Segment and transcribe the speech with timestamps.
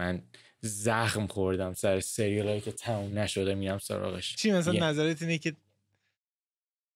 [0.00, 0.22] من
[0.60, 4.36] زخم خوردم سر سریال هایی که تموم نشده میرم سراغش.
[4.36, 5.56] چی مثلا نظرت اینه که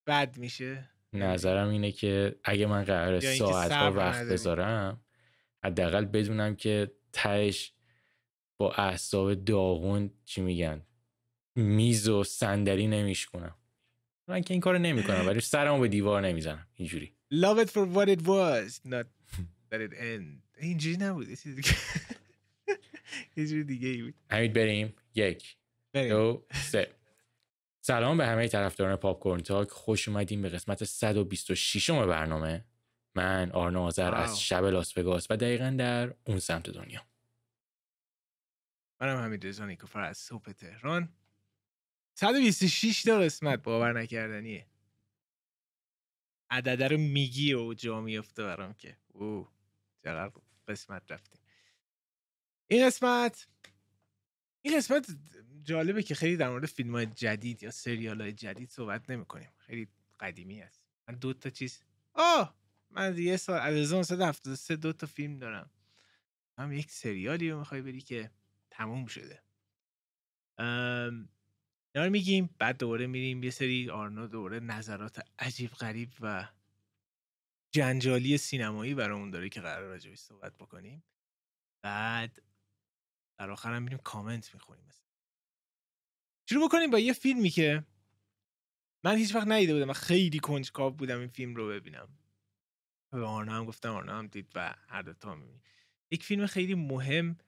[0.07, 5.01] بد میشه؟ نظرم اینه که اگه من قرار ساعت ها وقت بذارم
[5.65, 7.73] حداقل بدونم که تهش
[8.59, 10.83] با اعصاب داغون چی میگن
[11.55, 13.55] میز و صندلی نمیشکنم
[14.29, 17.15] من که این کارو نمی‌کنم ولی سرمو به دیوار نمی‌زنم اینجوری.
[17.35, 19.07] Love it for what it was not
[19.71, 20.45] that it end.
[20.59, 21.29] اینجوری نبود
[23.37, 24.15] اینجوری دیگه ای بود.
[24.31, 24.95] همید بریم.
[25.15, 25.57] یک.
[25.93, 26.95] دو سه.
[27.81, 29.71] سلام به همه طرفداران پاپ کورن تاک.
[29.71, 32.65] خوش اومدیم به قسمت 126 برنامه.
[33.15, 37.03] من آرنا آذر از شب لاس وگاس و دقیقا در اون سمت دنیا.
[39.01, 41.09] منم حمید رضا نیکوفر از صبح تهران.
[42.15, 44.67] 126 تا قسمت باور نکردنیه.
[46.51, 48.97] عدد رو میگی و جا میفته برام که.
[49.09, 49.49] او
[50.05, 50.33] چقدر
[50.69, 51.41] قسمت رفتیم.
[52.69, 53.49] این قسمت
[54.63, 55.07] این قسمت
[55.63, 59.51] جالبه که خیلی در مورد فیلم های جدید یا سریال های جدید صحبت نمی کنیم
[59.57, 59.89] خیلی
[60.21, 61.81] قدیمی است من دو تا چیز
[62.15, 62.57] آه!
[62.91, 65.71] من یه سال از 1973 دو تا فیلم دارم.
[66.59, 68.31] هم یک سریالی رو می‌خوای بری که
[68.71, 69.43] تموم شده.
[70.59, 76.49] اینا رو میگیم بعد دوباره میریم یه سری آرنا دوباره نظرات عجیب غریب و
[77.73, 81.05] جنجالی سینمایی برامون داره که قرار راجبش صحبت بکنیم.
[81.83, 82.43] بعد
[83.39, 85.07] در آخر هم میریم کامنت می‌خونیم مثلا.
[86.49, 87.85] شروع بکنیم با یه فیلمی که
[89.05, 92.09] من هیچ وقت ندیده بودم و خیلی کنجکاو بودم این فیلم رو ببینم.
[93.11, 95.63] به آرنا هم گفتم آرنا هم دید و هر دوتا می‌بینیم
[96.11, 97.39] یک فیلم خیلی مهم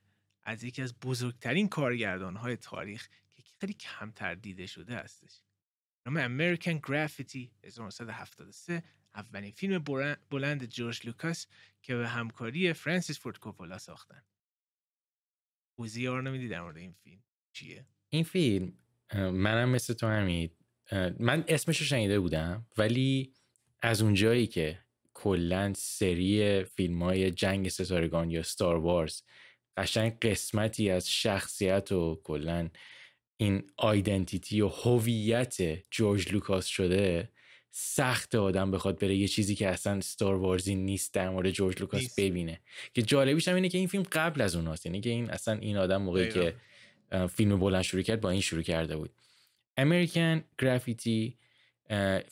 [0.42, 5.42] از یکی از بزرگترین کارگردان های تاریخ که خیلی کمتر دیده شده هستش.
[6.06, 8.82] نام امریکن گرافیتی 1973
[9.14, 9.84] اولین فیلم
[10.30, 11.46] بلند جورج لوکاس
[11.82, 14.22] که به همکاری فرانسیس فورد کوپولا ساختن.
[15.76, 17.22] توضیح رو نمیدی در مورد این فیلم.
[17.52, 18.72] چیه؟ این فیلم
[19.14, 20.56] منم مثل تو همید
[21.18, 23.34] من اسمش رو شنیده بودم ولی
[23.82, 24.78] از اونجایی که
[25.14, 29.22] کلا سری فیلم های جنگ ستارگان یا ستار وارز
[29.76, 32.70] قشنگ قسمتی از شخصیت و کلا
[33.36, 35.56] این identity و هویت
[35.90, 37.32] جورج لوکاس شده
[37.78, 39.16] سخت آدم بخواد بره.
[39.16, 42.60] یه چیزی که اصلا Star Wars ی نیست در مورد جورج لوکاس ببینه.
[42.94, 44.86] که جالبیش هم اینه که این فیلم قبل از اوناست.
[44.86, 46.54] یعنی که این اصلا این آدم موقعی که
[47.28, 49.10] فیلم بلند شروع کرد با این شروع کرده بود.
[49.76, 51.36] American Graffiti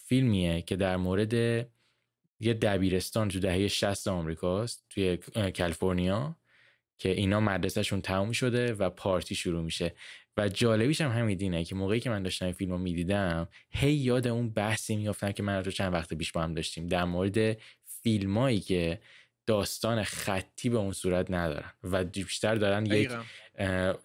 [0.06, 1.34] فیلمیه که در مورد
[2.40, 5.16] یه دبیرستان تو دهه 60 آمریکاست توی
[5.56, 6.36] کالیفرنیا
[6.98, 9.94] که اینا مدرسهشون تموم شده و پارتی شروع میشه.
[10.36, 13.92] و جالبیش هم همین دینه که موقعی که من داشتم این فیلم رو می‌دیدم هی
[13.92, 16.86] یاد اون بحثی میافتم که من رو چند وقت پیش با هم داشتیم.
[16.86, 17.56] در مورد
[18.02, 19.00] فیلمایی که
[19.46, 23.10] داستان خطی به اون صورت ندارن و بیشتر دارن یک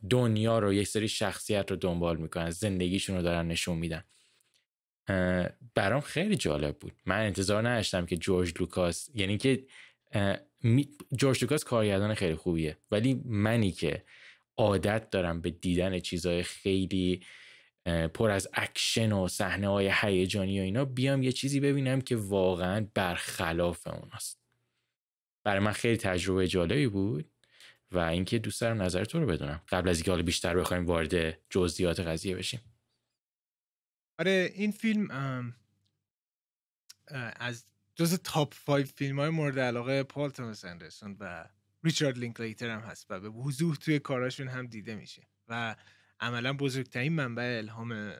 [0.10, 4.04] دنیا رو یک سری شخصیت رو دنبال می‌کنن زندگیشون رو دارن نشون میدن.
[5.76, 6.94] برام خیلی جالب بود.
[7.06, 9.64] من انتظار نداشتم که جورج لوکاس یعنی که
[11.16, 12.78] جورج لوکاس کارگردان خیلی خوبیه.
[12.92, 14.04] ولی منی که
[14.60, 17.26] عادت دارم به دیدن چیزهای خیلی
[18.14, 22.88] پر از اکشن و صحنه های هیجانی و اینا بیام یه چیزی ببینم که واقعا
[22.94, 24.40] برخلاف اوناست.
[25.44, 27.32] برای من خیلی تجربه جالبی بود
[27.92, 29.62] و اینکه دوست دارم نظر تو رو بدونم.
[29.70, 32.60] قبل از اینکه حالا بیشتر بخوایم وارد جزئیات قضیه بشیم.
[34.20, 35.08] آره این فیلم
[37.36, 37.66] از
[37.96, 41.50] جز top 5 فیلم های مورد علاقه پال توماس اندرسون و
[41.84, 45.76] ریچارد لینکلیتر هم هست و به وضوح توی کاراشون هم دیده میشه و
[46.20, 48.14] عملا بزرگترین منبع الهام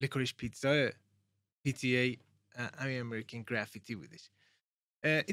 [0.00, 0.90] لیکوریش پیتزا
[1.64, 2.18] PTA
[2.78, 4.30] امریکن گرافیتی بودش.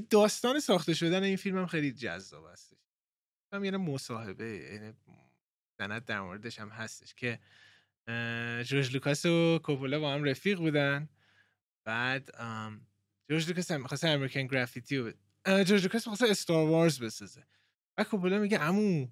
[0.10, 2.78] داستان ساخته شدن این فیلم هم خیلی جذاب هستش.
[3.54, 4.94] هم یه مصاحبه یعنی
[5.78, 7.40] سند در موردش هم هستش که
[8.64, 11.10] جورج لوکاس و کوپولا با هم رفیق بودن.
[11.86, 12.32] بعد
[13.30, 15.12] جورج لوکاس هم می‌خواست امریکن گرافیتی رو
[15.46, 17.44] جورج لوکاس می‌خواست استار وارز بسازه.
[17.96, 19.08] بعد کوپولا میگه عمو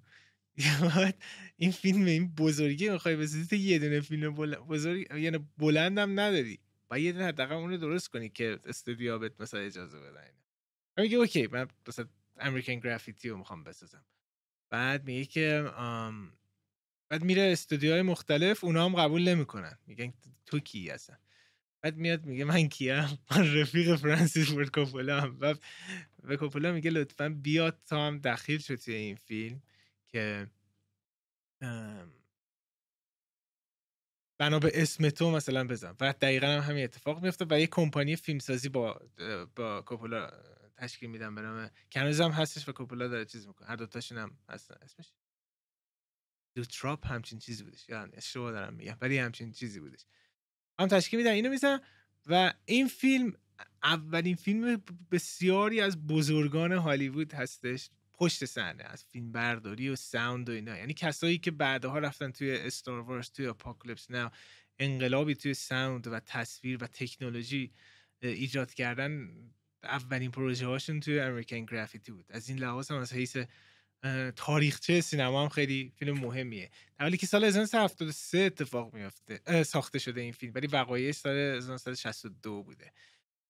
[1.56, 6.58] این فیلم این بزرگی می‌خوای بسازی تو یه دونه فیلم بزرگ یعنی بلندم نداری.
[6.90, 10.30] و یه دونه حداقل اون رو درست کنی که استودیو بهت مثلا اجازه بدن
[10.98, 14.04] میگه اوکی من مثلا امریکن گرافیتی رو می‌خوام بسازم.
[14.70, 15.70] بعد میگه که
[17.08, 19.78] بعد میره استودیوهای مختلف اونا هم قبول نمی‌کنن.
[19.86, 20.12] میگن
[20.46, 21.18] تو کی هستن
[21.82, 25.54] بعد میاد میگه من کیم؟ من رفیق فرانسیس فورد کوپولا هم و
[26.22, 29.62] به کوپولا میگه لطفا بیاد تا هم دخیل شد توی این فیلم
[30.08, 30.46] که
[34.40, 35.96] بنا به اسم تو مثلا بزن.
[36.00, 39.00] و دقیقا هم همین اتفاق میفته و یه کمپانی فیلمسازی با
[39.56, 40.30] با کوپولا
[40.76, 43.68] تشکیل میدن به نام کنوز هم هستش و کوپولا داره چیز می‌کنه.
[43.68, 44.74] هر دوتاشون هم هستن.
[44.82, 45.12] اسمش؟
[46.56, 47.88] دو تراپ همچین چیزی بودش.
[47.88, 48.96] یعنی اشتباه دارم میگم.
[49.00, 50.04] ولی همچین چیزی بودش.
[50.80, 51.80] هم تشکیل میدن اینو میزن
[52.26, 53.32] و این فیلم
[53.82, 60.52] اولین فیلم بسیاری از بزرگان هالیوود هستش پشت صحنه از فیلم برداری و ساوند و
[60.52, 60.76] اینا.
[60.76, 64.30] یعنی کسایی که بعدها رفتن توی استار وارز توی اپوکالیپس نه
[64.78, 67.72] انقلابی توی ساوند و تصویر و تکنولوژی
[68.22, 69.28] ایجاد کردن
[69.82, 72.26] اولین پروژه هاشون توی امریکن گرافیتی بود.
[72.28, 73.36] از این لحاظ هم از حیث
[74.36, 76.70] تاریخچه سینما هم خیلی فیلم مهمیه.
[76.98, 82.62] در حالی که سال 1973 اتفاق میفته ساخته شده این فیلم ولی وقایعش سال 1962
[82.62, 82.92] بوده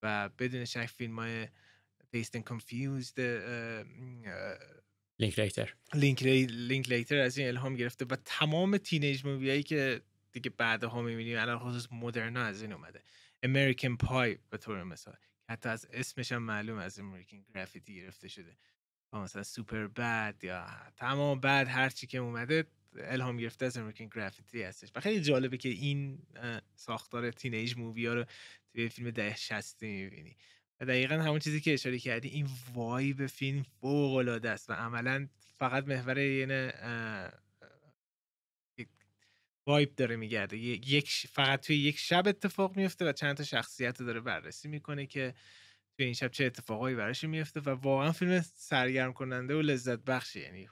[0.03, 1.47] و بدون شک فیلم های
[2.17, 3.21] Dazed and Confused
[5.19, 5.75] لینکلیتر
[6.49, 10.01] لینکلیتر از این الهام گرفته و تمام teenage movie که
[10.33, 13.03] دیگه بعدها می‌بینیم علی الخصوص مدرنا از این اومده.
[13.43, 15.17] امریکن پای به طور مثال
[15.49, 18.57] حتی از اسمش هم معلوم از امریکن گرافیتی گرفته شده.
[19.13, 20.67] مثلا سوپر بد یا
[20.97, 22.65] تمام بعد هرچی که اومده
[22.97, 24.93] الهام گرفته از امریکن گرافیتی هستش.
[24.95, 26.19] و خیلی جالبه که این
[26.75, 28.25] ساختار teenage movie ها رو
[28.73, 30.37] توی فیلم دهه شصتی می‌بینی.
[30.81, 35.29] و دقیقا همون چیزی که اشاره کردی این vibe فیلم فوق العاده است و عملا
[35.59, 36.71] فقط محور یعنی
[39.67, 40.57] وایب داره میگرده.
[40.57, 45.35] یک فقط توی یک شب اتفاق میفته و چند تا شخصیت داره بررسی می‌کنه که
[46.01, 50.41] توی این شب چه اتفاقایی براش میفته و واقعا فیلم سرگرم کننده و لذت بخشه
[50.41, 50.69] یعنی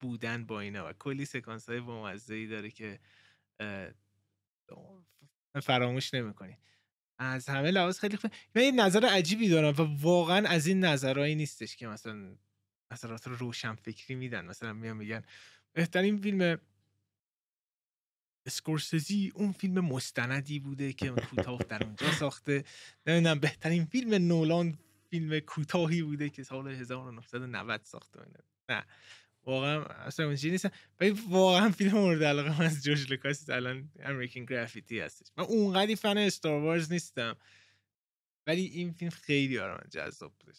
[0.00, 1.82] بودن با اینا و کلی سکانس های
[2.30, 3.00] ای داره که
[5.62, 6.58] فراموش نمی‌کنی.
[7.18, 8.30] از همه لحاظ خیلی خوب.
[8.54, 12.36] من یه نظر عجیبی دارم و واقعا از این نظرهایی نیستش که مثلا
[12.92, 14.44] نظرات روشن فکری میدن.
[14.44, 15.22] مثلا میان میگن
[15.72, 16.58] بهترین فیلم
[18.48, 22.64] اسکورسزی اون فیلم مستندی بوده که کوتاه در اونجا ساخته.
[23.06, 24.78] نمی‌دونم بهترین فیلم نولان
[25.10, 28.20] فیلم کوتاهی بوده که سال 1990 ساخته.
[28.68, 28.84] نه
[29.44, 34.44] واقعا اصلا اونجوری نیست ولی واقعا فیلم مورد علاقه من از جورج لوکاس الان امریکن
[34.44, 35.26] گرافیتی هستش.
[35.36, 37.36] من اونقدی فن استار وارز نیستم.
[38.46, 40.58] ولی این فیلم خیلی برای من جذاب بودش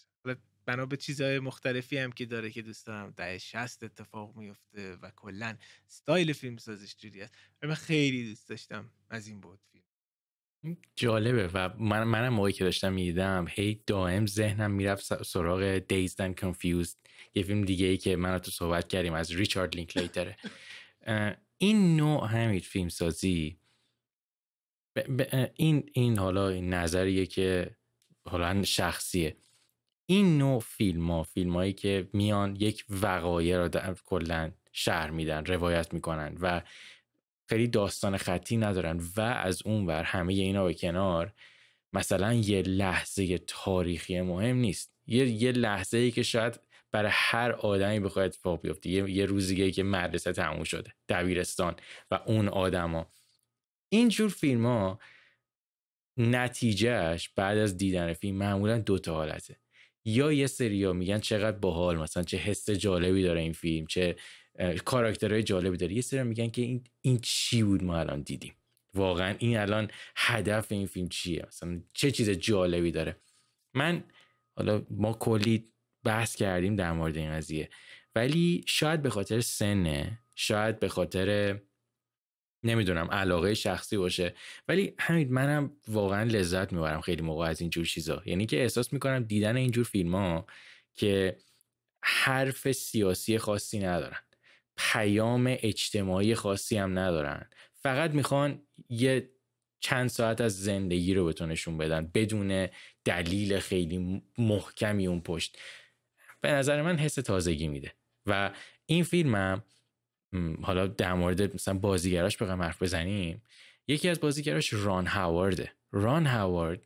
[0.66, 5.12] بنا به چیزهای مختلفی هم که داره که دوست دارم ده شست اتفاق میفته و
[5.16, 5.58] کلا
[5.88, 7.34] ستایل فیلم سازش جوری است
[7.64, 10.78] من خیلی دوست داشتم از این بود فیلم.
[10.96, 16.44] جالبه و من منم موقعی که داشتم می‌دیدم هی دائم ذهنم می‌رفت سراغ Dazed and
[16.44, 16.96] Confused
[17.34, 20.38] یه فیلم دیگه ای که من تو صحبت کردیم از ریچارد لینکلیتره
[21.58, 23.60] این نوع همین فیلم سازی
[25.56, 27.76] این این حالا نظریه که
[28.26, 29.38] حالا شخصیه.
[30.10, 33.70] این نوع فیلم ها فیلم هایی که میان یک وقایع را
[34.06, 36.62] کلا شهر میدن روایت می‌کنن و
[37.50, 41.34] خیلی داستان خطی ندارن و از اون ور همه اینا به کنار
[41.94, 44.94] مثلا یه لحظه تاریخی مهم نیست.
[45.08, 46.60] یه, یه لحظه ای که شاید
[46.92, 48.90] برای هر آدمی بخواد اتفاق بیفته.
[48.90, 51.76] یه, یه روزیگه که مدرسه تموم شده دبیرستان
[52.12, 53.08] و اون آدما.
[53.90, 55.00] اینجور فیلم ها
[56.18, 59.56] نتیجهش بعد از دیدن فیلم معمولا دو تا حالته.
[60.06, 64.16] یا یه سریا میگن چقدر باحال مثلا چه حس جالبی داره این فیلم چه
[64.86, 65.94] کاراکترهای جالبی داره.
[65.94, 68.54] یه سری میگن که این این چی بود ما الان دیدیم.
[68.94, 73.16] واقعا این الان هدف این فیلم چیه؟ مثلا چه چیز جالبی داره؟
[73.74, 74.04] من
[74.56, 75.72] حالا ما کلی
[76.04, 77.70] بحث کردیم در مورد این قضیه.
[78.16, 81.60] ولی شاید به خاطر سنه شاید به خاطر
[82.64, 84.36] نمی‌دونم علاقه شخصی باشه.
[84.68, 88.22] ولی همین منم واقعا لذت می‌برم خیلی موقع از اینجور چیزا.
[88.26, 90.46] یعنی که احساس می‌کنم دیدن اینجور فیلم ها
[90.96, 91.38] که
[92.04, 94.20] حرف سیاسی خاصی ندارن.
[94.78, 97.50] پیام اجتماعی خاصی هم ندارن.
[97.74, 99.30] فقط می‌خوان یه
[99.80, 102.68] چند ساعت از زندگی رو بهتون نشون بدن بدون
[103.06, 105.58] دلیل خیلی محکمی اون پشت.
[106.42, 107.94] به نظر من حس تازگی میده.
[108.26, 108.52] و
[108.86, 109.64] این فیلمم
[110.62, 113.42] حالا در مورد مثلا بازیگراش بخوام حرف بزنیم.
[113.88, 116.82] یکی از بازیگراش ران هاوارده ران هاوارد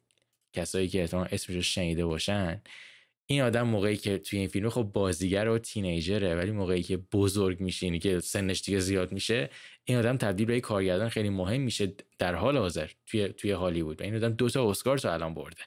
[0.54, 2.62] کسایی که احتمال اسمش رو شنیده باشن
[3.26, 7.60] این آدم موقعی که توی این فیلم خب بازیگر و تینیجره ولی موقعی که بزرگ
[7.60, 9.50] میشه که سنش دیگه زیاد میشه
[9.84, 14.02] این آدم تبدیل به کارگردان خیلی مهم میشه در حال حاضر توی توی هالیوود.
[14.02, 15.62] و این آدم دو تا اسکار تو الان برده.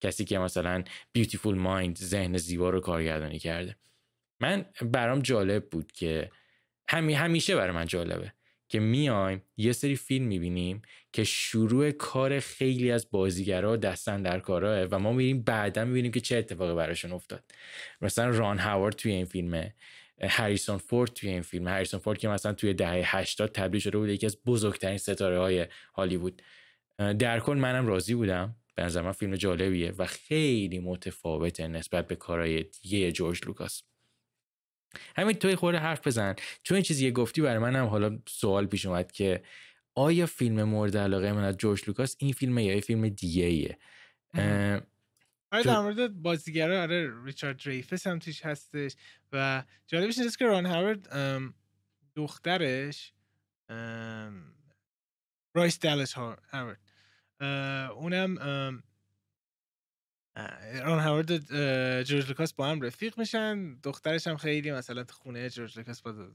[0.00, 3.76] کسی که مثلا بیوتیفول مایند ذهن زیبا رو کارگردانی کرده.
[4.40, 6.30] من برام جالب بود که
[6.88, 8.32] همی همیشه برای من جالبه
[8.68, 14.82] که میایم یه سری فیلم می‌بینیم که شروع کار خیلی از بازیگرا دستن در کاراه
[14.82, 17.44] و ما میریم بعدا می‌بینیم که چه اتفاقی براشون افتاد.
[18.00, 19.74] مثلا ران هاوارد توی این فیلمه
[20.22, 24.08] هریسون فورد توی این فیلم هریسون فورد که مثلا توی دهه 80 تبدیل شده بود
[24.08, 26.42] یکی از بزرگترین ستاره های هالیوود.
[27.18, 28.56] در کل منم راضی بودم.
[28.74, 33.82] به نظر من فیلم جالبیه و خیلی متفاوته نسبت به کارهای دیگه جورج لوکاس.
[35.16, 36.34] همین تو یه خورده حرف بزن.
[36.62, 39.42] چون این چیزی گفتی برای منم حالا سوال پیش اومد که
[39.94, 43.78] آیا فیلم مورد علاقه من از جورج لوکاس این فیلم یا یه فیلم دیگه ایه؟
[45.52, 48.96] آره در مورد بازیگرا آره ریچارد دریفس هم توش هستش
[49.32, 51.08] و جالبش اینجاست که ران هاورد
[52.16, 53.12] دخترش
[55.54, 56.80] برایس دالس هاورد.
[57.96, 58.82] اونم
[60.82, 61.36] ران هاورد
[62.02, 63.74] جورج لوکاس با هم رفیق میشن.
[63.74, 66.28] دخترش هم خیلی مثلا تو خونه جورج لوکاس با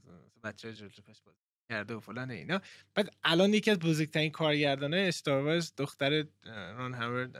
[0.44, 1.38] بچه جورج لوکاس بازی
[1.70, 2.60] کرده و فلان اینا.
[2.94, 7.36] بعد الان یکی از بزرگترین کارگردانه استار دختر ران هاورد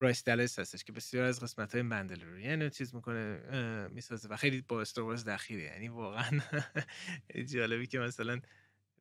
[0.00, 3.40] برایس دالس هستش که بسیار از قسمت های مندلوریان چیز می‌کنه
[3.88, 6.40] می‌سازه و خیلی با استار دخیله یعنی واقعا
[7.52, 8.40] جالبی که مثلا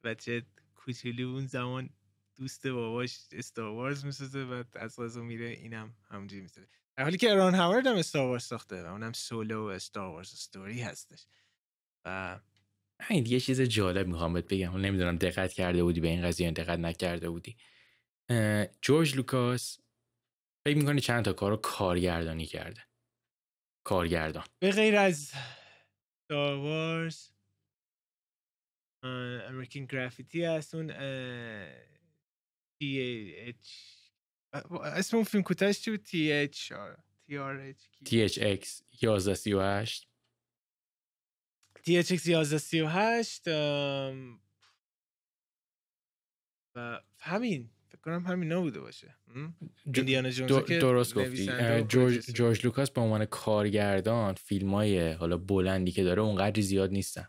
[0.04, 0.44] بچه
[0.76, 1.90] کوچولی اون زمان
[2.40, 6.68] دوست باباش استار وارز می‌سازه و از غذا میره اینم همونجوری می‌سازه.
[6.98, 10.82] در حالی که ران هاورد هم استار وارز ساخته و اونم سولو استار وارز استوری
[10.82, 11.26] هستش.
[12.06, 12.40] و
[13.02, 14.78] همین یه چیز جالب می‌خوام بهت بگم.
[14.78, 17.58] نمی‌دونم دقت کرده بودی به این قضیه دقت نکرده بودی.
[18.82, 19.80] جورج لوکاس
[20.68, 22.84] فکر می‌کنی چند تا کار رو کارگردانی کرده.
[23.84, 24.46] کارگردان.
[24.60, 25.32] به غیر از
[26.32, 27.16] Wars
[29.04, 30.92] امریکن گرافیتی هست اون
[32.82, 33.56] TH
[34.84, 36.74] اسم اون فیلم کوتاهش چی بود؟ TH
[38.06, 38.68] THX
[39.04, 40.08] 1138
[41.78, 43.48] THX 1138
[46.76, 49.16] و همین فکر کنم همین نبوده باشه.
[49.96, 51.46] ایندیانا جونز درست گفتی.
[51.84, 57.28] جورج, جورج لوکاس به عنوان کارگردان فیلم های حالا بلندی که داره اونقدر زیاد نیستن.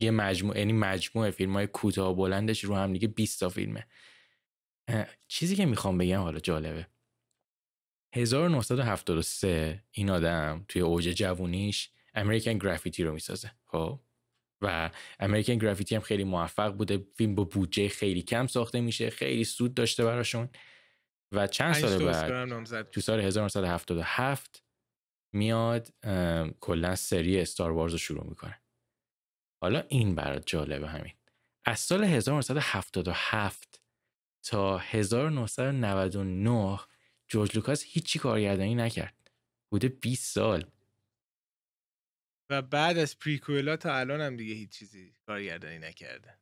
[0.00, 3.86] یه مجموعه یعنی مجموعه فیلم های کوتاه بلندش رو هم دیگه 20 تا فیلمه.
[5.28, 6.86] چیزی که می‌خوام بگم حالا جالبه.
[8.14, 14.00] 1973 این آدم توی اوج جوونیش امریکن گرافیتی رو می‌سازه خب؟
[14.62, 19.44] و امریکن گرافیتی هم خیلی موفق بوده فیلم با بودجه خیلی کم ساخته میشه خیلی
[19.44, 20.48] سود داشته براشون.
[21.32, 24.64] و چند سال بعد تو سال 1977
[25.32, 25.88] میاد
[26.60, 28.62] کلا سری استار وارز رو شروع می‌کنه.
[29.62, 31.14] حالا این برات جالبه همین.
[31.64, 33.79] از سال 1977
[34.42, 36.80] تا 1999
[37.28, 39.30] جورج لوکاس هیچی کارگردانی نکرد.
[39.70, 40.70] بوده 20 سال.
[42.50, 46.38] و بعد از پریکوئلا تا الان هم دیگه هیچ چیزی کارگردانی نکرده.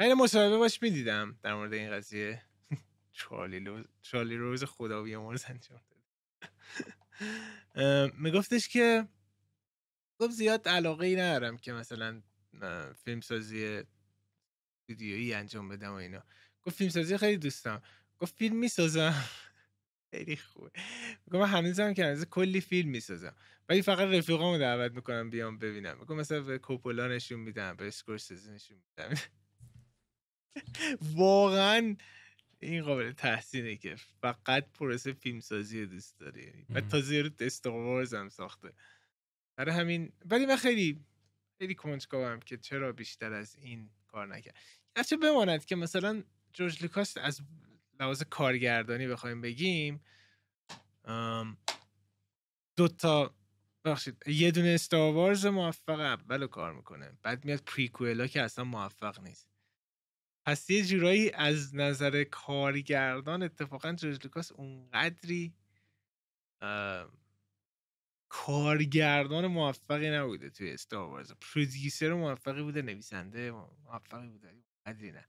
[0.00, 2.42] من مصاحبه باش می‌دیدم در مورد این قضیه.
[3.12, 3.82] چارلی, لو...
[4.02, 6.04] چارلی روز خدا بیامرز انجام داد
[8.18, 9.08] میگفتش که
[10.18, 12.22] گفت زیاد علاقه ای ندارم که مثلا
[13.04, 13.82] فیلم سازی
[14.88, 16.24] ویدیویی انجام بدم و اینا.
[16.62, 17.82] گفت فیلم سازی خیلی دوستم.
[18.18, 19.24] گفت فیلم می‌سازم.
[20.10, 20.70] خیلی خوبه
[21.26, 23.34] میگم من هنوزم که هنوز کلی فیلم می‌سازم.
[23.68, 25.98] ولی فقط رفیقامو دعوت می‌کنم بیام ببینم.
[25.98, 29.14] میگم مثلا به کوپولا نشون میدم به اسکورسیزی نشون میدم.
[31.16, 31.96] واقعا
[32.60, 38.28] این قابل تحسینه که فقط پروسه فیلم سازی دوست داره و تازه رو استاروارز هم
[38.28, 38.72] ساخته.
[39.56, 40.12] برای همین.
[40.24, 41.04] ولی من خیلی
[41.58, 44.56] خیلی کنجکاوم که چرا بیشتر از این کار نکرد.
[44.96, 47.40] گرچه بماند که مثلا جورج لوکاس از
[48.00, 50.04] لحاظ کارگردانی بخوایم بگیم
[52.76, 53.34] دو تا
[53.84, 59.20] بخشید یه دونه استاروارز موفق اول کار می‌کنه بعد میاد prequel ا که اصلا موفق
[59.20, 59.48] نیست.
[60.46, 65.54] پس یه جورایی از نظر کارگردان اتفاقا جورج لوکاس اونقدری
[68.34, 74.54] کارگردان موفقی نبوده توی استاروارز پرودیوسر موفقی بوده نویسنده موفقی بوده.
[74.86, 75.26] قدری نه.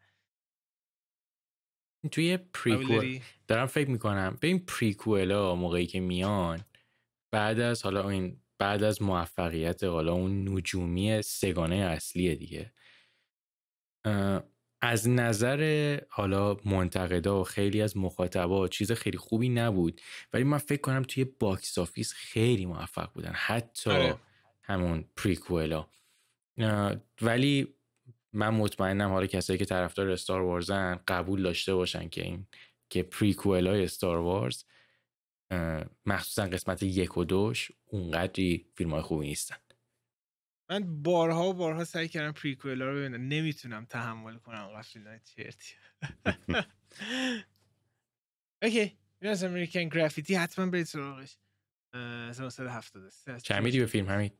[2.12, 4.38] توی پریکوئل دارم فکر می‌کنم.
[4.42, 6.66] به این پریکوئلا موقعی که میان
[7.34, 12.74] بعد از حالا این بعد از موفقیت حالا اون نجومی سگانه اصلیه دیگه.
[14.86, 20.02] از نظر حالا منتقدا و خیلی از مخاطبا چیز خیلی خوبی نبود
[20.34, 24.16] ولی من فکر کنم توی box office خیلی موفق بودن حتی آره.
[24.62, 25.88] همون prequel ا
[27.22, 27.76] ولی
[28.34, 32.48] من مطمئنم حالا کسایی که طرفدار استار وارزن قبول داشته باشن که این
[32.90, 34.64] که prequel های استار وارز
[36.06, 39.56] مخصوصا قسمت یک و دوش اونقدری فیلم های خوبی نیستن
[40.70, 43.28] من بارها و بارها سعی کردم prequel رو ببینم.
[43.28, 45.76] نمی‌تونم تحمل کنم های چرتی
[48.64, 51.38] اوکی از امریکن گرافیتی حتما برید سراغش.
[51.94, 54.32] 1973 چه میدی به فیلم همین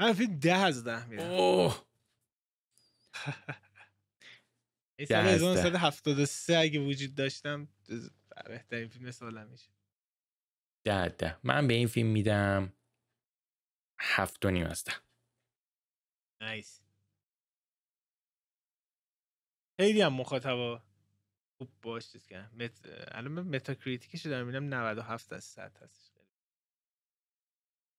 [0.00, 1.22] من فیلم ده از ده میدم.
[5.08, 7.68] سال 1973 اگه وجود داشتم
[8.46, 9.73] بهترین فیلم سالم میشه.
[10.84, 11.38] ده ده.
[11.42, 12.72] من به این فیلم میدم
[14.00, 14.92] هفت و نیم از ده.
[16.40, 16.80] nice.
[19.80, 20.82] خیلی هم مخاطبا
[21.58, 22.80] خوب باش چیز کردن مت...
[23.08, 26.10] الان متاکریتیکش دارم می‌بینم 97 از 100 هستش.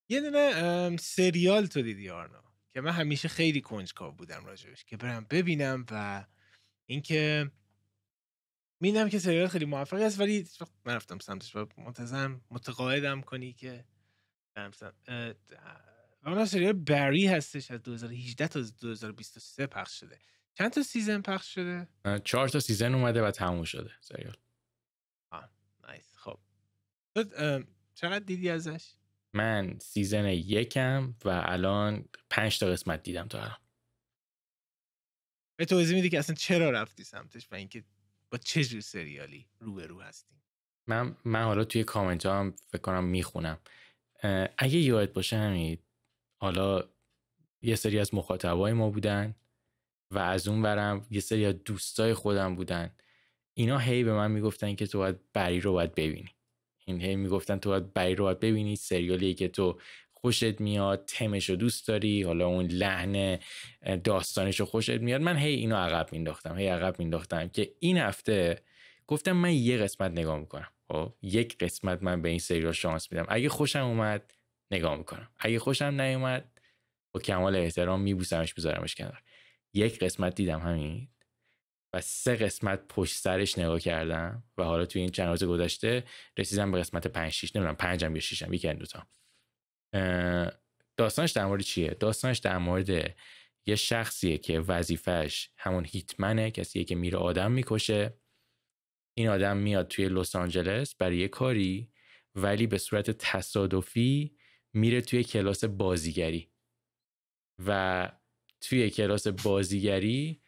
[0.09, 5.27] یه دونه سریال تو دیدی آرنا؟ که من همیشه خیلی کنجکاو بودم راجبش که برم
[5.29, 6.25] ببینم و
[6.85, 7.51] اینکه
[8.85, 10.47] می‌دونم که سریال خیلی موفقی است ولی
[10.85, 13.85] نرفتم سمتش و منتظرم متقاعدم کنی که
[14.55, 20.19] و اونم سریال بری هستش از 2018 تا 2023 پخش شده.
[20.53, 21.87] چند تا season پخش شده؟
[22.23, 24.35] چهار تا season اومده و تموم شده سریال.
[25.83, 26.17] nice.
[26.17, 26.39] خب.
[27.15, 28.93] تو ام، چقدر دیدی ازش؟
[29.33, 33.57] من season یکم و الان پنج تا قسمت دیدم تا الان.
[35.55, 37.83] به توضیح میدی که اصلا چرا رفتی سمتش و اینکه
[38.37, 40.35] چه جور سریالی روبرو هستی
[40.87, 43.57] من من حالا توی کامنت ها هم فکر کنم می‌خونم.
[44.57, 45.77] اگه یادت باشه همین
[46.37, 46.83] حالا
[47.61, 49.35] یه سری از مخاطبای ما بودن
[50.11, 52.91] و از اون برم یه سری از دوستای خودم بودن.
[53.53, 56.29] اینا هی به من می‌گفتن که تو باید بری رو باید ببینی.
[56.85, 58.75] این هی می‌گفتن تو باید بری رو باید ببینی.
[58.75, 59.79] سریالی که تو
[60.15, 63.39] خوشت میاد تمش رو دوست داری حالا اون لحن
[64.03, 65.21] داستانش رو خوشت میاد.
[65.21, 68.61] من هی اینو عقب مینداختم هی عقب مینداختم که این هفته
[69.07, 70.67] گفتم من یه قسمت نگاه می‌کنم.
[70.87, 73.25] خب یک قسمت من به این سریال شانس میدم.
[73.29, 74.33] اگه خوشم اومد
[74.71, 75.29] نگاه می‌کنم.
[75.39, 76.59] اگه خوشم نیومد
[77.11, 79.23] با کمال احترام میبوسمش بذارمش کنار.
[79.73, 81.07] یک قسمت دیدم همین
[81.93, 86.03] و سه قسمت پشت سرش نگاه کردم و حالا توی این چند روز گذشته
[86.37, 89.07] رسیدم به قسمت 5 6 نمی‌دونم 5 یا 6 م یکی از دو تا اه،
[90.97, 93.15] داستانش در مورد چیه؟ داستانش در مورد
[93.67, 98.13] یه شخصیه که وظیفش همون هیتمنه کسیه که میره آدم می‌کشه.
[99.17, 101.91] این آدم میاد توی لس آنجلس برای یه کاری
[102.35, 104.37] ولی به صورت تصادفی
[104.73, 106.51] میره توی کلاس بازیگری.
[107.65, 108.11] و
[108.61, 110.41] توی کلاس بازیگری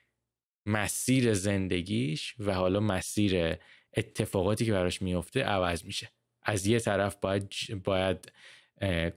[0.66, 3.58] مسیر زندگیش و حالا مسیر
[3.98, 6.12] اتفاقاتی که براش میفته عوض میشه.
[6.42, 8.32] از یه طرف باید باید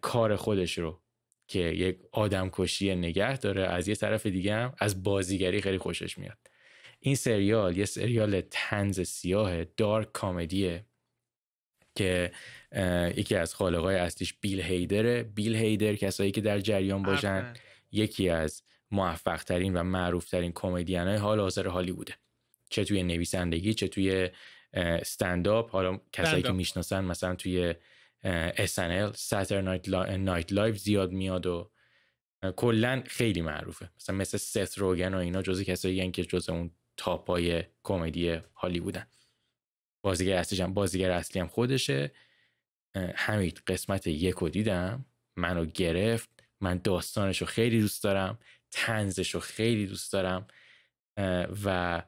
[0.01, 1.01] کار خودش رو
[1.49, 6.19] که یک آدم کشی نگه داره از یه طرف دیگه هم از بازیگری خیلی خوشش
[6.19, 6.39] میاد
[7.01, 10.85] این سریال یه سریال طنز سیاه dark comedy ه
[11.95, 12.33] که
[13.17, 17.55] یکی از خالقای اصلیش بیل هیدره بیل هیدر کسایی که در جریان باشن.
[17.93, 22.15] یکی از موفق ترین و معروف ترین کمدین های حال حاضر هالیووده
[22.71, 24.29] چه توی نویسندگی چه توی
[24.73, 26.53] استنداپ حالا کسایی که.
[26.53, 27.75] می‌شناسن مثلا توی
[28.25, 30.17] SNL لا...
[30.17, 31.71] نایت لایو زیاد میاد و
[32.57, 33.91] کلا خیلی معروفه.
[33.97, 39.07] مثلا مثل ست روگن و اینا جزو کسایی که جزو اون تاپ های کمدی هالیوودن.
[40.03, 42.13] بازیگر اصلیش هم بازیگر اصلی هم خودشه.
[42.95, 45.05] اه، حمید قسمت یک رو دیدم.
[45.37, 46.29] منو گرفت.
[46.61, 48.39] من داستانش رو خیلی دوست دارم.
[48.71, 50.47] تنزش رو خیلی دوست دارم.
[51.65, 52.03] و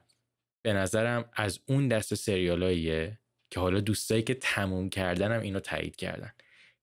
[0.61, 3.19] به نظرم از اون دست سریالاییه
[3.53, 6.33] که حالا دوستایی که تموم کردنم اینو تایید کردن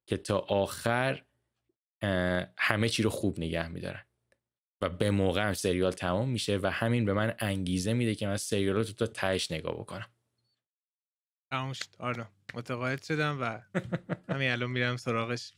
[0.06, 1.24] که تا آخر
[2.58, 4.06] همه چی رو خوب نگه میدارن.
[4.80, 8.36] و به موقع هم سریال تمام میشه و همین به من انگیزه میده که من
[8.36, 10.10] سریال رو تا تهش نگاه بکنم.
[11.52, 11.86] تموم شد.
[11.98, 13.60] آره متقاعد شدم و
[14.28, 15.52] همین الان میرم سراغش.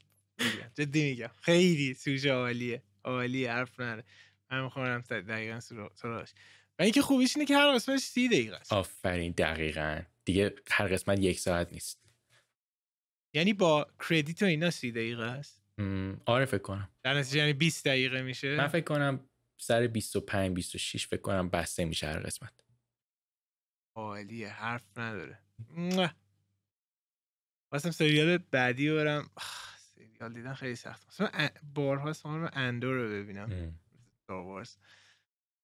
[0.74, 1.30] جدی میگم.
[1.42, 2.82] خیلی سوژه عالیه.
[3.04, 4.04] عالیه حرف نره.
[4.50, 6.34] من می‌خوام دقیقا سرا- سراغش.
[6.78, 8.72] و اینکه خوبیش اینه که هر قسمتش سی دقیقه است.
[8.72, 10.02] آفرین دقیقا.
[10.24, 12.02] دیگه هر قسمت یک ساعت نیست.
[13.34, 15.62] یعنی با کردیت و اینا سی دقیقه است؟
[16.26, 16.88] آره فکر کنم.
[17.02, 19.28] در نتیجه یعنی 20 دقیقه میشه؟ من فکر کنم
[19.60, 22.52] سر 25 26 فکر کنم بسته میشه هر قسمت.
[23.96, 25.38] عالیه حرف نداره.
[27.68, 29.30] خواستم سریال بعدی رو برم
[29.94, 33.80] سریال دیدن خیلی سخت مثلا بارها سوال اندور رو ببینم.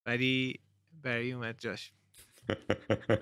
[0.07, 0.61] ولی
[0.92, 1.92] برای اومد جاش.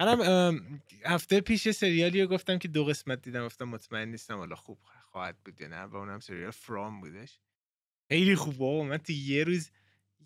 [0.01, 4.57] منم هفته پیش یه سریالی رو گفتم که دو قسمت دیدم گفتم مطمئن نیستم حالا
[4.57, 4.79] خوب
[5.11, 7.39] خواهد بود نه و اونم سریال From بودش.
[8.09, 9.71] خیلی خوب بابا من تو یه روز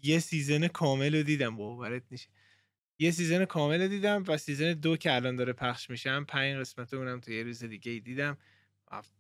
[0.03, 2.29] یه season کامل رو دیدم باورت نمیشه
[2.99, 6.95] یه season کامل رو دیدم و season دو که الان داره پخش میشه پنج قسمت
[6.95, 8.39] اونم تو یه روز دیگه دیدم.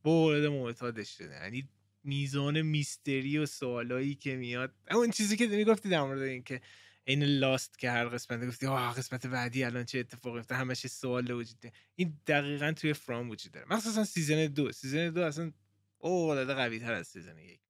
[0.03, 1.35] بدجور معتادش شدم.
[1.35, 1.69] یعنی
[2.05, 6.61] میزان mystery و سوالایی که میاد اون چیزی که می‌گفتی در مورد این که
[7.05, 11.31] این Lost که هر قسمت گفتی آه قسمت بعدی الان چه اتفاقی افتاد؟ همش سوال
[11.31, 13.67] وجود این دقیقا توی From وجود داره.
[13.71, 14.73] مخصوصا season دو.
[14.73, 15.53] season دو اصلا
[15.99, 17.61] فوق العاده قوی تر از season یک.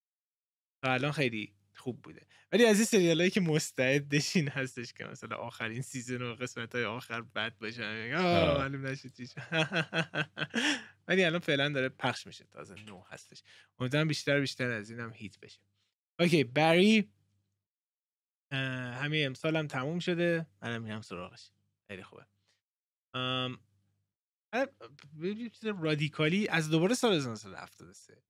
[0.82, 2.26] تا الان خیلی خوب بوده.
[2.52, 7.20] ولی از این سریال که مستعدشین هستش که مثلا آخرین season و قسمت های آخر
[7.20, 7.82] بد باشه
[8.16, 9.10] معلوم نشد
[11.08, 12.44] ولی الان فعلا داره پخش میشه.
[12.44, 13.42] تازه نو هستش.
[13.78, 15.60] امیدوارم بیشتر بیشتر از اینم hit بشه.
[16.20, 17.08] اوکی بری
[18.52, 20.46] همین امسال هم تموم شده.
[20.62, 21.50] منم میرم سراغش.
[21.88, 22.26] خیلی خوبه.
[25.82, 28.22] رادیکالی از دوباره سال 1973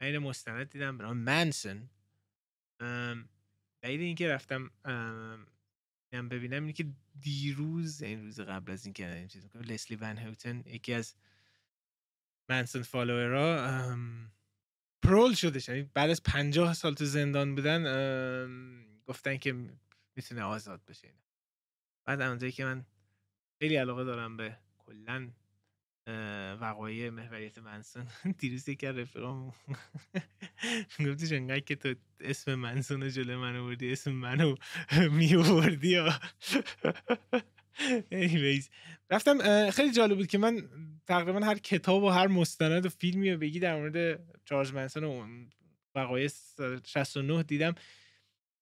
[0.00, 0.98] این مستند دیدم.
[0.98, 1.90] برام منسن.
[3.82, 4.70] دلیل اینکه رفتم
[6.14, 6.86] هم ببینم اینه که
[7.20, 11.14] دیروز این روز قبل از اینکه این چیز لسلی ون هوتن یکی از
[12.48, 13.96] منسن فالوورا
[15.02, 17.84] پرول شده یعنی بعد از پنجاه سال تو زندان بودن
[19.06, 19.52] گفتن که
[20.16, 21.08] می‌تونه آزاد بشه
[22.04, 22.84] بعد اونجایی که من
[23.58, 25.30] خیلی علاقه دارم به کلا
[26.60, 28.06] وقایع محوریت منسون
[28.38, 29.52] دیروز یکی از رفیقام
[31.06, 34.54] گفتش انقدر که تو اسم منسون رو جلو من آوردی اسم منو
[35.18, 35.96] می آوردی
[39.10, 40.68] رفتم خیلی جالب بود که من
[41.06, 45.26] تقریبا هر کتاب و هر مستند و فیلمی رو بگی در مورد چارلز منسون و
[45.94, 46.30] وقایع
[46.84, 47.74] 69 دیدم.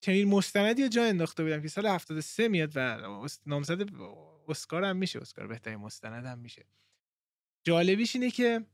[0.02, 3.88] چنین مستندی رو جا انداخته بودم که سال 73 میاد و نامزد
[4.48, 6.64] اسکار هم میشه اسکار بهترین مستند هم میشه.
[7.64, 8.66] جالبیش اینه که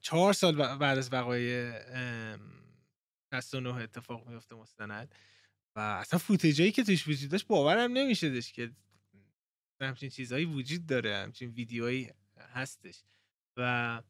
[0.00, 1.72] چهار سال بعد از وقایع
[3.34, 5.14] 69 اتفاق میفته مستند
[5.76, 8.70] و اصلا footage هایی که توش وجود داشت باورم نمیشدش که
[9.80, 13.02] همچین چیزهایی وجود داره همچین ویدیوهایی هستش.
[13.56, 14.02] و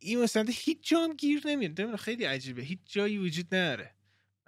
[0.00, 2.62] این مستند هیچ جا گیر نمیاد خیلی عجیبه.
[2.62, 3.94] هیچ جایی وجود نداره.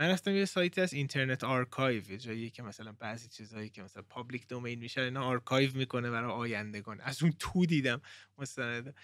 [0.01, 4.03] من رفتم یه سایتی از Internet Archive یه جایی که مثلا بعضی چیزهایی که مثلا
[4.03, 7.01] public domain میشه اینا آرکایو می‌کنه برای آیندگان.
[7.01, 8.03] از اون تو دیدم
[8.39, 8.95] مستند.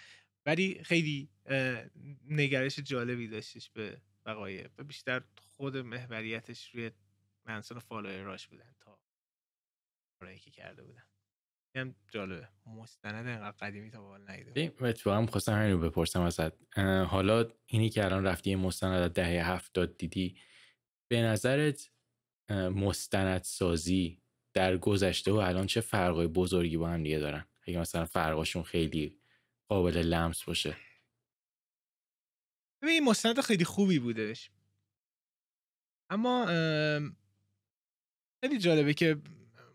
[0.46, 1.28] ولی خیلی
[2.28, 5.22] نگرش جالبی داشتش به بقایه و بیشتر
[5.56, 6.90] خود محوریتش روی
[7.44, 8.98] منسون فالووراش بودن تا
[10.20, 11.02] کارهایی که کرده بودن.
[11.76, 12.48] هم جالبه.
[12.66, 16.78] مستند انقدر قدیمی تا بال نیده و تو هم خواستم همین رو بپرسم ازت.
[17.06, 20.36] حالا اینی که الان رفتی مستند دهه هفتاد دیدی
[21.10, 21.90] به نظرت
[22.74, 24.22] مستندسازی
[24.54, 29.18] در گذشته و الان چه فرقای بزرگی با هم دیگه دارن؟ اگه مثلا فرقاشون خیلی
[29.68, 30.76] قابل لمس باشه.
[32.82, 34.50] این مستند خیلی خوبی بودش.
[36.10, 36.46] اما
[38.44, 39.22] خیلی جالبه که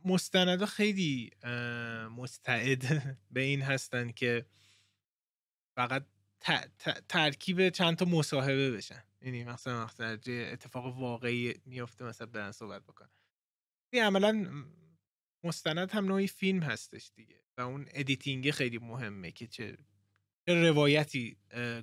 [0.06, 1.32] مستندها خیلی
[2.18, 2.86] مستعد
[3.34, 4.46] به این هستن که
[5.76, 6.06] فقط
[7.10, 9.04] ترکیب چند تا مصاحبه بشن.
[9.26, 13.08] یعنی مثلا مثلا اتفاق واقعی میفته مثلا برن صحبت بکن
[13.94, 14.64] این عملا
[15.44, 19.78] مستند هم نوعی فیلم هستش دیگه و اون editing خیلی مهمه که چه
[20.48, 21.38] روایتی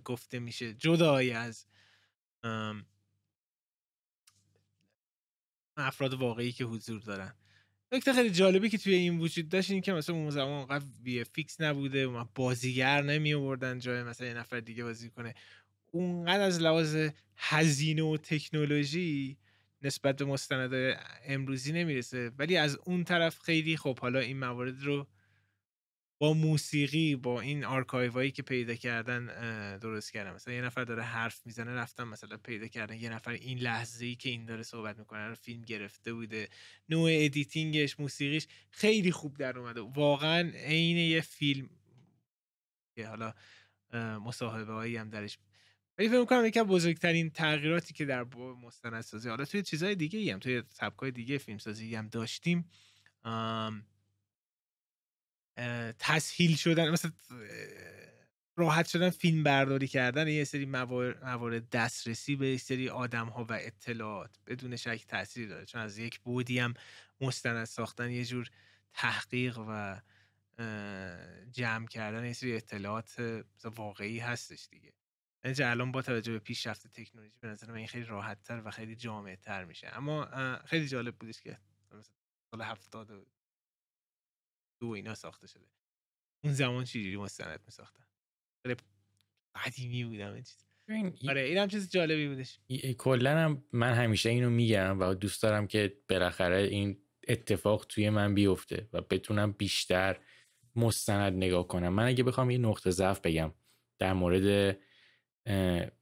[0.05, 0.75] گفته میشه.
[0.75, 1.67] جدای از
[5.77, 7.35] افراد واقعی که حضور دارن.
[7.93, 11.61] نکته خیلی جالبی که توی این وجود داشت این که مثلا اون زمان اونقدر VFX
[11.61, 15.35] نبوده و بازیگر نمی آوردن جای مثلا یه نفر دیگه بازی کنه.
[15.95, 19.37] اونقدر از لحاظ هزینه و تکنولوژی
[19.83, 22.31] نسبت به مستند امروزی نمی‌رسه.
[22.39, 25.07] ولی از اون طرف خیلی خب حالا این موارد رو
[26.19, 29.27] با موسیقی با این آرکایوهایی که پیدا کردن
[29.79, 33.59] درست کردن مثلا یه نفر داره حرف می‌زنه رفتم مثلا پیدا کردن یه نفر این
[33.59, 36.49] لحظه ای که این داره صحبت می‌کنه رو فیلم گرفته بوده.
[36.89, 39.81] نوع editing ش موسیقیش خیلی خوب در اومده.
[39.81, 41.71] واقعا عین یه فیلم
[42.95, 43.35] که حالا
[44.25, 45.39] مصاحبه هایی هم درش
[46.03, 48.25] ولی فکر می‌کنم یکی بزرگترین تغییراتی که در
[48.65, 52.71] مستندسازی حالا توی چیزهای دیگه هم توی سبکای دیگه فیلمسازی هم داشتیم
[55.99, 57.13] تسهیل شدن مثلا
[58.57, 63.53] راحت شدن فیلم برداری کردن یه سری موارد دسترسی به یه سری آدم ها و
[63.53, 66.75] اطلاعات بدون شک تاثیر داره چون از یک بودی هم
[67.21, 68.51] مستند ساختن یه جور
[68.95, 70.01] تحقیق و
[71.53, 74.93] جمع کردن یه سری اطلاعات واقعی هستش دیگه.
[75.45, 78.71] اینجا الان با توجه به پیشرفت تکنولوژی به نظر من این خیلی راحت تر و
[78.71, 79.97] خیلی جامعه تر میشه.
[79.97, 80.29] اما
[80.65, 81.59] خیلی جالب بودش که
[82.51, 83.27] سال هفتاد
[84.81, 85.67] دو اینا ساخته شده.
[86.45, 88.05] اون زمان چجوری مستند میساختن؟
[88.63, 88.77] خیلی
[89.55, 90.65] قدیمی بودم این چیز.
[91.29, 92.59] آره اینم چیز جالبی بودش.
[92.99, 98.35] کلا هم من همیشه اینو میگم و دوست دارم که بالاخره این اتفاق توی من
[98.35, 100.21] بیفته و بتونم بیشتر
[100.77, 101.89] مستند نگاه کنم.
[101.89, 103.55] من اگه بخوام یه نقطه ضعف بگم
[103.99, 104.79] در مورد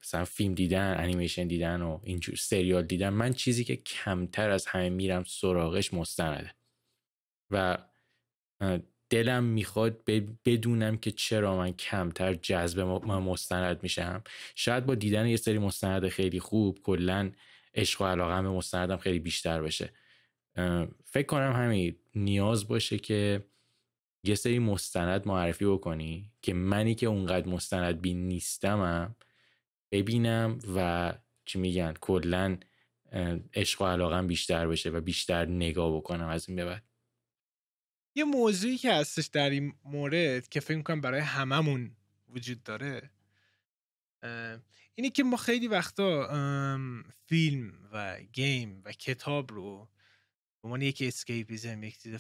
[0.03, 4.89] مثلا فیلم دیدن انیمیشن دیدن و اینجور سریال دیدن من چیزی که کمتر از همه
[4.89, 6.55] میرم سراغش مستنده.
[7.51, 7.79] و
[9.11, 10.05] دلم می‌خواد
[10.45, 14.23] بدونم که چرا من کمتر جذب من مستند میشم.
[14.55, 17.31] شاید با دیدن یه سری مستند خیلی خوب کلا
[17.75, 19.93] عشق و علاقه به مستندم خیلی بیشتر بشه.
[21.05, 23.45] فکر کنم همین نیاز باشه که
[24.25, 29.17] یه سری مستند معرفی بکنی که منی که اونقدر مستند بین نیستمم
[29.93, 31.13] ببینم و
[31.45, 32.59] چی میگن کلا
[33.55, 36.83] عشق و علاقم بیشتر بشه و بیشتر نگاه بکنم از این به بعد.
[38.15, 41.97] یه موضوعی که هستش در این مورد که فکر می‌کنم برای هممون
[42.29, 43.11] وجود داره
[44.95, 46.29] اینه که ما خیلی وقتا
[47.27, 49.89] فیلم و game و کتاب رو
[50.63, 52.15] به عنوان یک escapism یک چیز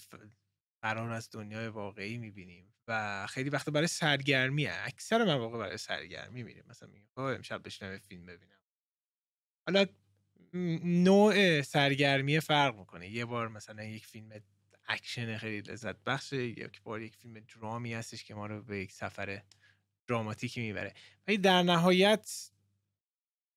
[0.83, 6.65] فرار از دنیای واقعی می‌بینیم و خیلی وقتا برای سرگرمی اکثر مواقع برای سرگرمی میریم.
[6.67, 8.59] مثلا میگیم خب امشب بشینم فیلم ببینم.
[9.67, 9.87] حالا
[10.85, 13.09] نوع سرگرمی فرق می‌کنه.
[13.09, 14.43] یه بار مثلا یک فیلم
[14.85, 18.93] اکشن خیلی لذت بخشه یک بار یک فیلم درامی هستش که ما رو به یک
[18.93, 19.43] سفر
[20.07, 20.95] دراماتیکی می‌بره.
[21.29, 22.51] ولی در نهایت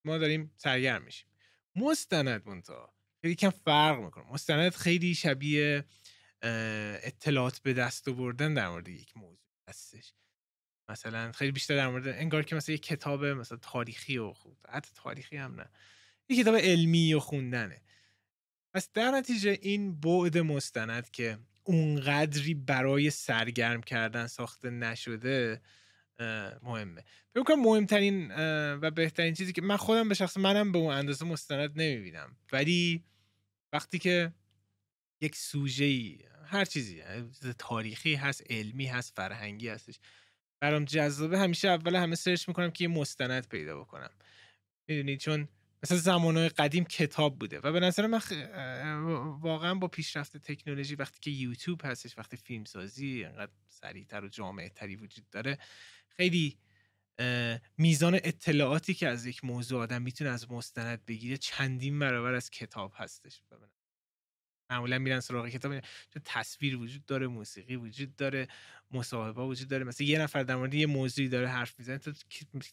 [0.05, 1.27] ما داریم سرگرم میشیم.
[1.75, 4.31] مستند مونتا خیلی کم فرق می‌کنه.
[4.31, 5.85] مستند خیلی شبیه
[6.43, 9.37] اطلاعات به دست آوردن در مورد یک موضوع
[9.69, 10.13] هستش.
[10.89, 14.89] مثلا خیلی بیشتر در مورد انگار که مثلا یک کتاب مثلا تاریخی و خود حتی
[14.95, 15.69] تاریخی هم نه.
[16.29, 17.81] یک کتاب علمی و خوندنه.
[18.73, 25.61] پس در نتیجه این بعد مستند که اونقدری برای سرگرم کردن ساخته نشده
[26.61, 27.03] مهمه.
[27.33, 28.31] فکر کنم مهمترین
[28.75, 32.37] و بهترین چیزی که من خودم به شخص منم به اون اندازه مستند نمی‌بینم.
[32.51, 33.03] ولی
[33.73, 34.33] وقتی که
[35.21, 36.17] یک سوژه
[36.53, 37.03] هر چیزی
[37.57, 39.99] تاریخی هست علمی هست فرهنگی هستش.
[40.59, 41.39] برام جذابه.
[41.39, 44.09] همیشه اول همه سرچ می‌کنم که یه مستند پیدا بکنم.
[44.87, 45.47] می‌دونید چون
[45.83, 48.21] مثلا زمانهای قدیم کتاب بوده و به نظر من
[49.41, 54.69] واقعا با پیشرفت تکنولوژی وقتی که یوتیوب هستش وقتی فیلم سازی انقدر سریعتر و جامعه
[54.69, 55.57] تری وجود داره
[56.09, 56.57] خیلی
[57.77, 62.93] میزان اطلاعاتی که از یک موضوع آدم می‌تونه از مستند بگیره چندین برابر از کتاب
[62.95, 63.41] هستش.
[64.73, 68.47] معمولا میرن سراغ کتاب چون تصویر وجود داره موسیقی وجود داره
[68.91, 69.83] مصاحبه وجود داره.
[69.83, 72.11] مثلا یه نفر در مورد یه موضوعی داره حرف می‌زنه تو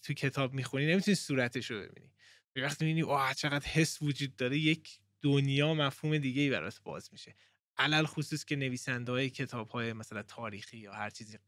[0.02, 2.10] تو کتاب می‌خونی نمی‌تونی صورتش رو ببینی.
[2.56, 7.34] وقتی می‌بینی اوه چقدر حس وجود داره یک دنیا مفهوم دیگه ای برات باز میشه.
[7.76, 11.38] علی الخصوص که نویسنده های کتاب های مثلا تاریخی یا هر چیزی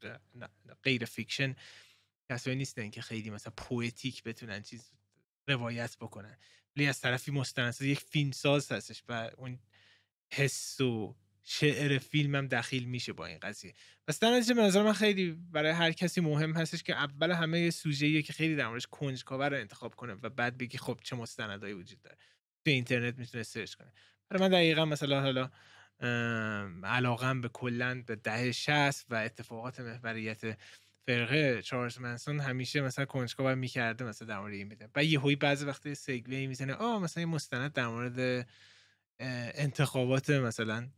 [0.83, 1.57] غیر fiction
[2.31, 4.93] کسایی نیستن که خیلی مثلا poetic بتونن چیز
[5.49, 6.39] روایت بکنن.
[6.77, 7.77] ولی از طرفی مستند.
[7.81, 9.59] یک فیلم ساز هستش و اون
[10.33, 13.75] حس و شعر فیلم هم دخیل میشه با این قضیه.
[14.07, 17.61] پس در نتیجه به نظر من خیلی برای هر کسی مهم هستش که اول همه
[17.61, 21.17] یه سوژه که خیلی در موردش کنجکاوه رو انتخاب کنه و بعد بگی خب چه
[21.17, 22.17] مستندایی وجود داره.
[22.65, 23.93] تو اینترنت می‌تونه سرچ کنه.
[24.29, 25.51] برای من دقیقا مثلا حالا
[26.85, 30.59] علاقم به کلا به دهه 60 و اتفاقات محوریت
[31.07, 35.65] فرقه چارلز منسون همیشه مثلا کنجکاو می‌کرده مثلا در مورد این میده و یهویی بعضی
[35.65, 36.75] وقتی سگوی می‌زنه.
[36.75, 38.49] آ مثلا این مستند در مورد
[39.55, 40.89] انتخابات مثلا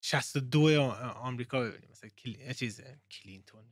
[0.00, 0.80] 62
[1.16, 2.10] آمریکا ببینیم مثلا.
[2.52, 3.64] چیز کلینتون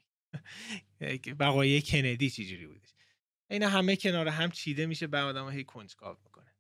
[1.41, 2.95] بقایه کندی چجوری بودش.
[3.51, 6.55] این همه کنار هم چیده میشه بعد آدم هی کنجکاو می‌کنه.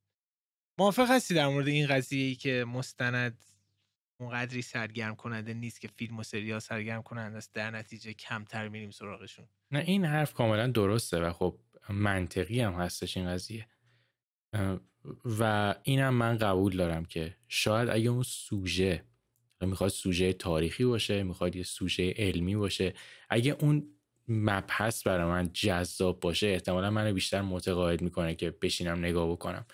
[0.78, 3.44] موافق هستی در مورد این قضیه ای که مستند
[4.20, 8.90] اونقدری سرگرم کننده نیست که فیلم و سریال سرگرم کننده است در نتیجه کمتر میریم
[8.90, 11.58] سراغشون؟ نه این حرف کاملا درسته و خب
[11.90, 13.66] منطقی هم هستش این قضیه.
[15.38, 19.04] و اینم من قبول دارم که شاید اگه اون سوژه
[19.60, 22.94] می‌خواد سوژه تاریخی باشه می‌خواد یه سوژه علمی باشه
[23.30, 23.86] اگه اون
[24.28, 29.66] مبحث برای من جذاب باشه احتمالا منو بیشتر متقاعد می‌کنه که بشینم نگاه بکنم.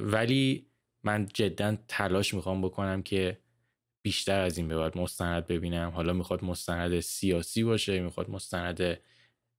[0.00, 0.66] ولی
[1.04, 3.38] من جدا تلاش می‌خوام بکنم که
[4.02, 5.90] بیشتر از این به بعد مستند ببینم.
[5.90, 8.98] حالا می‌خواد مستند سیاسی باشه می‌خواد مستند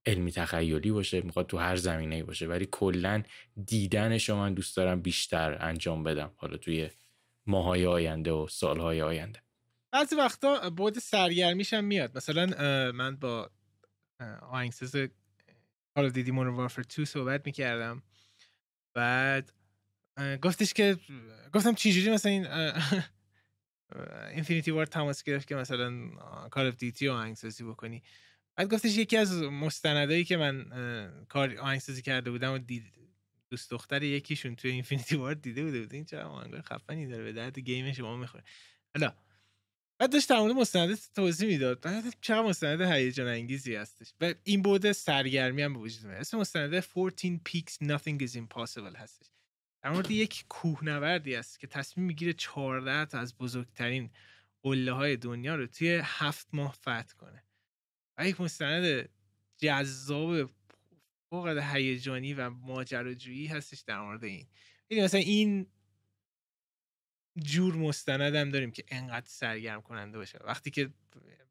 [0.06, 3.24] علمی تخیلی باشه می‌خواد تو هر زمینه باشه ولی کلا
[3.66, 6.90] دیدنش رو من دوست دارم بیشتر انجام بدم حالا توی
[7.46, 9.40] ماهای آینده و سالهای آینده.
[9.92, 12.18] بعضی وقتا بود سرگرمیش هم میاد.
[12.18, 12.46] مثلا
[12.92, 13.52] من با
[14.42, 14.96] آهنگساز
[15.96, 18.04] حالا دیدی مون وارفر 2 صحبت می‌کردم.
[18.94, 19.54] بعد
[20.42, 20.98] گفتش که
[21.54, 22.48] گفتم چجوری مثلا این
[24.34, 26.10] اینفینیتی وار تماس گرفت که مثلا
[26.52, 28.04] کار اف دیتی رو آهنگسازی بکنی.
[28.56, 30.66] بعد گفتش یکی از مستندایی که من
[31.30, 32.94] کار آهنگسازی کرده بودم و دید
[33.50, 35.94] دوست دختر یکیشون توی اینفینیتی وارد دیده بوده بود.
[35.94, 38.44] این چرا آهنگای خفنی داره به درد گیم شما می‌خوره.
[38.96, 39.14] حالا
[39.98, 42.04] بعد داشت مورد مستند توضیح می‌داد.
[42.22, 46.80] چقدر مستند هیجان انگیزی هستش؟ و این بوده سرگرمی هم به وجود میاد اسم مستند
[46.80, 49.28] 14 peaks nothing is impossible هستش.
[49.84, 54.10] در مورد یک کوهنوردی است که تصمیم می‌گیره 14 تا از بزرگترین
[54.62, 57.43] قله های دنیا رو توی هفت ماه فتح کنه.
[58.26, 59.10] یک مستند
[59.58, 60.50] جذاب
[61.30, 64.48] فوق هیجانی و ماجراجویی هستش در مورد این.
[64.90, 65.68] یعنی مثلا این
[67.38, 70.40] جور مستندم داریم که انقدر سرگرم کننده باشه.
[70.44, 70.94] وقتی که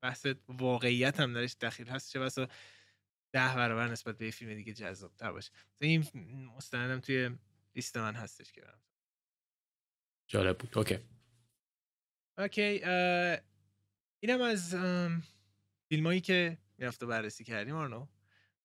[0.00, 2.48] بحث واقعیت هم درش دخیل هست چه بسا
[3.32, 6.06] ده برابر نسبت به فیلم دیگه جذاب تر باشه این
[6.56, 7.30] مستندم توی
[7.74, 8.62] لیست من هستش که
[10.26, 10.78] جالب بود.
[10.78, 10.98] اوکی.
[12.38, 12.84] اوکی
[14.20, 14.74] اینم از
[15.92, 18.06] فیلم هایی که می‌رفت بررسی کردیم آرنو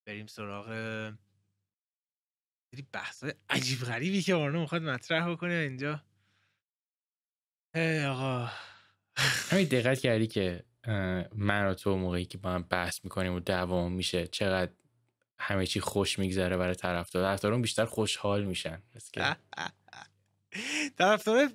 [0.06, 0.68] بریم سراغ
[2.94, 6.04] بحث عجیب غریبی که آرنو می‌خواد مطرح بکنه اینجا.
[8.08, 8.52] آقا.
[9.50, 10.64] همین دقت کردی که
[11.36, 14.72] من و تو موقعی که با هم بحث می‌کنیم و دوام میشه چقدر
[15.40, 18.82] همه چی خوش میگذره برای طرفدار؟ طرفدارون بیشتر خوشحال میشن.
[20.98, 21.50] طرفدار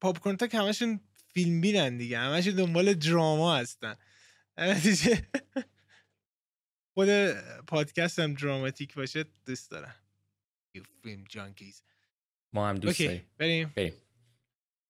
[0.00, 1.00] پاپ کورن که همشون
[1.34, 2.18] فیلم بینن دیگه.
[2.18, 3.96] همشون دنبال دراما هستن.
[6.94, 7.08] خود
[7.66, 9.94] پادکست هم دراماتیک باشه دوست دارم.
[11.02, 11.82] فیلم جانکیز
[12.52, 13.26] ما هم دوست داریم.
[13.38, 13.72] بریم.
[13.76, 13.92] بریم.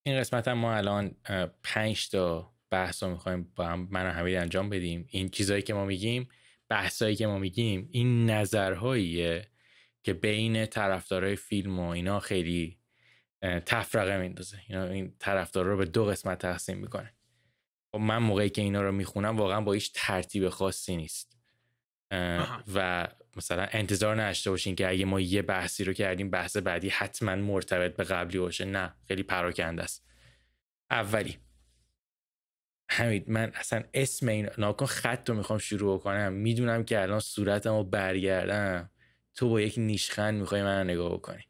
[0.02, 1.16] این قسمت هم ما الان
[1.62, 5.06] پنج تا بحث رو می‌خوایم با هم من حمید انجام بدیم.
[5.08, 6.28] این چیزهایی که ما میگیم
[6.68, 9.48] بحثایی که ما میگیم این نظرهاییه
[10.02, 12.78] که بین طرفدارای فیلم و اینا خیلی
[13.42, 14.60] تفرقه میندازه.
[14.68, 17.14] اینا این طرفدارا رو به دو قسمت تقسیم می‌کنه.
[17.14, 17.19] و
[17.98, 21.36] من موقعی که اینا رو می‌خونم واقعا با هیچ ترتیب خاصی نیست.
[22.74, 27.36] و مثلا انتظار نداشته باشین که اگه ما یه بحثی رو کردیم بحث بعدی حتما
[27.36, 28.64] مرتبط به قبلی باشه.
[28.64, 30.06] نه خیلی پراکنده است.
[30.90, 31.38] اولی
[32.90, 37.76] حمید من اصلا اسم این ناکن خط رو می‌خوام شروع کنم می‌دونم که الان صورتم
[37.76, 38.90] رو برگردم.
[39.34, 41.44] تو با یک نیشخند می‌خوای من رو نگاه بکنی.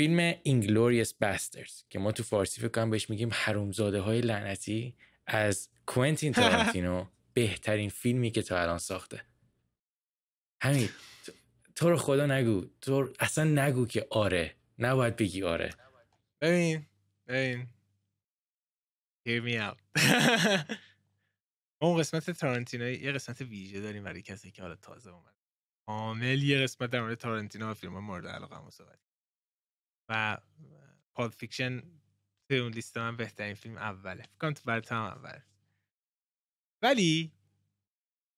[0.00, 5.68] فیلم Inglourious Basterds که ما تو فارسی فکر کنم بهش میگیم حرومزاده های لعنتی از
[5.86, 9.24] کوینتین تارانتینو بهترین فیلمی که تا الان ساخته.
[10.62, 10.88] همین
[11.74, 15.70] تو رو خدا نگو تو اصلا نگو که آره نباید بگی آره.
[16.40, 16.86] ببین
[17.28, 17.66] ببین.
[19.28, 20.00] Hear me out.
[21.82, 25.34] اون قسمت تارانتینو یه قسمت ویژه داریم برای کسی که حالا تازه اومد.
[25.86, 29.09] کامل یه قسمت در مورد تارانتینو و فیلم مورد علاقه هم صحبت
[30.10, 30.38] و
[31.14, 31.82] Pulp Fiction
[32.48, 34.22] توی اون لیست من بهترین فیلم اوله.
[34.22, 35.38] فکرم تو برای هم اول.
[36.82, 37.32] ولی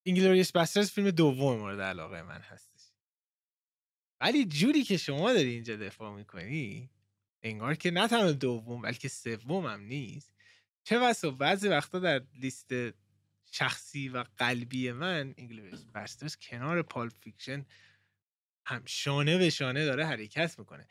[0.02, 2.80] Inglourious Basterds فیلم دوم مورد علاقه من هستش.
[4.20, 6.90] ولی جوری که شما داری اینجا دفاع می‌کنی
[7.42, 10.34] انگار که نه تنها دوم بلکه سوم هم نیست.
[10.84, 12.70] چه بسا بعضی وقتا در لیست
[13.44, 17.66] شخصی و قلبی من Inglourious Basterds کنار Pulp Fiction
[18.66, 20.86] هم شانه به شانه داره حرکت می‌کنه.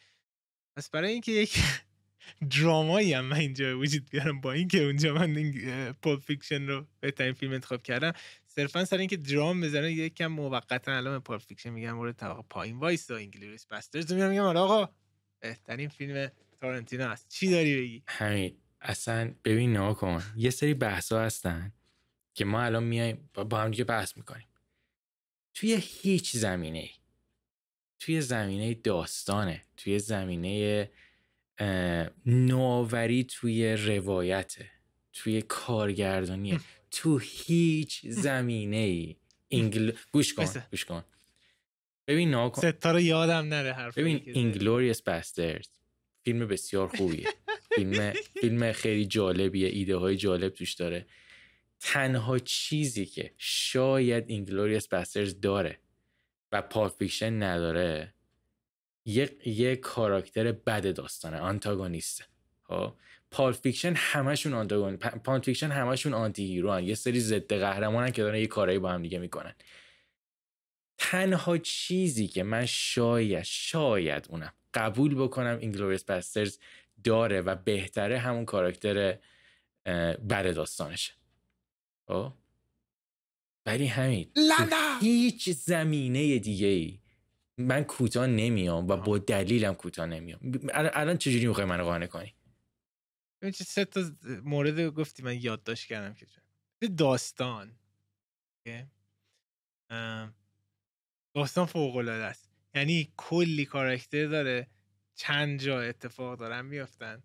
[0.81, 1.57] پس برای اینکه یک
[2.59, 7.33] درامایی هم من اینجا وجود بیارم با اینکه اونجا من این Pulp Fiction رو بهترین
[7.33, 8.13] فیلم انتخاب کردم
[8.47, 13.11] صرفا سر اینکه درام بزنه یکم موقتا الان Pulp Fiction میگم مورد طبقه پایین وایسه
[13.11, 14.89] Inglourious Basterds میگم میگم آره آقا
[15.39, 21.11] بهترین فیلم تارنتینو است چی داری بگی؟ همین اصلا ببین نگا کن یه سری بحث
[21.11, 21.73] هستن
[22.33, 24.47] که ما الان میایم با هم دیگه بحث می‌کنیم.
[25.53, 26.89] توی هیچ زمینه
[28.01, 30.89] توی زمینه داستانه توی زمینه
[32.25, 34.69] نوآوری توی روایته
[35.13, 36.59] توی کارگردانیه.
[36.91, 39.15] تو هیچ زمینه ای
[39.51, 39.91] Ingl...
[40.11, 41.03] گوش کن گوش کن.
[42.07, 45.67] ببین نگا کن ستا رو یادم نره حرف ببین Inglourious Basterds
[46.23, 47.27] فیلم بسیار خوبیه.
[47.75, 49.67] فیلم فیلم خیلی جالبیه.
[49.67, 51.05] ایده های جالب توش داره.
[51.79, 55.79] تنها چیزی که شاید Inglourious Basterds داره
[56.51, 58.13] و Pulp Fiction نداره
[59.05, 62.25] یه, یه کاراکتر بد داستانه آنتاگونیسته
[63.31, 68.47] Pulp Fiction همشون antagon Pulp Fiction همشون anti-hero یه سری ضد قهرمانن که دارن یه
[68.47, 69.55] کارایی با هم دیگه می‌کنن.
[70.97, 76.57] تنها چیزی که من شاید شاید اونم قبول بکنم Inglourious Basterds
[77.03, 79.17] داره و بهتره همون کاراکتر
[80.29, 81.13] بد داستانشه.
[82.07, 82.33] خب؟
[83.65, 84.31] ولی همین
[85.01, 86.99] هیچ زمینه دیگه ای
[87.57, 90.39] من کوتاه نمیام و با دلیلم کوتاه نمیام.
[90.73, 92.35] الان چجوری می‌خوای منو قانع کنی؟
[93.41, 94.01] چه سه تا
[94.43, 97.75] مورد گفتی من یادداشت کردم که داستان.
[101.33, 102.49] داستان فوق العاده است.
[102.75, 104.67] یعنی کلی کاراکتر داره
[105.15, 107.23] چند جا اتفاق دارن میافتن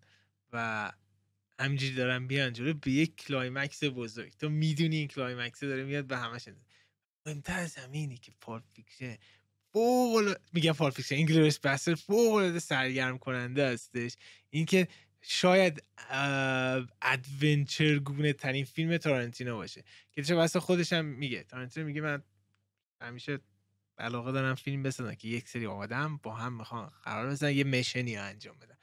[0.52, 0.92] و
[1.60, 4.32] همینجوری دارن بیان جلو به یک climax بزرگ.
[4.38, 6.48] تو می‌دونی این climax داره میاد به همش
[7.26, 9.16] مهمتر از همینی که Pulp Fiction
[9.72, 14.16] فوق میگم Pulp Fiction Inglourious Basterds فوق سرگرم کننده هستش.
[14.50, 14.88] اینکه
[15.20, 15.82] شاید
[17.02, 19.84] adventure گونه ترین فیلم تارانتینو باشه.
[20.12, 21.42] که چه واسه خودش هم میگه.
[21.42, 22.22] تارانتینو میگه من
[23.00, 23.38] همیشه
[23.98, 28.10] علاقه دارن فیلم بسازن که یک سری آدم با هم می‌خوان قرار بزنن یه mission
[28.10, 28.76] ی انجام بدن.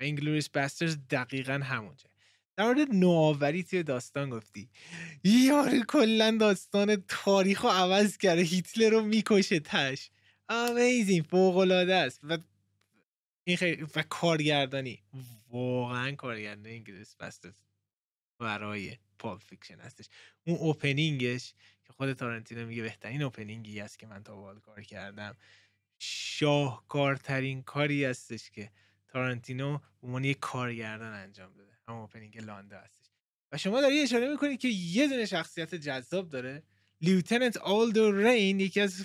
[0.00, 2.10] و Inglourious Basterds دقیقا همونجا
[2.58, 4.68] در مورد نوآوری توی داستان گفتی.
[5.24, 10.10] یارو کلا داستان تاریخ رو عوض کرده هیتلر رو می‌کشه تهش.
[10.48, 12.20] amazing فوق العاده است.
[12.22, 12.38] و
[13.44, 15.02] این خیلی و کارگردانی.
[15.50, 17.48] واقعا کارگردانی Inglourious Basterds
[18.38, 20.08] ورای Pulp Fiction هستش.
[20.46, 21.54] اون opening ش
[21.84, 25.36] که خود تارنتینو میگه بهترین opening ی است که من تا حال کار کردم.
[25.98, 28.70] شاهکارترین کاری هستش که
[29.08, 31.77] تارنتینو عنوان یک کارگردان انجام داده.
[31.88, 33.06] هم opening لاندا هستش.
[33.52, 36.62] و شما داری اشاره می‌کنید که یه دونه شخصیت جذاب داره.
[37.00, 39.02] lieutenant آلدو رین یکی از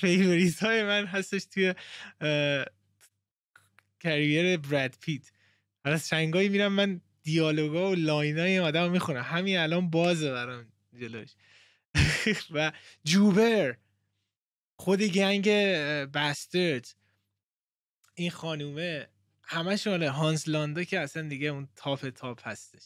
[0.00, 1.74] favorite های من هستش توی
[4.00, 5.30] career براد پیت.
[5.84, 9.22] از چنگایی میرم من دیالوگا و line ای آدم می‌خونم.
[9.22, 11.30] همین الان بازه برام جلوش.
[12.54, 12.72] و
[13.04, 13.76] Jew Bear
[14.78, 15.48] خود gang
[16.06, 16.94] Basterds
[18.14, 19.08] این خانومه
[19.46, 22.82] همش مال هانس لاندا که اصلا دیگه اون top top هستش.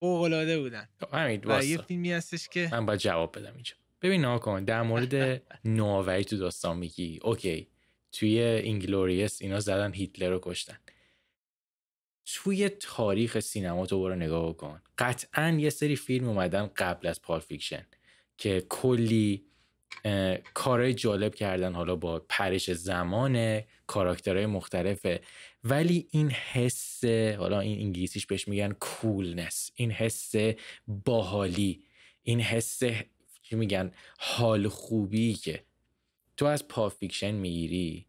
[0.00, 0.88] فوق‌العاده بودن.
[1.12, 3.74] همین و یه فیلمی هستش که من باید جواب بدم اینجا.
[4.02, 7.18] ببین ناکن در مورد نوآوری تو داستان میگی.
[7.22, 7.68] اوکی
[8.12, 10.78] توی Inglourious اینا زدن هیتلر رو کشتن.
[12.26, 14.82] توی تاریخ سینما تو برو نگاه کن.
[14.98, 17.86] قطعا یه سری فیلم اومدن قبل از Pulp Fiction
[18.38, 19.44] که کلی
[20.54, 21.72] کارهای جالب کردن.
[21.72, 25.20] حالا با پرش زمان کاراکترهای مختلفه.
[25.64, 27.04] ولی این حس
[27.38, 30.32] حالا این انگلیسیش بهش میگن coolness این حس
[30.86, 31.84] باحالی
[32.22, 32.82] این حس
[33.42, 35.64] چی میگن حال خوبی که
[36.36, 38.06] تو از Pulp Fiction می‌گیری.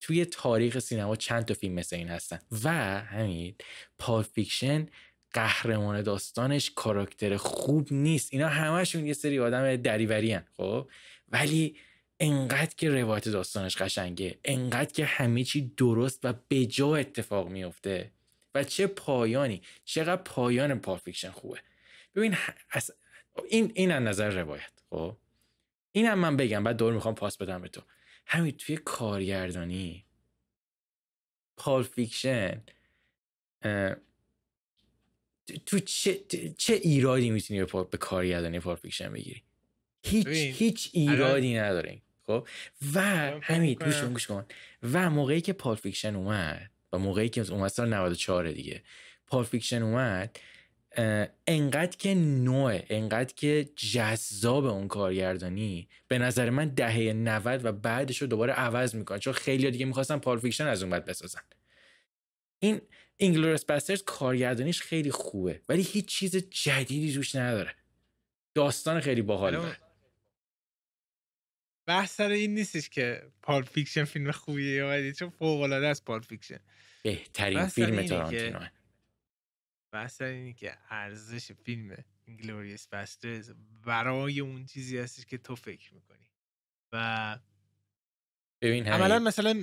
[0.00, 2.38] توی تاریخ سینما چند تا فیلم مثل این هستن.
[2.64, 3.54] و همین
[3.98, 4.86] Pulp Fiction
[5.32, 8.28] قهرمان داستانش کاراکتر خوب نیست.
[8.32, 10.44] اینا همشون یه سری آدم دریوری هن.
[10.56, 10.90] خب؟
[11.28, 11.76] ولی
[12.22, 18.10] انقدر که روایت داستانش قشنگه انقدر که همه چی درست و بجا اتفاق میفته
[18.54, 21.58] و چه پایانی چقدر پایان Pulp Fiction خوبه.
[22.14, 22.36] ببین
[23.48, 25.16] این این از نظر روایت خب؟
[25.92, 27.82] این هم من بگم بعد دور می‌خوام پاس بدم به تو.
[28.26, 30.04] همین توی کارگردانی
[31.56, 32.62] Pulp Fiction
[35.66, 36.20] تو چه,
[36.58, 39.42] چه ایرادی می‌تونی به, به کارگردانی Pulp Fiction بگیری؟
[40.02, 42.48] هیچ هیچ ایرادی نداره خب؟
[42.94, 43.00] و
[43.42, 44.46] همین گوش کن
[44.92, 48.82] و موقعی که Pulp Fiction اومد و موقعی که اومد سال 94 دیگه
[49.26, 50.38] Pulp Fiction اومد
[51.46, 58.18] انقدر که نوع انقدر که جذاب اون کارگردانی به نظر من دهه 90 و بعدش
[58.18, 59.18] رو دوباره عوض می‌کنه.
[59.18, 61.40] چون خیلی دیگه می‌خواستن Pulp Fiction از اون بعد بسازن.
[62.58, 62.80] این
[63.16, 67.74] Inglourious Basterds کارگردانیش خیلی خوبه ولی هیچ چیز جدیدی روش نداره.
[68.54, 69.58] داستان خیلی باحاله
[71.86, 76.20] بحث سر این نیستش که Pulp Fiction فیلم خوبیه یا چون فوق العاده است Pulp
[76.20, 76.60] Fiction.
[77.04, 78.66] بهترین فیلم تارانتینو
[79.92, 83.50] بحث اینه که ارزش فیلم Inglourious Basterds
[83.84, 86.30] برای اون چیزی هستش که تو فکر می‌کنی.
[86.92, 87.38] و
[88.62, 89.54] ببین عملا مثلا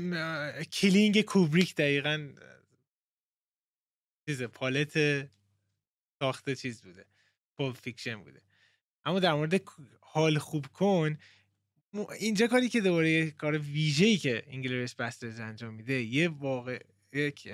[0.64, 2.34] کلینگ کوبریک دقیقا
[4.26, 4.94] چیز پالت
[6.20, 7.06] ساخت چیز بوده
[7.58, 8.42] پول فیکشن بوده.
[9.06, 9.62] اما در مورد
[10.02, 11.18] حال خوب کن
[11.94, 16.84] اینجا کاری که دوباره یه کار ویژه‌ای که انگلیس بسترز انجام میده یه واقع
[17.14, 17.52] یک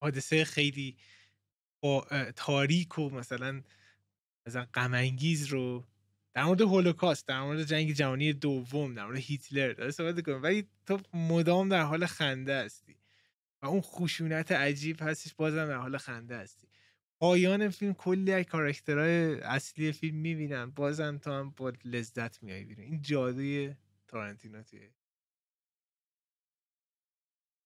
[0.00, 0.96] حادثه خیلی
[1.80, 2.06] با
[2.36, 3.62] تاریک و مثلا
[4.46, 4.94] مثلا غم
[5.48, 5.84] رو
[6.34, 10.68] در مورد هولوکاست در مورد جنگ جهانی دوم در مورد هیتلر داره صحبت کنیم ولی
[10.86, 12.96] تو مدام در حال خنده هستی
[13.62, 16.65] و اون خشونت عجیب هستش بازم در حال خنده هستی.
[17.20, 22.84] پایان فیلم کلی از کاراکترهای اصلی فیلم می‌بینن بازم تو هم با لذت میای بیرون.
[22.84, 23.74] این جادوی
[24.08, 24.80] تارنتینو توی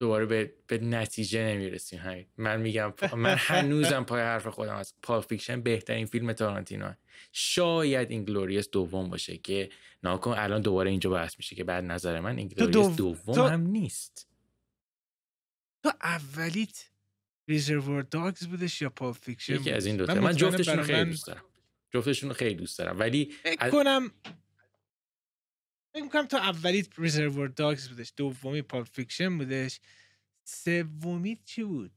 [0.01, 5.20] دوباره به, به نتیجه نمی‌رسیم همین من میگم من هنوزم پای حرف خودم از Pulp
[5.20, 6.92] Fiction بهترین فیلم تارانتینو
[7.32, 9.70] شاید Inglourious دوم باشه که
[10.03, 14.28] ناکن الان دوباره اینجا بحث میشه که بعد نظر من Inglourious دوم هم نیست.
[15.82, 16.89] تو اولیت
[17.50, 20.14] Reservoir Dogs بودش یا Pulp Fiction یکی از این دوتا.
[20.14, 21.44] من, من جفتشون خیلی دوست دارم.
[21.90, 22.98] جفتشون خیلی دوست دارم.
[22.98, 24.12] ولی فکر کنم
[25.94, 28.12] فکر می‌کنم تو اولی Reservoir Dogs بودش.
[28.16, 29.80] دومی Pulp Fiction بودش.
[30.44, 31.90] سومی چی بود؟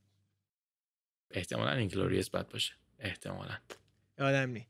[1.32, 2.74] احتمالا Inglourious Basterds باشه.
[2.99, 3.58] احتمالا.
[4.20, 4.68] یادم نی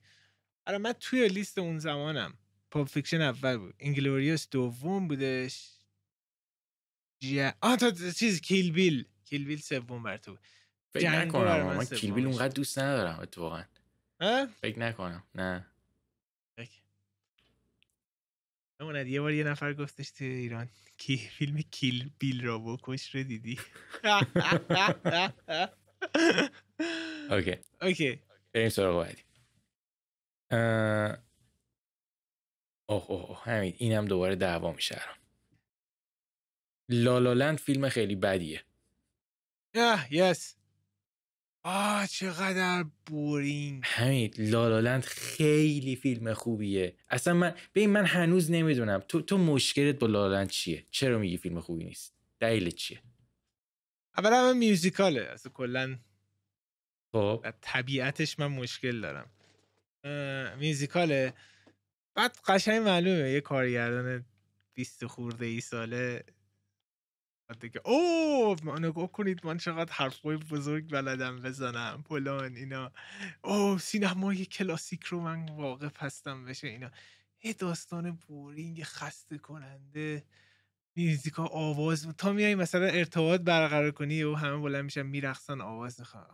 [0.68, 2.38] آره من توی لیست اون زمانم
[2.72, 3.76] Pulp Fiction اول بود.
[3.78, 5.70] Inglourious دوم بودش.
[7.20, 7.54] جا...
[7.62, 10.38] آه تا چیز Kill Bill Kill Bill سوم بر تو
[10.94, 13.64] فکر نکنم من Kill Bill اونقدر دوست ندارم اتفاقا
[14.62, 15.66] فکر نکنم نه
[18.82, 23.24] همون یه بار یه نفر گفتش تو ایران کی فیلم Kill Bill را بکش رو
[23.24, 23.60] دیدی
[27.30, 28.20] Okay okay
[28.54, 29.24] بریم سراغ بعدی
[32.90, 35.02] اوه اوه همین اینم دوباره دعوا میشه
[36.90, 38.64] La La Land فیلم خیلی بدیه
[40.12, 40.58] Yes
[41.66, 43.82] آه چقدر boring.
[43.86, 46.96] همین La La Land خیلی فیلم خوبیه.
[47.10, 49.04] اصلا من ببین من هنوز نمی‌دونم.
[49.08, 53.02] تو تو مشکلت با La La Land چیه؟ چرا میگی فیلم خوبی نیست؟ دلیل چیه؟
[54.18, 55.22] اولا من میوزیکاله.
[55.22, 56.00] اصلا کلا
[57.12, 57.46] خب.
[57.62, 59.30] طبیعتش من مشکل دارم.
[60.60, 61.34] میوزیکاله.
[62.16, 64.26] بعد قشنگ معلومه یه کارگردان
[64.74, 66.24] 20 خورده ای ساله
[67.60, 72.92] دیگه اوه نگاه کنید من چقدر حرفای بزرگ بلدم بزنم فلان اینا.
[73.42, 76.92] اوه سینمای کلاسیک رو من واقف هستم بشه اینا.
[77.44, 80.26] یه داستان بورینگ خسته کننده
[80.96, 82.08] میوزیکا آواز.
[82.18, 86.26] تا میای مثلا ارتباط برقرار کنی و همه بلند میشن میرقصن آواز می‌خوان.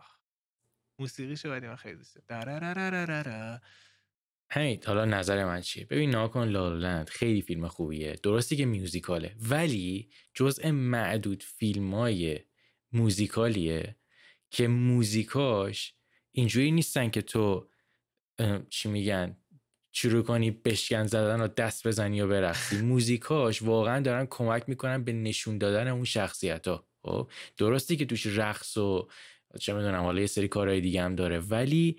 [0.98, 2.18] موسیقی شو من خیلی دوست
[4.52, 8.18] همین حالا نظر من چیه؟ ببین ناکن لالند خیلی فیلم خوبیه.
[8.22, 12.38] درستی که میوزیکاله ولی جزء معدود فیلم های
[12.92, 13.96] موزیکالیه
[14.50, 15.94] که موزیکاش
[16.32, 17.68] اینجوری نیستن که تو
[18.70, 19.36] چی میگن
[19.92, 25.12] شروع کنی بشکن زدن و دست بزنی و برقصی موزیکاش واقعا دارن کمک می‌کنن به
[25.12, 29.08] نشون دادن اون شخصیت ها خب؟ درستی که توش رقص و
[29.60, 31.96] چه می‌دونم حالا یه سری کارهای دیگه هم داره ولی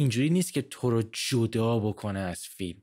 [0.00, 2.82] اینجوری نیست که تو رو جدا بکنه از فیلم.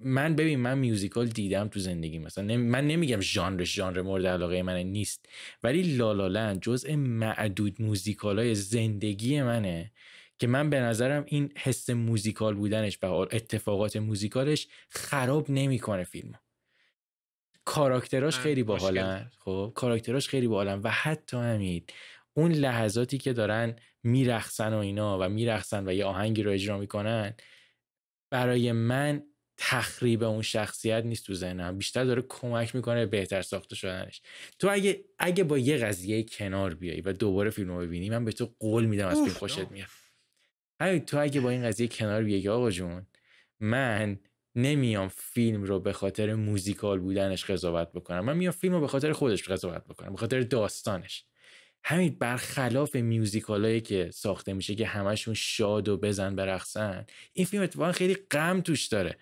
[0.00, 2.18] من ببین من میوزیکال دیدم تو زندگی.
[2.18, 5.28] مثلا من نمیگم ژانرش ژانر مورد علاقه من نیست.
[5.62, 9.92] ولی لالالند جزء معدود موزیکال های زندگی منه
[10.38, 16.34] که من به نظرم این حس موزیکال بودنش و اتفاقات موزیکالش خراب نمی‌کنه فیلم
[17.64, 19.30] کاراکتراش خیلی باحالن.
[19.38, 20.80] خب کاراکتراش خیلی باحالن.
[20.82, 21.84] و حتی همین
[22.34, 23.76] اون لحظاتی که دارن
[24.06, 27.34] میرخصن و اینا و میرخصن و یه آهنگی رو اجرا می‌کنن
[28.30, 29.22] برای من
[29.58, 31.78] تخریب اون شخصیت نیست تو ذهنم.
[31.78, 34.22] بیشتر داره کمک می‌کنه بهتر ساخته شدنش.
[34.58, 38.32] تو اگه اگه با یه قضیه کنار بیای و دوباره فیلم رو ببینی من به
[38.32, 39.88] تو قول میدم از فیلم خوشت میاد.
[40.80, 43.06] همین تو اگه با این قضیه کنار بیای آقا جون
[43.60, 44.20] من
[44.54, 48.20] نمیام فیلم رو به خاطر موزیکال بودنش قضاوت بکنم.
[48.24, 51.24] من میام فیلم رو به خاطر خودش قضاوت بکنم به خاطر داستانش.
[51.88, 57.92] همین برخلاف میوزیکالایی که ساخته میشه که همشون شاد و بزن برقصن این فیلم اتفاقا
[57.92, 59.18] خیلی غم توش داره.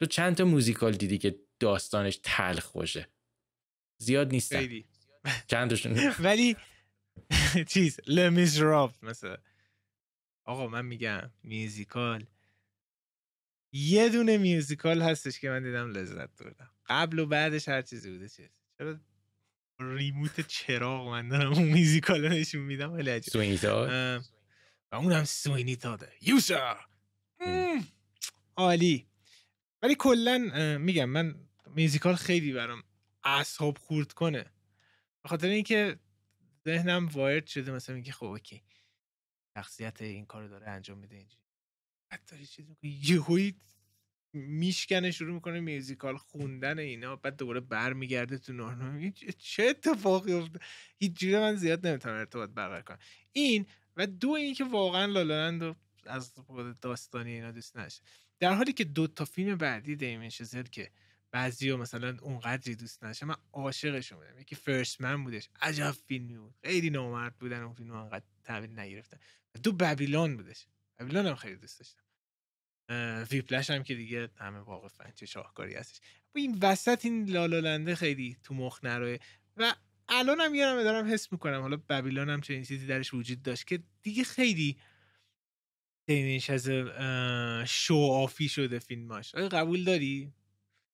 [0.00, 3.08] تو چند تا موزیکال دیدی که داستانش تلخ باشه؟
[3.98, 4.88] زیاد نیستن خیلی.
[5.46, 6.56] چندشون ولی
[7.72, 9.36] چیز لمیزراب مثلا.
[10.44, 12.26] آقا من میگم میوزیکال.
[13.72, 16.70] یه دونه میوزیکال هستش که من دیدم لذت بردم.
[16.86, 18.28] قبل و بعدش هر چیزی بوده.
[18.28, 18.98] چیز چرا
[19.80, 23.56] ریموت چراغ من دارم اون میزیکال نشون میدم ولی عجب سوینی
[24.92, 26.78] و اونم سوینی داده یوسا
[28.56, 29.08] عالی.
[29.82, 30.38] ولی کلا
[30.80, 32.82] میگم من میزیکال خیلی برام
[33.24, 34.42] اصحاب خورد کنه.
[35.22, 35.98] به خاطر اینکه
[36.64, 38.62] ذهنم وارد شده مثلا میگه خب اوکی.
[39.56, 41.42] شخصیت این کارو داره انجام میده اینجوری.
[42.10, 43.60] بعد داری چیز یهویی
[44.38, 50.62] میشکنه شروع می‌کنه میوزیکال خوندن اینا بعد دوباره برمیگرده تو نورنو چه اتفاقی افتاد؟
[50.98, 52.98] هیچ جوری من زیاد نمی‌تونم ارتباط برقرار کنم.
[53.32, 53.66] این
[53.96, 55.76] و دو اینکه واقعا لالالند
[56.06, 56.32] از
[56.80, 58.02] داستانی اینا دوست نشه
[58.40, 60.90] در حالی که دو تا فیلم بعدی دیمین شزل که
[61.30, 65.48] بعضی مثلا اونقدری دوست نشه من عاشقشون بودم یکی فرست من بودش.
[65.60, 66.54] عجب فیلمی بود.
[66.64, 69.18] خیلی نامرد بودن اون فیلم انقدر تحویل نگرفتن.
[69.62, 70.66] دو بابیلون بودش.
[70.98, 72.02] بابیلون هم خیلی دوست داشتم.
[73.30, 76.00] ویپلش هم که دیگه همه واقفا چه شاهکاری هستش.
[76.34, 79.16] این وسط این لالالنده خیلی تو مخ نروه
[79.56, 79.74] و
[80.08, 81.60] الان هم یه دارم حس می‌کنم.
[81.60, 84.78] حالا بابیلون هم چنین چیزی درش وجود داشت که دیگه خیلی
[86.06, 86.70] دیمینش از
[87.70, 89.34] شو آفی شده فیلماش.
[89.34, 90.32] آیا قبول داری؟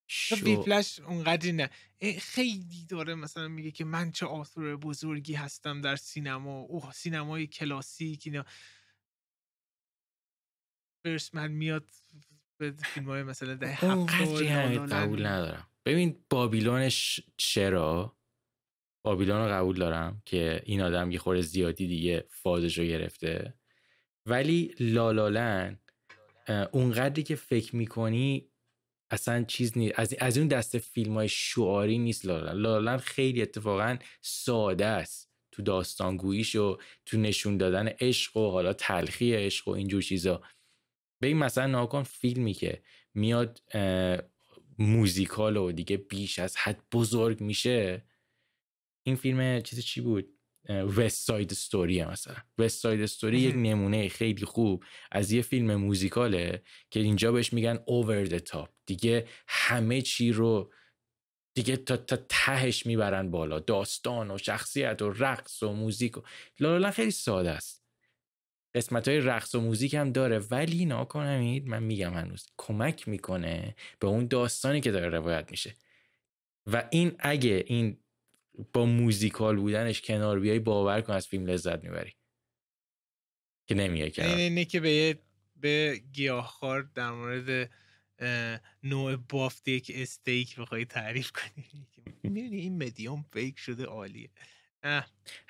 [0.07, 0.35] شو...
[0.35, 1.69] ویپلش اونقدری نه.
[2.19, 6.59] خیلی داره مثلا میگه که من چه آثور بزرگی هستم در سینما.
[6.59, 8.45] اوه سینمای کلاسیک اینا.
[11.33, 11.85] من میاد
[12.57, 13.79] به فیلم های مثلا ده
[14.85, 15.67] قبول ندارم.
[15.85, 18.17] ببین بابیلونش چرا؟
[19.05, 23.53] بابیلون رو قبول دارم که این آدم یه خورده زیادی دیگه فازش رو گرفته.
[24.25, 25.79] ولی لالالن
[26.71, 28.49] اونقدری که فکر می‌کنی
[29.11, 33.97] اصلا چیز نیست از, از اون دست فیلم های شعاری نیست لالالن لالالن خیلی اتفاقا
[34.21, 40.01] ساده است تو داستانگوییش و تو نشون دادن عشق و حالا تلخی عشق و اینجور
[40.01, 40.41] چیزا.
[41.25, 42.81] به این مثلا ناکن فیلمی که
[43.13, 43.61] میاد
[44.79, 48.05] موزیکال و دیگه بیش از حد بزرگ میشه.
[49.03, 50.27] این فیلم چیز چی بود؟
[50.69, 52.35] West Side Story مثلا.
[52.57, 56.61] West Side Story یک نمونه خیلی خوب از یه فیلم موزیکاله
[56.91, 60.73] که اینجا بهش میگن over the top دیگه همه چی رو
[61.53, 63.59] دیگه تا, تا تهش می‌برن بالا.
[63.59, 66.21] داستان و شخصیت و رقص و موزیک و
[66.59, 67.84] La La خیلی ساده است.
[68.75, 70.39] قسمت های رقص و موزیک هم داره.
[70.39, 75.75] ولی ناکنمید من میگم هنوز کمک می‌کنه به اون داستانی که داره روایت میشه.
[76.67, 77.97] و این اگه این
[78.73, 82.15] با موزیکال بودنش کنار بیای باور کن از فیلم لذت می‌بری.
[83.67, 84.35] که نمیه کنار.
[84.35, 85.19] اینه که به
[85.55, 87.71] به گیاهخوار در مورد
[88.83, 91.87] نوع بافت یک استیک بخوای تعریف کنی.
[92.23, 94.29] می‌دونی این مدیوم فیک شده عالیه.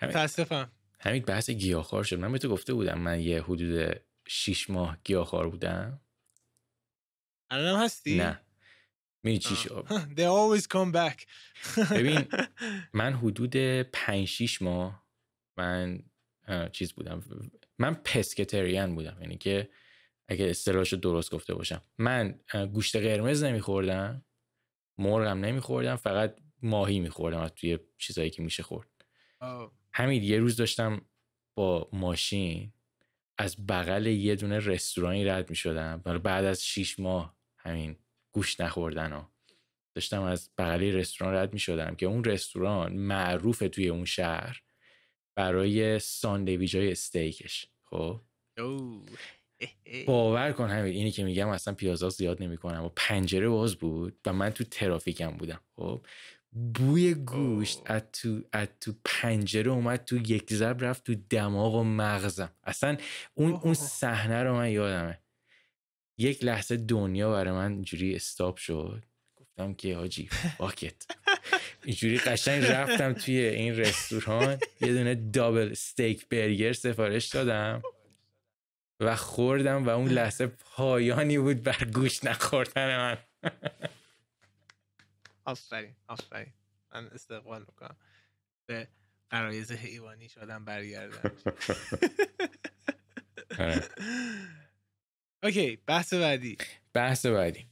[0.02, 0.72] متاسفم.
[1.06, 2.20] همین بحث گیاهخوار شد.
[2.20, 6.02] من به تو گفته بودم من یه حدود 6 ماه گیاهخوار بودم.
[7.50, 8.42] الان هستی؟ نه.
[9.24, 9.86] می‌دونی چی شد؟
[10.18, 11.26] They always come back.
[11.98, 12.28] ببین
[13.00, 15.06] من حدود 5 6 ماه
[15.58, 16.00] من
[16.72, 17.24] چیز بودم.
[17.80, 19.18] من پسکتریان بودم.
[19.22, 19.70] یعنی که
[20.28, 21.82] اگه اصطلاحش درست گفته باشم.
[21.98, 22.40] من
[22.74, 24.26] گوشت قرمز نمیخوردم.
[24.98, 25.96] مرغم نمیخوردم.
[25.96, 28.90] فقط ماهی میخوردم از توی چیزایی که میشه خورد.
[29.96, 31.02] همین یه روز داشتم
[31.58, 32.74] با ماشین
[33.38, 37.96] از بغل یه دونه رستورانی رد می شدم بعد از شیش ماه همین
[38.32, 39.32] گوشت نخوردن ها
[39.96, 44.62] داشتم از بغلی رستوران رد می شدم که اون رستوران معروف توی اون شهر
[45.36, 48.22] برای ساندویج های استیکش خب؟
[50.08, 54.34] باور کن همین اینی که میگم اصلا پیازا زیاد نمی‌کنم و پنجره باز بود و
[54.34, 56.06] من تو ترافیکم بودم خب؟
[56.56, 61.84] بوی گوشت از تو, از تو پنجره اومد تو یک زب رفت تو دماغ و
[61.84, 62.52] مغزم.
[62.64, 62.98] اصلا
[63.34, 65.20] اون اون صحنه رو من یادمه.
[66.18, 69.04] یک لحظه دنیا برای من اینجوری استاپ شد.
[69.36, 70.96] گفتم که حاجی باکت
[71.86, 77.82] اینجوری قشنگ رفتم توی این رستوران یه دونه دابل استیک برگر سفارش دادم
[79.00, 83.18] و خوردم و اون لحظه پایانی بود بر گوش نخوردن من.
[85.46, 86.54] آفرین آفرین.
[86.94, 87.98] من استقبال می‌کنم.
[88.66, 88.88] به
[89.30, 91.32] قرایز حیوانی شدم برگردم.
[95.44, 96.58] اوکی بحث بعدی.
[96.94, 97.70] بحث بعدی.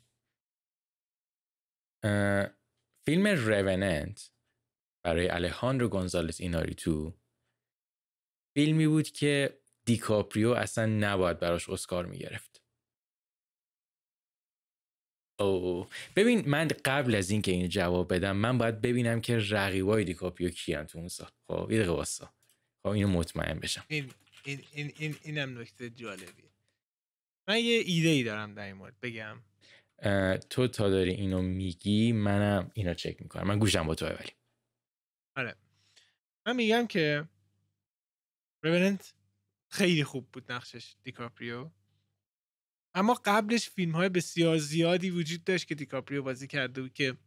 [3.06, 4.32] فیلم روننت
[5.06, 7.14] برای الهاندرو گونزالس ایناری تو
[8.58, 12.53] فیلمی بود که دیکاپریو اصلا نباید براش اسکار می‌گرفت.
[15.44, 20.50] او ببین من قبل از اینکه اینو جواب بدم من باید ببینم که رقیبای دیکاپریو
[20.50, 21.30] کیان تو اون سال.
[21.48, 22.34] خب یه دقیقه واسا
[22.84, 23.84] خب اینو مطمئن بشم.
[23.88, 24.12] این
[24.44, 26.50] این این این اینم نکته جالبیه.
[27.48, 29.38] من یه ایده ای دارم در این مورد بگم.
[30.50, 33.48] تو تا داری اینو میگی منم اینو چک می‌کنم.
[33.48, 34.32] من گوشم با تو ولی.
[35.36, 35.56] آره.
[36.46, 37.28] من میگم که
[38.64, 39.14] روننت
[39.70, 41.70] خیلی خوب بود نقشش دیکاپریو.
[42.96, 47.18] اما قبلش فیلم های بسیار زیادی وجود داشت که دیکاپریو بازی کرده بود که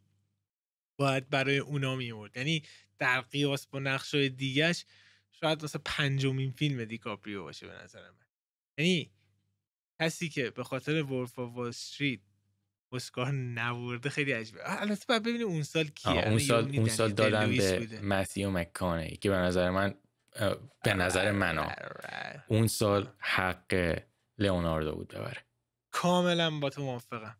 [0.97, 2.63] باید برای اونا می‌برد یعنی
[2.99, 4.85] در قیاس با نقش های دیگهش
[5.33, 8.27] شاید واسه پنجمین فیلم دیکاپریو باشه به نظر من.
[8.79, 9.11] یعنی
[10.01, 12.21] کسی که به خاطر Wolf of Wall Street
[12.93, 14.61] اسکار نبرده خیلی عجیبه.
[14.65, 16.29] البته باید ببینیم اون سال کیه.
[16.29, 19.95] اون سال اون سال دادن به متیو مک‌کانهی که به نظر من
[20.85, 21.75] به نظر من
[22.49, 23.99] اون سال حق
[24.39, 25.47] لئوناردو بود ببره.
[25.97, 27.37] کاملا با تو موافقم.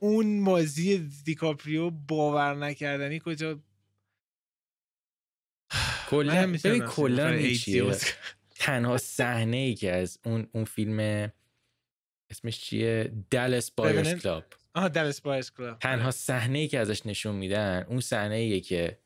[0.00, 3.60] اون بازی دیکاپریو باور نکردنی کجا؟
[6.08, 7.52] کلا ببین کلا
[8.54, 11.30] تنها صحنه ای که از اون اون فیلم
[12.30, 14.44] اسمش چیه؟ Dallas Buyers Club
[14.74, 18.98] آها Dallas Buyers Club تنها صحنه ای که ازش نشون میدن اون صحنه ایه که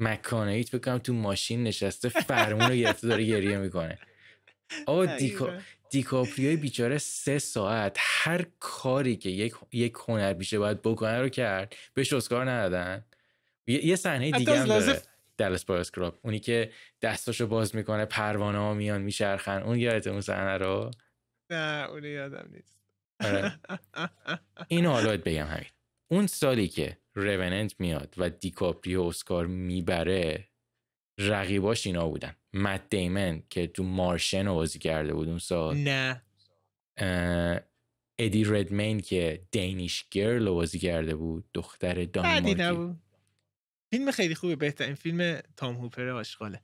[0.00, 3.98] مکانیت بکنم تو ماشین نشسته فرمون رو گرفته داره گریه می‌کنه.
[4.86, 5.58] آقا دیکا...
[5.92, 11.76] دیکاپریوی بیچاره سه ساعت هر کاری که یک یک هنر بیشه باید بکنه رو کرد
[11.94, 13.04] بهش اسکار ندادن.
[13.66, 15.02] یه صحنه دیگه هم داره.
[15.36, 16.70] دلس بایرز کلاب اونی که
[17.02, 19.62] دستاشو باز می‌کنه پروانه ها میان میچرخن.
[19.62, 20.90] اون یادت اون صحنه رو؟
[21.50, 22.76] نه اون یادم نیست.
[23.24, 23.60] آره.
[24.68, 25.70] اینو حالا بگم همین.
[26.08, 30.48] اون سالی که روننت میاد و دیکاپریو اسکار می‌بره
[31.18, 32.36] رقیباش اینا بودن.
[32.52, 35.76] مت دیمن که تو مارشن بازی کرده بود اون سال.
[35.76, 36.22] نه.
[38.18, 41.44] ادی ردمین که دینیش گرل بازی کرده بود.
[41.54, 43.02] دختر دانمارکی نبود.
[43.90, 46.60] فیلم خیلی خوبه بهترین فیلم تام هوپر آشغاله.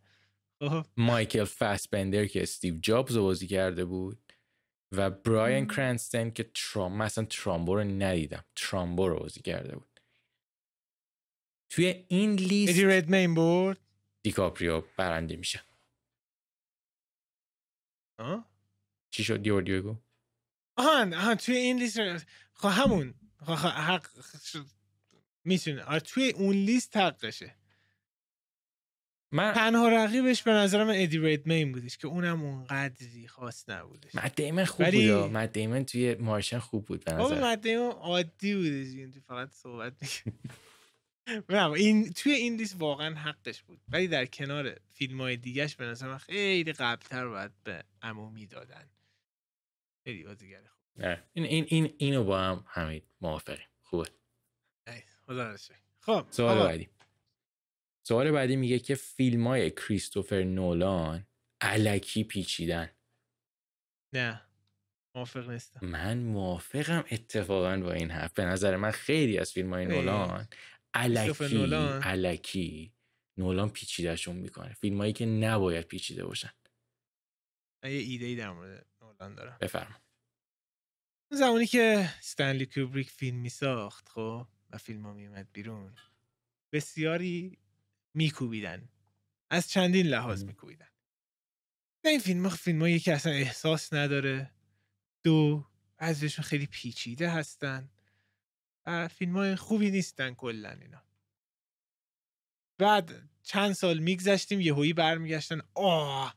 [0.63, 0.87] خب.
[0.97, 4.33] مایکل فاسبندر که استیو جابز بازی کرده بود
[4.93, 8.45] و برایان کرنستن که ترام مثلا ترامبو رو ندیدم.
[8.57, 10.01] ترامبو رو بازی کرده بود.
[11.71, 13.79] توی این لیست ادی ردمین برد
[14.23, 15.61] دیکاپریو برنده میشه.
[18.19, 18.51] آه؟
[19.11, 19.97] چی شد؟ دیور دیوگو
[20.77, 22.01] آهان آهان توی این لیست
[22.55, 23.15] خب همون.
[23.47, 24.07] خب حق
[25.45, 25.83] می‌تونه.
[25.83, 27.55] آره توی اون لیست حقشه.
[29.33, 34.15] من تنها رقیبش به نظر من ادی ریدمین بودش که اونم اونقدری خاص نبودش.
[34.15, 37.45] مت دیمن خوب ولی- بود مت دیمن توی مارشن خوب بود به نظر.
[37.53, 40.35] مدیمون عادی بودش این تو فقط صحبت می‌کنه
[41.49, 43.81] نه این توی این لیست واقعا حقش بود.
[43.89, 48.89] ولی در کنار فیلم های دیگهش به نظر من خیلی قبلتر باید به امو می‌دادن.
[50.05, 51.05] خیلی بازیگر خوب.
[51.33, 53.67] این این این اینو با هم همین موافقیم.
[53.83, 54.11] خوبه.
[55.27, 55.57] خدا.
[56.01, 56.89] خب سوال بعدی.
[58.03, 61.27] سوال بعدی میگه که فیلم های کریستوفر نولان
[61.61, 62.91] علکی پیچیدن.
[64.13, 64.41] نه
[65.15, 65.87] موافق نیستم.
[65.87, 68.33] من موافقم اتفاقا با این حرف.
[68.33, 69.93] به نظر من خیلی از فیلم های ای.
[69.93, 70.49] نولان
[70.95, 72.03] علکی نولان.
[72.03, 72.95] علکی.
[73.37, 74.73] نولان پیچیدهشون می‌کنه.
[74.73, 76.51] فیلم هایی که نباید پیچیده باشن.
[77.85, 79.59] من یه ایده ای در مورد نولان دارم.
[79.61, 79.97] بفرما.
[81.31, 85.95] اون زمانی که استنلی کوبریک فیلم می ساخت خب و فیلم ها می اومد بیرون
[86.73, 87.59] بسیاری
[88.15, 88.89] میکوبیدن.
[89.51, 90.45] از چندین لحاظ.
[90.45, 90.89] میکوبیدن.
[92.05, 94.51] این فیلم ها فیلم هایی که اصلا احساس نداره.
[95.25, 95.67] دو
[95.99, 97.91] بعضیشون خیلی پیچیده هستن.
[99.09, 101.03] فیلم های خوبی نیستن کلا اینا.
[102.79, 105.61] بعد چند سال میگذشتیم یهویی برمیگشتن.
[105.75, 106.35] آه!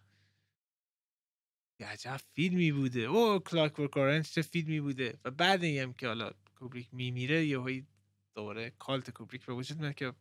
[1.79, 2.99] یه عجب فیلمی بوده.
[2.99, 5.19] او کلاک ورک اورنج چه فیلمی بوده.
[5.25, 7.87] و بعد این هم که حالا کوبریک میمیره یهویی
[8.35, 10.13] دوباره کالت کوبریک به وجود میاد که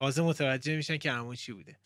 [0.00, 1.80] تازه متوجه میشن که عمو چی بوده.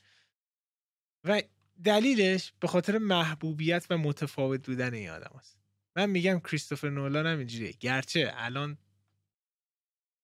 [1.25, 1.43] و
[1.85, 5.59] دلیلش به خاطر محبوبیت و متفاوت بودن این آدم هست.
[5.97, 7.73] من میگم کریستوفر نولان هم اینجوریه.
[7.73, 8.79] گرچه الان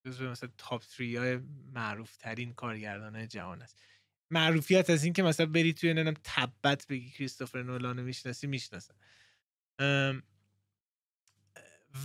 [0.07, 1.37] جزو مثلا تاپ 3 های
[1.73, 3.83] معروف ترین کارگردان جهان است.
[4.31, 8.95] معروفیت از این که مثلا بری توی نمی‌دونم تبت بگی کریستوفر نولان رو می‌شناسی می‌شناسن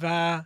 [0.01, 0.45] و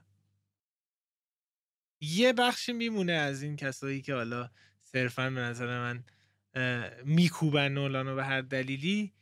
[2.01, 4.49] یه بخشی میمونه از این کسایی که حالا
[4.81, 6.03] صرفا به نظر من
[7.05, 9.13] میکوبن نولان رو به هر دلیلی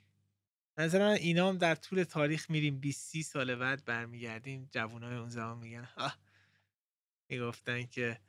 [0.78, 5.30] نظر من اینا هم در طول تاریخ میریم 20 30 سال بعد برمیگردیم جوانای اون
[5.30, 5.88] زمان میگن
[7.30, 8.19] می‌گفتن که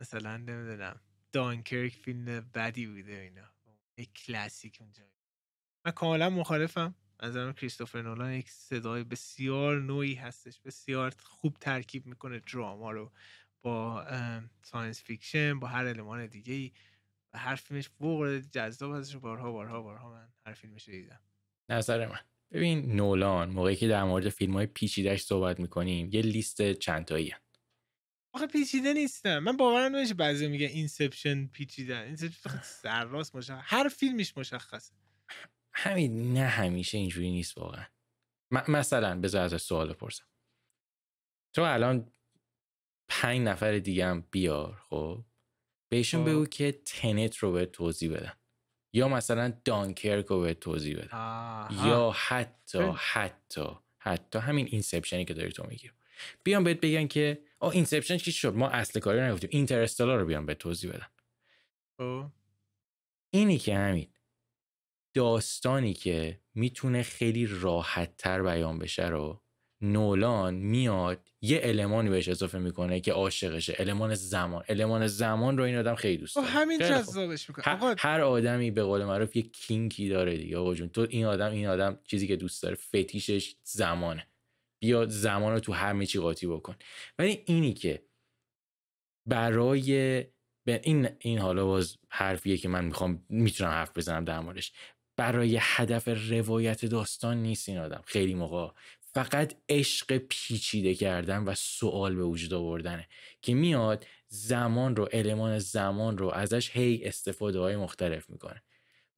[0.00, 1.00] مثلا نمی‌دونم
[1.32, 3.50] دانکرک فیلم بدی بوده اینا.
[3.98, 5.02] یک کلاسیک اونجا.
[5.86, 6.94] من کاملا مخالفم.
[7.20, 10.60] از کریستوفر نولان یک صدای بسیار نویی هستش.
[10.60, 13.12] بسیار خوب ترکیب می‌کنه drama رو
[13.62, 14.06] با
[14.62, 16.72] science fiction با هر المان دیگه ای
[17.32, 19.16] و هر فیلمش فوق العاده جذاب هستش.
[19.16, 21.20] بارها بارها بارها من هر فیلمش رو دیدم.
[21.68, 22.20] نظر من.
[22.52, 27.34] ببین نولان موقعی که در مورد فیلم های پیچیدهش صحبت می‌کنیم یه لیست چندتایی
[28.36, 29.38] آخه پیچیده نیستن.
[29.38, 32.00] من باورم نمیشه بعضی میگه Inception پیچیدن.
[32.00, 34.94] Inception خیلی سرراست مشخص هر فیلمش مشخصه.
[35.74, 37.84] همین نه همیشه اینجوری نیست واقعا.
[38.50, 40.24] م- مثلا بذار ازش سوال بپرسم.
[41.54, 42.12] تو الان
[43.08, 45.24] پنج نفر دیگه هم بیار خب؟
[45.88, 46.30] بهشون خب.
[46.30, 48.32] بگو که Tenet رو بهت توضیح بدن.
[48.92, 51.08] یا مثلا Dunkirk رو بهت توضیح بدن.
[51.86, 52.92] یا حتی خیلی.
[52.96, 53.66] حتی
[53.98, 55.90] حتی همین Inception ی که داری تو میگی.
[56.44, 59.50] بیان بهت بگن که آ Inception چی شد؟ ما اصل کاری رو نگفتیم.
[59.52, 61.06] Interstellar رو بیان بهت توضیح بدن
[61.98, 62.24] خب.
[63.30, 64.08] اینی که همین
[65.14, 69.42] داستانی که می‌تونه خیلی راحت تر بیان بشه رو
[69.80, 73.76] نولان میاد یه المانی بهش اضافه می‌کنه که عاشقشه.
[73.78, 74.64] المان زمان.
[74.68, 76.48] المان زمان رو این آدم خیلی دوست داره.
[76.48, 76.78] همین.
[76.78, 77.74] جذابش می‌کنه.
[77.74, 80.58] آقا هر آدمی به قول معروف یه کینکی داره دیگه.
[80.58, 84.26] آقا جون تو این آدم این آدم چیزی که دوست داره فتیشش زمانه.
[84.78, 86.76] بیا زمان رو تو همه چی قاطی بکن.
[87.18, 88.02] ولی اینی که
[89.26, 90.24] برای
[90.64, 94.72] به این این حالا باز حرفیه که من می‌خوام می‌تونم حرف بزنم در موردش.
[95.16, 98.02] برای هدف روایت داستان نیست این آدم.
[98.06, 98.70] خیلی موقع
[99.00, 103.08] فقط عشق پیچیده کردن و سوال به وجود آوردنه
[103.42, 108.62] که میاد زمان رو المان زمان رو ازش هی استفاده های مختلف می‌کنه.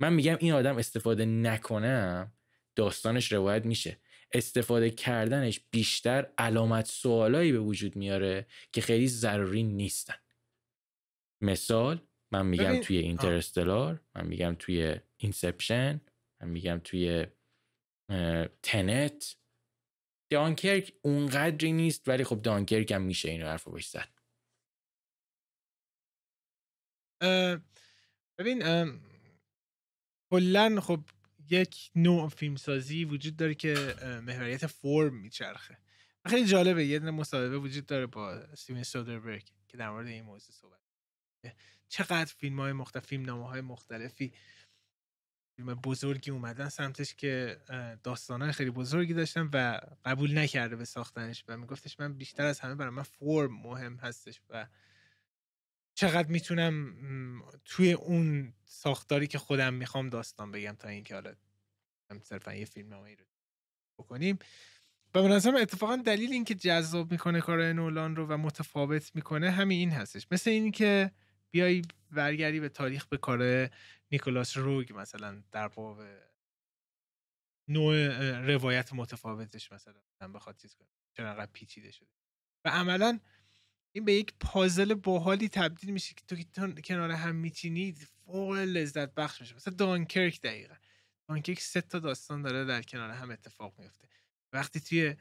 [0.00, 2.32] من میگم این آدم استفاده نکنم
[2.76, 3.98] داستانش روایت میشه.
[4.32, 10.14] استفاده کردنش بیشتر علامت سوالایی به وجود میاره که خیلی ضروری نیستن.
[11.42, 16.00] مثال من میگم ببین- توی Interstellar من میگم توی Inception
[16.40, 17.26] من میگم توی
[18.62, 19.36] Tenet.
[20.32, 24.08] Dunkirk اونقدری نیست ولی خب Dunkirk هم میشه این حرف رو بهش زد.
[28.38, 28.62] ببین
[30.32, 31.00] کلا خب
[31.50, 33.94] یک نوع فیلمسازی وجود داره که
[34.26, 35.78] محوریت فرم میچرخه.
[36.26, 40.54] خیلی جالبه یه دونه مصاحبه وجود داره با استیون سودربرگ که در مورد این موضوع
[40.54, 40.78] صحبت
[41.88, 44.32] چقدر فیلم های مختلف فیلم نامه های مختلفی
[45.56, 47.60] فیلم بزرگی اومدن سمتش که
[48.02, 52.74] داستانهای خیلی بزرگی داشتن و قبول نکرده به ساختنش و میگفتش من بیشتر از همه
[52.74, 54.66] برای من فرم مهم هستش و
[55.98, 56.94] چقدر می‌تونم
[57.64, 61.34] توی اون ساختاری که خودم می‌خوام داستان بگم تا اینکه حالا
[62.22, 63.06] صرفا یه فیلم رو
[63.98, 64.38] بکنیم.
[65.14, 69.78] و به نظرم اتفاقا دلیل اینکه جذاب می‌کنه کار نولان رو و متفاوت می‌کنه همین
[69.78, 70.26] این هستش.
[70.30, 71.10] مثل این که
[71.50, 73.70] بیای برگردی به تاریخ به کار
[74.12, 76.02] نیکولاس روگ مثلا در باب
[77.68, 78.08] نوع
[78.40, 82.08] روایت متفاوتش مثلا بخواد چیز کنه چرا پیچیده شده.
[82.64, 83.20] و عملا
[83.92, 89.40] این به یک پازل باحالی تبدیل میشه که تو کنار هم میچینید فوق لذت بخش
[89.40, 89.54] میشه.
[89.54, 90.74] مثلا Dunkirk دقیقا.
[91.28, 94.08] Dunkirk سه تا داستان داره در کنار هم اتفاق میفته
[94.52, 95.16] وقتی توی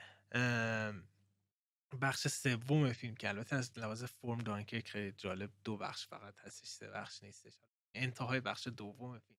[2.02, 6.68] بخش سوم فیلم که البته از لحاظ فرم Dunkirk خیلی جالب دو بخش فقط هستش
[6.68, 7.54] سه بخش نیستش.
[7.96, 9.38] انتهای بخش دوم فیلم.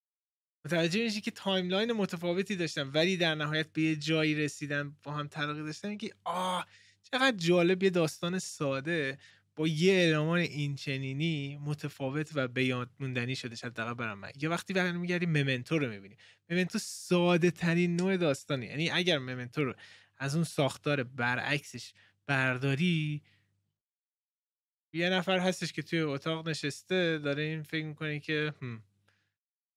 [0.64, 5.29] متوجه میشی که timeline متفاوتی داشتن ولی در نهایت به یه جایی رسیدن با هم
[5.29, 6.66] تلاقی داشتن که آه
[7.03, 9.18] چقدر جالب یه داستان ساده
[9.57, 14.18] با یه المان اینچنینی متفاوت و بیاد موندنی شده شد دقیقا برام.
[14.18, 16.16] من یه وقتی برمیگردی ممنتو رو می‌بینی.
[16.51, 19.74] ممنتو ساده ترین نوع داستانی یعنی اگر ممنتو رو
[20.16, 21.92] از اون ساختار برعکسش
[22.26, 23.22] برداری
[24.92, 28.55] یه نفر هستش که توی اتاق نشسته داره این فکر می‌کنه که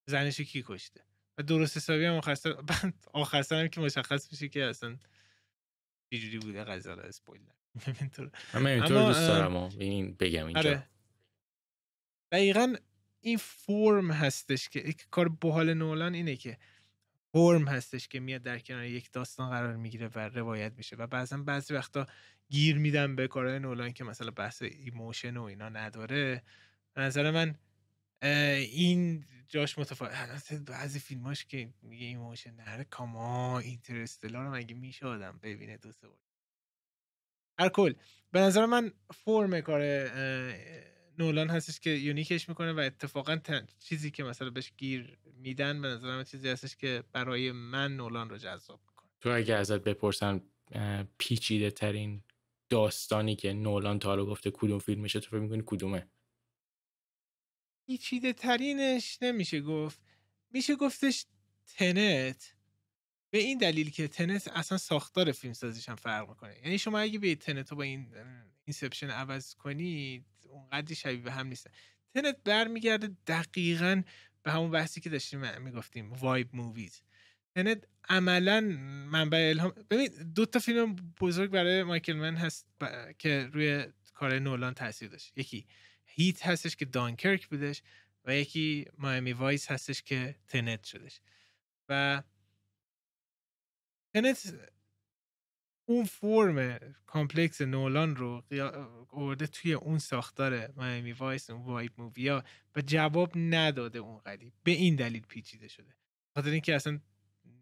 [0.06, 1.02] زنش کی کشته؟
[1.38, 2.38] و درست حسابی هم آخر
[3.14, 4.98] آخر هم که مشخص میشه که اصلا
[6.12, 7.42] چجوری بوده قضیه رو spoil
[8.54, 10.70] من اینطور دوست دارم این بگم اینجا.
[10.70, 10.88] آره.
[12.32, 12.76] دقیقا
[13.22, 16.58] این فرم هستش که کار باحال نولان اینه که
[17.34, 21.38] فرم هستش که میاد در کنار یک داستان قرار می‌گیره و روایت میشه و بعضا
[21.38, 22.08] بعضی وقتا
[22.50, 26.44] گیر میدن به کارهای نولان که مثلا بحث emotion و اینا نداره.
[26.94, 27.56] به نظر من
[28.22, 35.40] این جاش متفاوت بعضی فیلماش که میگه emotion نداره come on Interstellar مگه میشه آدم
[35.44, 36.08] ببینه دو سه
[37.60, 37.94] هر کل.
[38.32, 39.82] به نظر من فرم کار
[41.20, 43.40] نولان هستش که unique ش می‌کنه و اتفاقا
[43.80, 48.30] چیزی که مثلا بهش گیر میدن به نظر من چیزی هستش که برای من نولان
[48.30, 49.10] رو جذاب می‌کنه.
[49.22, 50.42] تو اگه ازت بپرسن
[51.18, 52.24] پیچیده ترین
[52.70, 56.08] داستانی که نولان تا حالا گفته کدوم فیلمشه تو فکر می‌کنی کدومه؟
[57.92, 60.00] پیچیده ترینش نمیشه گفت.
[60.52, 61.26] میشه گفتش
[61.78, 62.54] Tenet.
[63.30, 66.56] به این دلیل که Tenet اصلا ساختار فیلم سازیش هم فرق می‌کنه.
[66.64, 68.14] یعنی شما اگه به Tenet رو با این
[68.66, 71.70] Inception عوض کنید اونقدری شبیه به هم نیست.
[72.14, 74.04] Tenet برمیگرده دقیقا
[74.44, 77.02] به همون بحثی که داشتیم می‌گفتیم vibe movies.
[77.56, 78.62] Tenet عملا
[79.12, 79.74] منبع الهام.
[79.90, 82.68] ببین دو تا فیلم بزرگ برای مایکل من هست
[83.20, 85.38] که روی کار نولان تاثیر داشت.
[85.38, 85.66] یکی
[86.16, 87.82] Heat هستش که Dunkirk بودش
[88.26, 91.22] و یکی Miami Vice هستش که Tenet شدش.
[91.90, 92.24] و
[94.14, 94.54] Tenet
[95.86, 98.44] اون فرم complex نولان رو
[99.10, 102.44] آورده توی اون ساختار Miami Vice اون vibe movie ا
[102.76, 105.96] و جواب نداده اون قدی به این دلیل پیچیده شده.
[106.36, 107.00] خاطر اینکه اصلا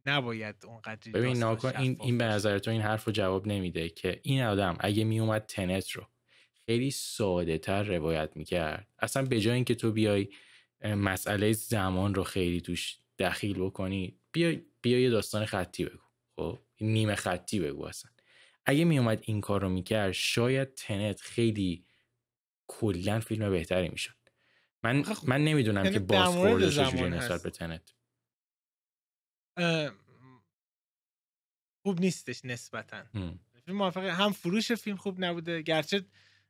[0.05, 3.89] نباید اون قدری ببین ناکن این این به نظر تو این حرف رو جواب نمیده
[3.89, 6.07] که این آدم اگه میومد تنت رو
[6.69, 8.87] خیلی ساده تر روایت می‌کرد.
[8.99, 10.27] اصلا به جای اینکه تو بیای
[10.83, 16.03] مسئله زمان رو خیلی توش دخیل بکنی بیا بیا یه داستان خطی بگو.
[16.35, 18.11] خب؟ نیمه خطی بگو اصلا.
[18.65, 21.85] اگه میومد این کار رو می‌کرد شاید تنت خیلی
[22.67, 24.15] کلا فیلم بهتری می‌شد.
[24.83, 27.93] من من نمی‌دونم که بازخورد چجوری نسبت به تنت.
[31.83, 33.03] خوب نیستش نسبتا.
[33.67, 34.13] موافقه.
[34.13, 35.61] هم فروش فیلم خوب نبوده.
[35.61, 36.05] گرچه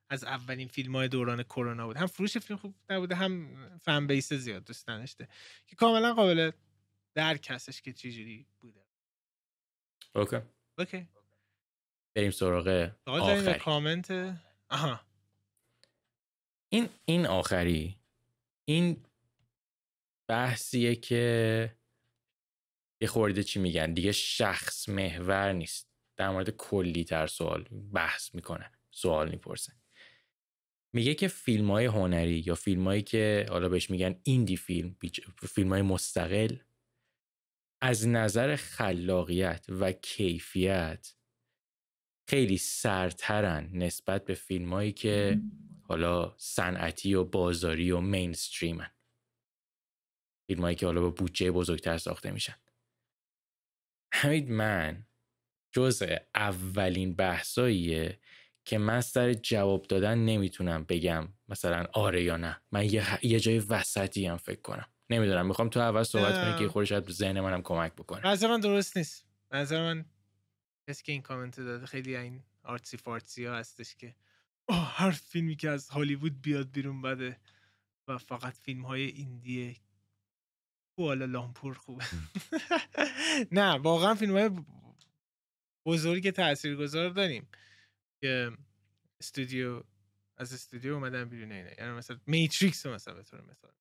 [0.09, 1.97] از اولین فیلم های دوران کرونا بود.
[1.97, 5.27] هم فروش فیلم خوب نبوده هم fan base زیاد دوست نداشته.
[5.67, 6.51] که کاملا قابل
[7.15, 8.85] درک هستش که چجوری بوده.
[10.15, 10.37] okay.
[10.77, 11.07] okay.
[12.15, 13.59] بریم سراغ آخری.
[13.59, 14.11] کامنت.
[14.69, 14.99] آها.
[16.69, 17.99] این این آخری
[18.65, 19.05] این
[20.27, 21.75] بحثیه که
[23.01, 25.89] یه خورده چی میگن؟ دیگه شخص محور نیست.
[26.17, 28.71] در مورد کلی تر سوال بحث می‌کنه.
[28.91, 29.78] سوال می‌پرسه.
[30.93, 34.95] میگه که فیلم های هنری یا فیلم هایی که حالا بهش میگن ایندی فیلم
[35.41, 36.55] فیلم های مستقل
[37.81, 41.15] از نظر خلاقیت و کیفیت
[42.29, 45.41] خیلی سرترن نسبت به فیلم هایی که
[45.83, 48.91] حالا صنعتی و بازاری و مینستریمن
[50.47, 52.55] فیلم هایی که حالا با بودجه بزرگتر ساخته میشن.
[54.13, 55.05] همین من
[55.71, 58.19] جزء اولین بحثاییه
[58.69, 62.61] که من سر جواب دادن نمی‌تونم بگم مثلا آره یا نه.
[62.71, 64.85] من یه, یه جای وسطی هم فکر کنم.
[65.09, 68.27] نمی‌دونم می‌خوام تو اول صحبت کنی که خودش به ذهن منم کمک بکنه.
[68.27, 69.25] نظر من درست نیست.
[69.51, 70.05] نظر من
[70.89, 74.15] کسی که این کامنت داده خیلی این آرتسی فارتسی ها هستش که
[74.67, 77.37] آه هر فیلمی که از هالیوود بیاد بیرون بده
[78.07, 79.75] و فقط فیلم های indie ه.
[80.95, 82.05] کوالا لامپور خوبه.
[83.51, 84.49] نه واقعا فیلم های
[85.85, 87.47] بزرگ تاثیرگذار داریم.
[88.21, 88.51] که
[89.19, 89.83] استودیو
[90.37, 93.71] از استودیو اومدن بیرون اینه یعنی مثلا Matrix مثلا به طور مثال.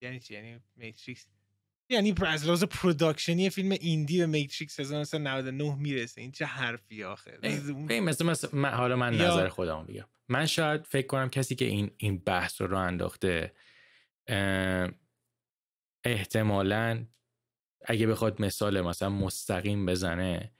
[0.00, 1.26] یعنی چی؟ یعنی Matrix؟
[1.88, 6.20] یعنی از لحاظ production ی فیلم indie به Matrix 1999 می‌رسه.
[6.20, 10.08] این چه حرفی آخه؟ این مثل, مثل حالا من نظر خودم بگم.
[10.28, 13.54] من شاید فکر کنم کسی که این این بحث رو رو انداخته
[16.04, 17.06] احتمالا
[17.84, 20.52] اگه بخواد مثال مثلا مستقیم بزنه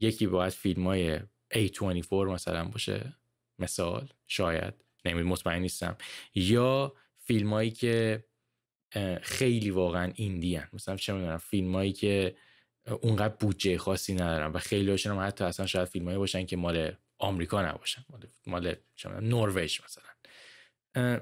[0.00, 1.18] یکی باید فیلم های
[1.54, 3.14] A24 مثلا باشه.
[3.58, 4.74] مثال شاید.
[5.04, 5.96] نمید مطمئن نیستم.
[6.34, 8.24] یا فیلم هایی که
[9.22, 10.68] خیلی واقعا ایندی هن.
[10.72, 12.36] مثلا چه می‌دونم فیلم هایی که
[13.00, 16.92] اونقدر بودجه خاصی ندارن و خیلی هاشون حتی اصلا شاید فیلم هایی باشن که مال
[17.18, 18.04] آمریکا نباشن.
[18.10, 18.76] مال, مال
[19.20, 21.20] نروژ مثلا.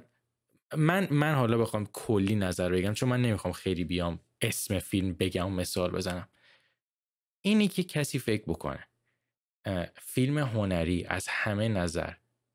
[0.76, 5.46] من من حالا بخوام کلی نظر بگم چون من نمی‌خوام خیلی بیام اسم فیلم بگم
[5.46, 6.28] و مثال بزنم.
[7.40, 8.88] اینی که کسی فکر بکنه.
[10.02, 12.12] فیلم هنری از همه نظر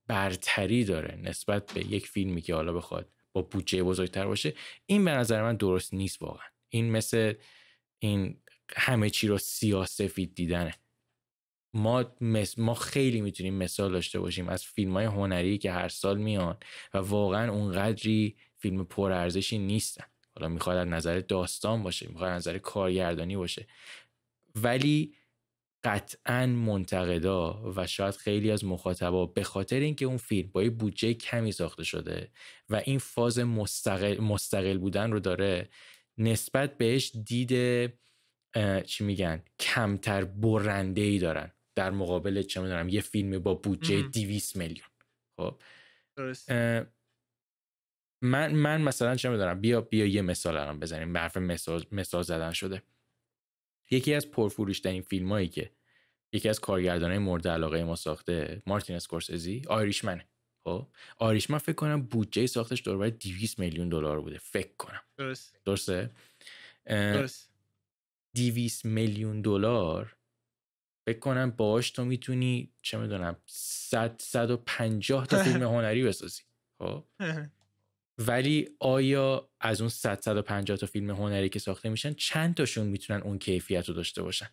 [0.07, 4.53] برتری داره نسبت به یک فیلمی که حالا بخواد با بودجه بزرگتر باشه.
[4.85, 6.47] این به نظر من درست نیست واقعا.
[6.69, 7.33] این مثل
[7.99, 8.41] این
[8.75, 10.73] همه چی رو سیاسفید دیدنه.
[11.73, 12.05] ما,
[12.57, 16.57] ما خیلی می‌تونیم مثال داشته باشیم از فیلم های هنری که هر سال میان
[16.93, 20.05] و واقعا اونقدری فیلم پرارزشی نیستن.
[20.35, 23.67] حالا می‌خواد از نظر داستان باشه می‌خواد از نظر کارگردانی باشه.
[24.55, 25.15] ولی
[25.83, 31.13] قطعا منتقدا و شاید خیلی از مخاطبا به خاطر اینکه اون فیلم با یه بودجه
[31.13, 32.31] کمی ساخته شده
[32.69, 35.69] و این فاز مستقل, مستقل بودن رو داره
[36.17, 37.49] نسبت بهش دید
[38.85, 41.51] چی میگن؟ کمتر برنده ای دارن.
[41.75, 44.87] در مقابل چه می‌دونم یه فیلم با بودجه 200 میلیون.
[45.39, 45.61] خب؟
[48.21, 51.17] من من مثلا چه می‌دونم بیا بیا یه مثال الان بزنیم.
[51.17, 52.81] حرف مثال مثال زدن شده.
[53.91, 55.71] یکی از پرفروشترین فیلم هایی که
[56.33, 60.27] یکی از کارگردانای مورد علاقه ما ساخته مارتین اسکورسزی آیریشمنه.
[60.63, 64.37] خب؟ آیریشمن فکر کنم بودجه ساختش دور 200 میلیون دلار بوده.
[64.37, 65.01] فکر کنم.
[65.17, 65.59] درست.
[65.65, 66.09] درسته؟
[66.85, 67.49] درست.
[68.35, 70.15] 200 میلیون دلار؟
[71.07, 76.41] فکر کنم باش تو می‌تونی چه می‌دونم 100 150 تا فیلم هنری بسازی.
[76.79, 77.03] خب؟
[78.17, 83.21] ولی آیا از اون 100 150 تا فیلم هنری که ساخته میشن چند تاشون می‌تونن
[83.21, 84.49] اون کیفیت رو داشته باشن؟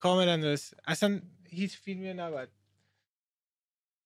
[0.00, 0.74] کاملا درست.
[0.84, 2.48] اصلا هیچ فیلمی نباید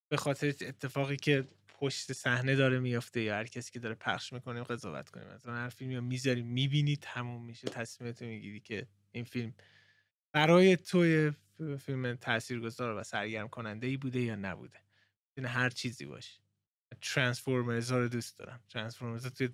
[0.08, 4.62] به خاطر اتفاقی که پشت صحنه داره میافته یا هر کسی که داره پخش می‌کنه
[4.64, 5.28] قضاوت کنیم.
[5.28, 9.54] مثلا هر فیلمی رو می‌ذاری می‌بینی تموم میشه تصمیمتو می‌گیری که این فیلم
[10.32, 11.32] برای توی
[11.80, 14.87] فیلم تاثیرگذار و سرگرم کننده ای بوده یا نبوده.
[15.38, 16.40] می‌تونه هر چیزی باشه
[17.00, 18.60] Transformers رو دوست دارم.
[18.68, 19.48] Transformers توی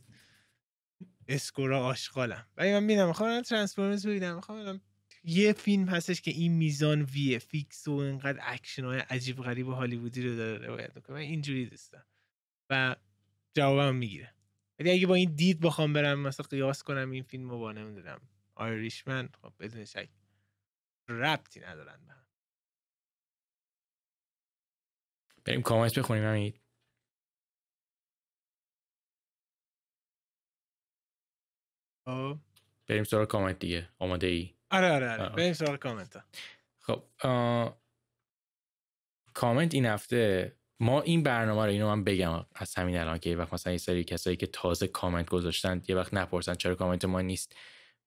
[1.29, 2.47] score ا آشغاله.
[2.57, 4.35] ولی من میدم می‌خوام Transformers ببینم.
[4.35, 4.80] می‌خوام
[5.24, 10.22] یه فیلم هستش که این میزان VFX و اینقدر اکشن های عجیب غریب و هالیوودی
[10.22, 11.16] رو داره روایت می‌کنه.
[11.16, 12.05] من اینجوری دوستم
[12.70, 12.97] و
[13.55, 14.35] جوابم می‌گیره.
[14.78, 18.20] ولی اگه با این دید بخوام برم مثلا قیاس کنم این فیلم رو با نمی‌دونم
[18.55, 20.09] آیریشمن خب بدون شک
[21.09, 22.14] ربطی ندارن
[25.45, 26.55] بریم کامنت بخونیم همین
[32.07, 32.38] خب.
[32.86, 35.12] بریم سراغ کامنت دیگه آماده ای آره آره.
[35.12, 36.22] آره بریم سراغ کامنت ها
[36.80, 37.03] خب
[39.34, 43.36] کامنت این هفته ما این برنامه رو اینو من بگم از همین الان که یه
[43.36, 47.20] وقت مثلا یه سری کسایی که تازه کامنت گذاشتن یه وقت نپرسن چرا کامنت ما
[47.20, 47.57] نیست.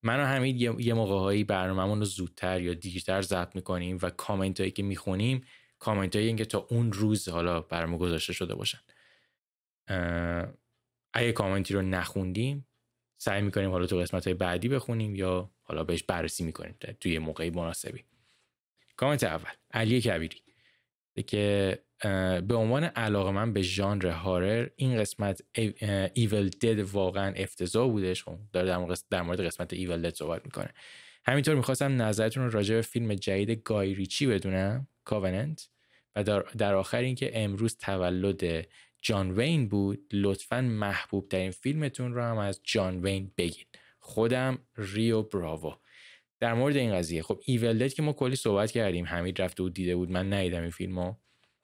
[0.03, 4.59] من و همین یه, موقع هایی برنامه‌مون رو زودتر یا دیرتر ضبط می‌کنیم و کامنت
[4.59, 5.45] هایی که می‌خونیم
[5.79, 8.79] کامنت هایی که تا اون روز حالا برنامه گذاشته شده باشن.
[11.13, 12.67] اگه کامنتی رو نخوندیم
[13.17, 17.49] سعی می‌کنیم حالا تو قسمت های بعدی بخونیم یا حالا بهش بررسی می‌کنیم توی موقعی
[17.49, 18.03] مناسبی.
[18.95, 20.41] کامنت اول علی کبیری.
[21.27, 21.79] که
[22.47, 25.41] به عنوان علاقه من به ژانر هارر این قسمت
[26.13, 28.67] ایول دد واقعا افتضاح بودش خب داره
[29.09, 30.73] در مورد قسمت ایول دد صحبت می‌کنه.
[31.25, 34.87] همینطور می‌خواستم نظرتون رو راجع به فیلم جدید گای ریچی بدونم.
[35.07, 35.69] کاوننت
[36.15, 36.23] و
[36.57, 38.67] در, آخر اینکه امروز تولد
[39.01, 43.65] جان وین بود لطفا محبوب ترین فیلمتون رو هم از جان وین بگین.
[43.99, 45.73] خودم ریو براوو.
[46.39, 49.05] در مورد این قضیه خب ایول که ما کلی صحبت کردیم.
[49.05, 50.11] حمید رفته و دیده بود.
[50.11, 51.13] من ندیدم این فیلمو.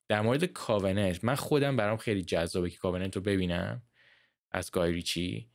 [0.08, 3.82] در مورد کاونت من خودم برام خیلی جذابه که کاونت رو ببینم.
[4.52, 5.50] از گایریچی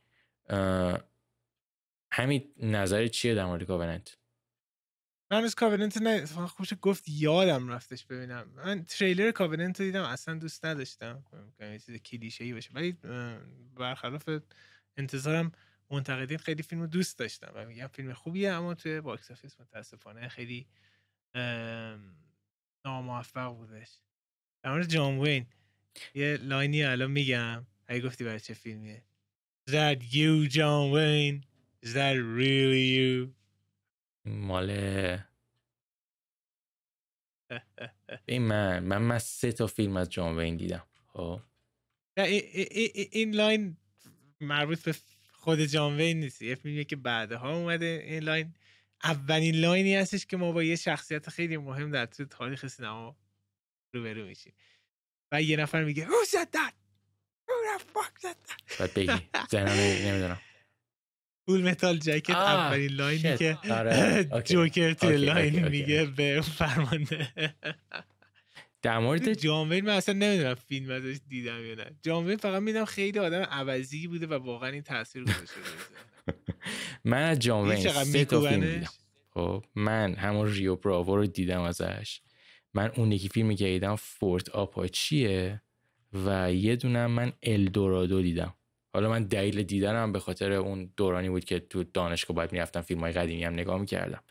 [2.11, 4.17] همین نظر چیه در مورد کاوننت
[5.31, 8.51] من از کاوننت نه خوش گفت یادم رفتش ببینم.
[8.55, 11.23] من تریلر کاوننت رو دیدم اصلا دوست نداشتم.
[11.59, 12.69] یه چیز کلیشه ای باشه.
[12.73, 12.97] ولی
[13.75, 14.29] برخلاف
[14.97, 15.51] انتظارم
[15.91, 20.27] منتقدین خیلی فیلم رو دوست داشتن و میگم فیلم خوبیه اما توی box office متاسفانه
[20.27, 20.67] خیلی
[22.85, 23.89] ناموفق بودش.
[24.63, 25.45] در مورد جان وین
[26.15, 27.65] یه line ی الان میگم.
[27.87, 29.03] اگه گفتی برای چه فیلمیه؟
[29.69, 31.45] Is that you, John Wayne?
[31.85, 33.38] Is that really you?
[34.25, 34.69] مال
[38.25, 41.41] این من من من سه تا فیلم از جان وین دیدم خب.
[43.11, 43.77] این line
[44.41, 44.95] مربوط به
[45.31, 46.41] خود جان وین نیست.
[46.41, 48.03] یه فیلمی که بعدها اومده.
[48.05, 48.53] این line
[49.03, 53.17] اولین line ی هستش که ما با یه شخصیت خیلی مهم در طول تاریخ سینما
[53.93, 54.53] روبرو میشیم.
[55.31, 56.73] و یه نفر میگه Who said that?
[57.47, 58.79] Who the fuck said that?
[58.79, 59.29] باید بگی.
[60.07, 60.39] نمی‌دونم.
[61.49, 64.23] Full Metal Jacket اولین line ی که آره.
[64.45, 67.27] جوکر توی line میگه به فرمانده.
[68.81, 71.95] در مورد جامعه من اصلا نمی‌دونم فیلم ازش دیدم یا نه.
[72.03, 75.55] جامعه فقط می‌دونم خیلی آدم عوضی بوده و واقعا این تاثیر گذاشته
[77.05, 78.89] من از جامعه سه تا فیلم دیدم.
[79.33, 82.21] خب من همون ریو براوو رو دیدم ازش.
[82.73, 85.61] من اون یکی فیلمی که دیدم فورت آپاچیه
[86.13, 88.53] و یه دونم من الدورادو دیدم.
[88.93, 92.99] حالا من دلیل دیدنم به خاطر اون دورانی بود که تو دانشگاه باید می‌رفتم فیلم
[92.99, 94.23] های قدیمی هم نگاه می‌کردم.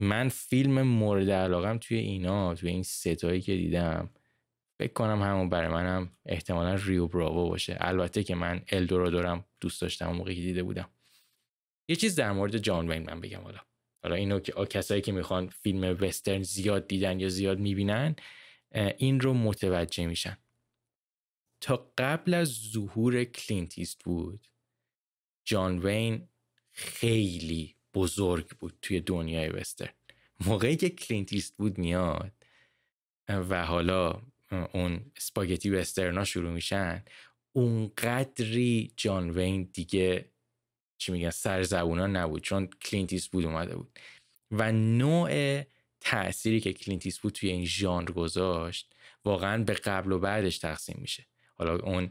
[0.00, 4.10] من فیلم مورد علاقم توی اینا توی این ستایی که دیدم
[4.78, 7.76] فکر کنم همون برای منم احتمالا Rio Bravo باشه.
[7.80, 10.88] البته که من El Dorado رم دوست داشتم موقعی که دیده بودم.
[11.88, 13.58] یه چیز در مورد جان وین من بگم حالا.
[14.02, 18.16] حالا اینو که کسایی که می‌خوان فیلم وسترن زیاد دیدن یا زیاد می‌بینن
[18.98, 20.36] این رو متوجه میشن.
[21.60, 24.48] تا قبل از ظهور کلینت ایستوود
[25.44, 26.28] جان وین
[26.72, 29.94] خیلی بزرگ بود توی دنیای وسترن.
[30.46, 32.32] موقعی که کلینت ایستوود میاد
[33.28, 34.22] و حالا
[34.72, 37.04] اون spaghetti western ا شروع میشن
[37.52, 40.30] اونقدری جان وین دیگه
[40.98, 43.98] چی میگن سرزبونا نبود چون کلینت ایستوود اومده بود.
[44.50, 45.62] و نوع
[46.00, 48.94] تأثیری که کلینت ایستوود توی این ژانر گذاشت
[49.24, 51.26] واقعا به قبل و بعدش تقسیم میشه.
[51.58, 52.10] حالا اون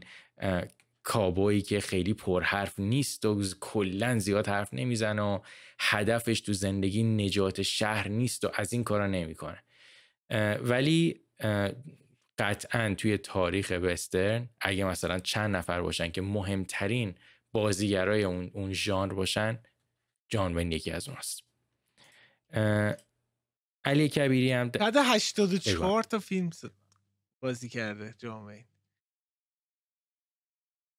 [1.02, 5.38] کابویی که خیلی پرحرف نیست و کلا زیاد حرف نمی‌زنه و
[5.78, 9.62] هدفش تو زندگی نجات شهر نیست و از این کارا نمی‌کنه.
[10.60, 11.20] ولی
[12.38, 17.14] قطعا توی تاریخ وسترن اگه مثلا چند نفر باشن که مهمترین
[17.52, 19.58] بازیگرای اون اون ژانر باشن
[20.28, 21.42] جان وین یکی از اوناست
[23.84, 26.50] علی کبیری هم بعد 84 تا فیلم
[27.40, 28.64] بازی کرده جان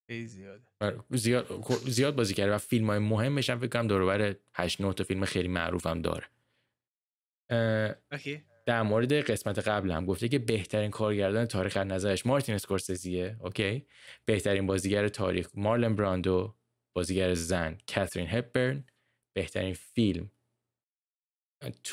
[0.09, 1.47] وین زیاد آره، زیاد
[1.87, 5.03] زیاد بازی کرده و فیلم های مهمش هم فکر کنم دور بر 8 9 تا
[5.03, 6.25] فیلم خیلی معروف هم داره.
[8.65, 13.85] در مورد قسمت قبل هم گفته که بهترین کارگردان تاریخ از نظرش مارتین اسکورسزیه اوکی؟
[14.25, 16.55] بهترین بازیگر تاریخ مارلن براندو
[16.95, 18.83] بازیگر زن کاترین هپبرن
[19.35, 20.31] بهترین فیلم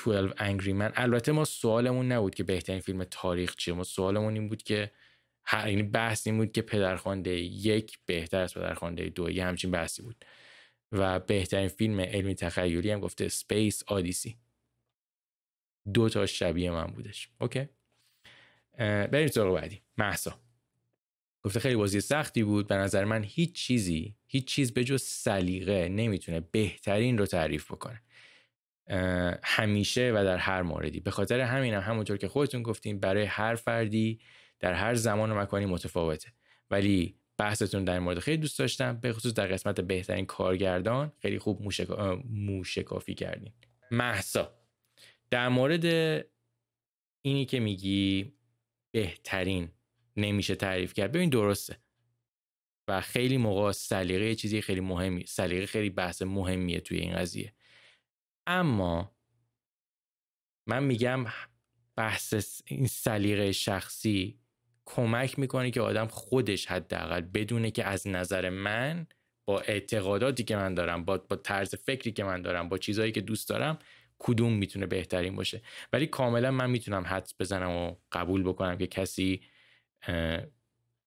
[0.05, 0.93] 12 Angry Men.
[0.95, 4.91] البته ما سوالمون نبود که بهترین فیلم تاریخ چیه ما سوالمون این بود که
[5.53, 10.25] یعنی بحث این بود که پدرخوانده یک بهتر از پدرخوانده دو یه همچین بحثی بود.
[10.93, 14.37] و بهترین فیلم علمی تخیلی هم گفته Space Odyssey
[15.95, 17.29] دو تا شبیه من بودش.
[17.41, 17.69] okay؟
[18.79, 19.83] بریم سراغ بعدی.
[19.99, 20.41] مهسا
[21.43, 22.67] گفته خیلی بازی سختی بود.
[22.67, 28.03] به نظر من هیچ چیزی هیچ چیز به جز سلیقه نمی‌تونه بهترین رو تعریف بکنه.
[29.45, 31.01] همیشه و در هر موردی.
[31.01, 34.21] به خاطر همینم هم همونطور که خودتون گفتیم برای هر فردی
[34.61, 36.33] در هر زمان و مکانی متفاوته.
[36.71, 38.97] ولی بحثتون در مورد خیلی دوست داشتم.
[38.97, 42.23] به خصوص در قسمت بهترین کارگردان خیلی خوب موشکا...
[42.31, 43.53] موشکافی کردین.
[43.91, 44.55] محسا
[45.31, 45.85] در مورد
[47.23, 48.33] اینی که میگی
[48.91, 49.69] بهترین
[50.17, 51.13] نمیشه تعریف کرد.
[51.13, 51.77] ببین درسته.
[52.89, 57.55] و خیلی موقع سلیقه چیزی خیلی مهمی سلیقه خیلی بحث مهمیه توی این قضیه.
[58.47, 59.17] اما
[60.67, 61.25] من میگم
[61.97, 64.39] بحث این سلیقه شخصی
[64.87, 69.07] کمک می‌کنه که آدم خودش حداقل بدونه که از نظر من
[69.45, 73.21] با اعتقاداتی که من دارم با, با طرز فکری که من دارم با چیزهایی که
[73.21, 73.79] دوست دارم
[74.19, 75.63] کدوم می‌تونه بهترین باشه.
[75.93, 79.43] ولی کاملا من می‌تونم حدس بزنم و قبول بکنم که کسی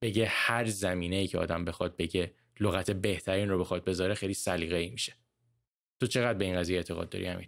[0.02, 4.76] بگه هر زمینه ای که آدم بخواد بگه لغت بهترین رو بخواد بذاره خیلی سلیقه
[4.76, 5.14] ای میشه.
[6.00, 7.48] تو چقدر به این قضیه اعتقاد داری همین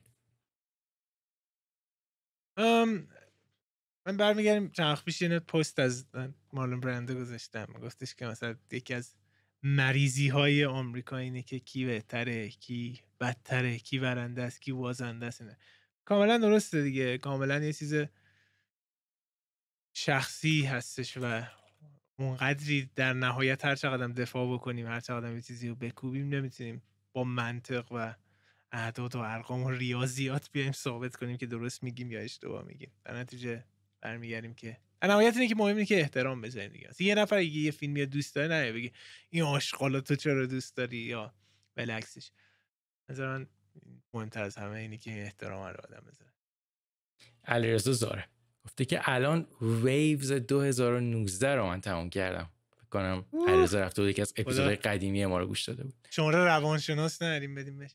[4.05, 6.05] من برمیگردیم چند پیش یه پست از
[6.53, 7.65] مارلون برنده گذاشتم.
[7.65, 9.15] گفتش که مثلا یکی از
[9.63, 15.43] مریضی های آمریکا اینه که کی بهتره کی بدتره کی برنده است کی وازنده است
[16.05, 17.17] کاملا درسته دیگه.
[17.17, 17.95] کاملا یه چیز
[19.93, 21.43] شخصی هستش و
[22.19, 26.81] اونقدری در نهایت هر چقدر دفاع بکنیم هر چقدر یه چیزی رو بکوبیم نمی‌تونیم
[27.13, 28.15] با منطق و
[28.71, 32.91] اعداد و ارقام و ریاضیات بیایم ثابت کنیم که درست میگیم یا اشتباه میگیم.
[33.05, 33.63] در نتیجه
[34.01, 36.89] برمیگردیم که نهایت اینه که مهم اینه که احترام بذاریم دیگه.
[36.99, 38.91] یه نفر اگه یه فیلمی دوست داره نه بگی
[39.29, 41.33] این آشغالا تو چرا دوست داری یا
[41.75, 42.31] بلکسش
[43.09, 43.45] مثلا
[44.13, 46.31] مهمتر از همه اینه که احترام رو آدم بذاره.
[47.45, 48.27] علیرضا زاره
[48.65, 52.49] گفته که الان ویوز 2019 رو من تمام کردم.
[52.91, 55.93] کنم علیرضا رفته بود یکی از اپیزودهای قدیمی ما رو گوش داده بود.
[56.09, 57.91] شماره روانشناس نداریم بدیم بهش.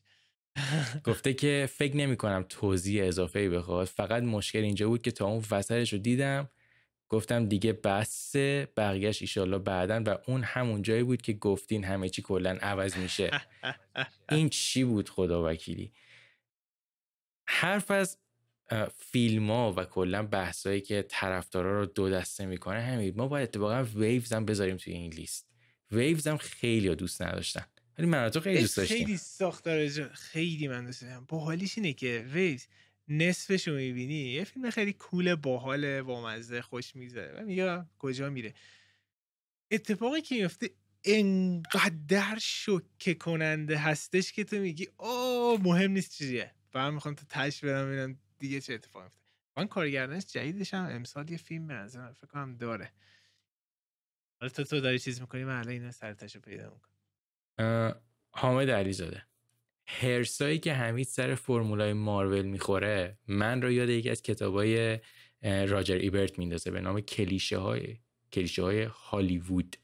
[1.03, 3.87] گفته که فکر نمی کنم توضیح اضافه ای بخواد.
[3.87, 6.49] فقط مشکل اینجا بود که تا اون وسطش رو دیدم
[7.09, 12.21] گفتم دیگه بسه بقیهش ایشالله بعدا و اون همون جایی بود که گفتین همه چی
[12.21, 13.31] کلا عوض میشه.
[14.29, 15.91] این چی بود خدا وکیلی؟
[17.47, 18.17] حرف از
[18.97, 23.83] فیلم ها و کلا بحثایی که طرفدارا رو دو دسته می‌کنه همین ما باید اتفاقا
[23.83, 25.47] Waves هم بذاریم توی این لیست.
[25.91, 27.65] Waves هم خیلی دوست نداشتن.
[27.97, 28.95] ولی من تو خیلی دوست داشتم.
[28.95, 31.25] خیلی ساختار خیلی من دوست داشتم.
[31.27, 32.65] باحالیش اینه که Waves
[33.07, 34.13] نصفش رو می‌بینی.
[34.13, 37.41] یه فیلم خیلی cool باحال مزه خوش میگذره.
[37.41, 38.53] و میگه کجا میره؟
[39.71, 40.69] اتفاقی که میفته
[41.03, 47.63] انقدر شوکه کننده هستش که تو میگی او مهم نیست چیزیه فهم می‌خوام تا تهش
[47.63, 49.21] برم ببینم دیگه چه اتفاقی میفته
[49.57, 52.91] من کارگردانش جدیدش هم امسال یه فیلم به فکر کنم داره.
[54.39, 56.96] حالا تو تو داری چیز می‌کنی؟ من الان اینو سرتش پیدا می‌کنم.
[58.31, 59.23] حامد علیزاده.
[59.87, 64.99] هرسایی که حمید سر فرمولای مارول می‌خوره من رو یاد یکی از کتابای
[65.43, 67.97] راجر ایبرت میندازه به نام کلیشه های
[68.33, 69.75] کلیشه های هالیوود.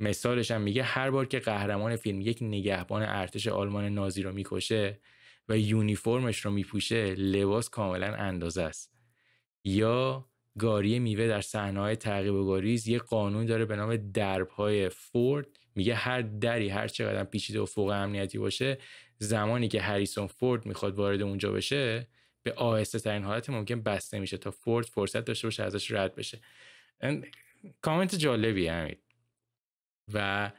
[0.00, 5.00] مثالش هم میگه هر بار که قهرمان فیلم یک نگهبان ارتش آلمان نازی رو می‌کشه
[5.48, 8.92] و یونیفرمش رو میپوشه لباس کاملا اندازه است.
[9.64, 10.28] یا
[10.58, 14.88] گاری میوه در صحنه های تعقیب و گاریز یه قانون داره به نام درب های
[14.88, 18.78] فورد میگه هر دری هر چقدر پیچیده و فوق امنیتی باشه
[19.18, 22.08] زمانی که هریسون فورد می‌خواد وارد اونجا بشه
[22.42, 26.40] به آهسته ترین حالت ممکن بسته میشه تا فورد فرصت داشته باشه ازش رد بشه.
[27.80, 28.96] کامنت جالبی همین
[30.14, 30.50] و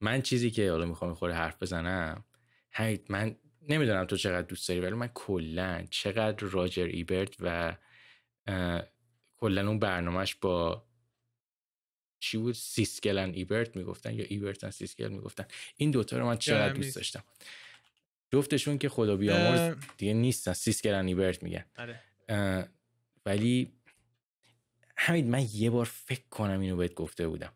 [0.00, 2.24] من چیزی که حالا می‌خوام خوره حرف بزنم
[2.72, 3.36] همین من
[3.68, 7.76] نمی‌دونم تو چقدر دوست داری ولی من کلا چقدر راجر ایبرت و
[9.36, 10.84] کلا اون برنامهش با
[12.22, 15.44] چی بود؟ Siskel and Ebert می‌گفتن یا Ebert and Siskel می‌گفتن.
[15.76, 17.24] این دوتا رو من چقدر دوست داشتم.
[18.32, 20.52] جفتشون که خدا بیامرز دیگه نیستن.
[20.52, 21.64] Siskel and Ebert میگن.
[21.78, 22.00] آره.
[23.26, 23.72] ولی
[24.96, 27.52] همین من یه بار فکر کنم اینو بهت گفته بودم.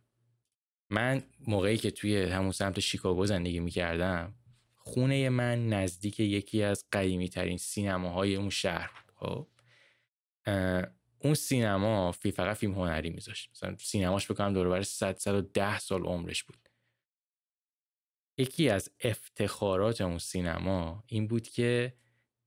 [0.91, 4.35] من موقعی که توی همون سمت شیکاگو زندگی می‌کردم
[4.77, 9.47] خونه من نزدیک یکی از قدیمی ترین سینماهای اون شهر خب؟
[11.19, 13.51] اون سینما فی فقط فیلم هنری میذاشت.
[13.53, 16.69] مثلا سینماش بکنم دور بر 100 110 سال عمرش بود.
[18.39, 21.95] یکی از افتخارات اون سینما این بود که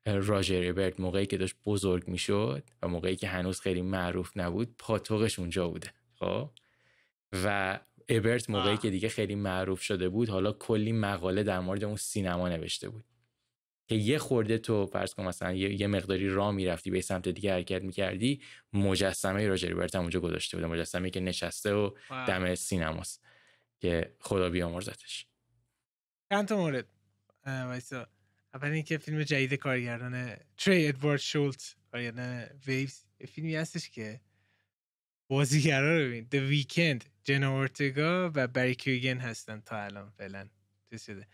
[0.05, 5.39] راجر ایبرت موقعی که داشت بزرگ می‌شد و موقعی که هنوز خیلی معروف نبود پاتوقش
[5.39, 5.93] اونجا بوده.
[6.15, 6.49] خب؟
[7.33, 7.79] و
[8.09, 12.49] ابرت موقعی که دیگه خیلی معروف شده بود حالا کلی مقاله در مورد اون سینما
[12.49, 13.05] نوشته بود.
[13.89, 17.81] که یه خورده تو فرض کن مثلا یه, مقداری راه می‌رفتی به سمت دیگه حرکت
[17.81, 18.41] می‌کردی
[18.73, 21.91] مجسمه راجر برت هم اونجا گذاشته بود مجسمه که نشسته و
[22.27, 23.25] دم سینماست
[23.79, 25.27] که خدا بیامرزتش.
[26.31, 26.85] چند تا مورد؟
[27.45, 28.07] وایسا.
[28.53, 34.21] اول اینکه فیلم جدید کارگردان تری ادوارد شولت کارگردان ویوز فیلمی هستش که
[35.27, 36.27] بازیگرا رو ببین.
[36.31, 40.49] The Weeknd جنا اورتگا و بری کیوگن هستن تا الان فعلا.
[41.05, 41.27] شده.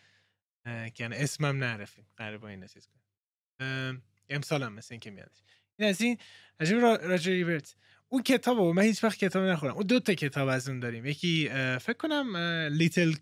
[0.66, 5.44] که یعنی اسمم نعرفیم قرار با این چیز کنیم امسال هم مثل این که میادش.
[5.78, 6.18] این از این
[6.60, 7.76] عجب راجر ریبرت
[8.10, 11.06] اون کتاب من هیچ وقت کتاب نخورم اون دو تا کتاب از اون داریم.
[11.06, 11.50] یکی
[11.82, 12.38] فکر کنم
[12.72, 13.14] لیتل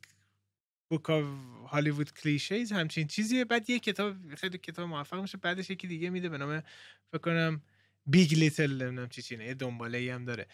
[0.90, 1.26] بوک آف
[1.68, 3.46] هالیوود کلیشیز همچین چیزیه.
[3.46, 5.38] بعد یه کتاب خیلی کتاب موفق میشه.
[5.38, 6.64] بعدش یکی دیگه میده به نام
[7.12, 7.62] فکر کنم
[8.06, 10.48] Big Little نمی‌دونم چی China یه دنباله ای هم داره.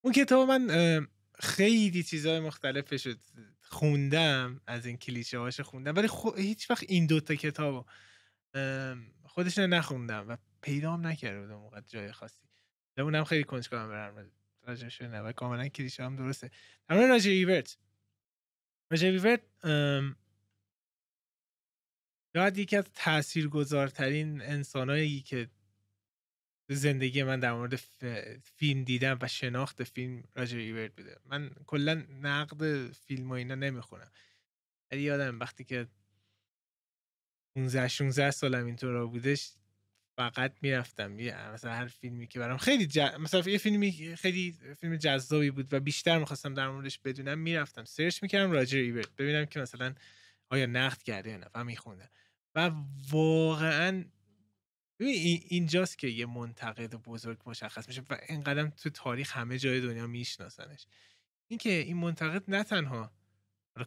[0.00, 1.08] اون کتاب من
[1.38, 3.18] خیلی چیزهای مختلف شد
[3.70, 5.96] خوندم از این کلیشه هاش خوندم.
[5.96, 6.34] ولی خو...
[6.34, 7.86] هیچ وقت این دوتا کتاب
[9.24, 12.42] خودش نخوندم و پیدا هم نکرده بودم موقع جای خاصی.
[12.98, 14.30] اونم خیلی کنجکاوم برم
[14.62, 16.50] راجعش نه و کاملا کلیشه هم درسته.
[16.88, 17.78] در مورد راجر ایبرت.
[18.90, 19.40] راجر ایبرت
[22.36, 25.48] شاید یکی از تاثیرگذارترین انسانایی که
[26.74, 27.76] زندگی من در مورد
[28.42, 31.16] فیلم دیدم و شناخت فیلم راجر ایبرت بوده.
[31.24, 34.10] من کلا نقد فیلم و اینا نمی‌خونم.
[34.90, 35.86] ولی یادم وقتی که
[37.54, 39.52] 15 16 سالم اینطور بودش
[40.16, 41.12] فقط می‌رفتم.
[41.52, 42.98] مثلا هر فیلمی که برام خیلی ج...
[42.98, 47.84] مثلا یه فیلمی خیلی فیلم جذابی بود و بیشتر می‌خواستم در موردش بدونم می‌رفتم.
[47.84, 49.16] سرچ می‌کردم راجر ایبرت.
[49.16, 49.94] ببینم که مثلا
[50.50, 52.10] آیا نقد کرده یا نه و میخونده.
[52.54, 52.70] و
[53.10, 54.04] واقعا
[55.06, 60.86] اینجاست که یه منتقد بزرگ مشخص میشه و اینقدر تو تاریخ همه جای دنیا میشناسنش.
[61.48, 63.12] اینکه این منتقد نه تنها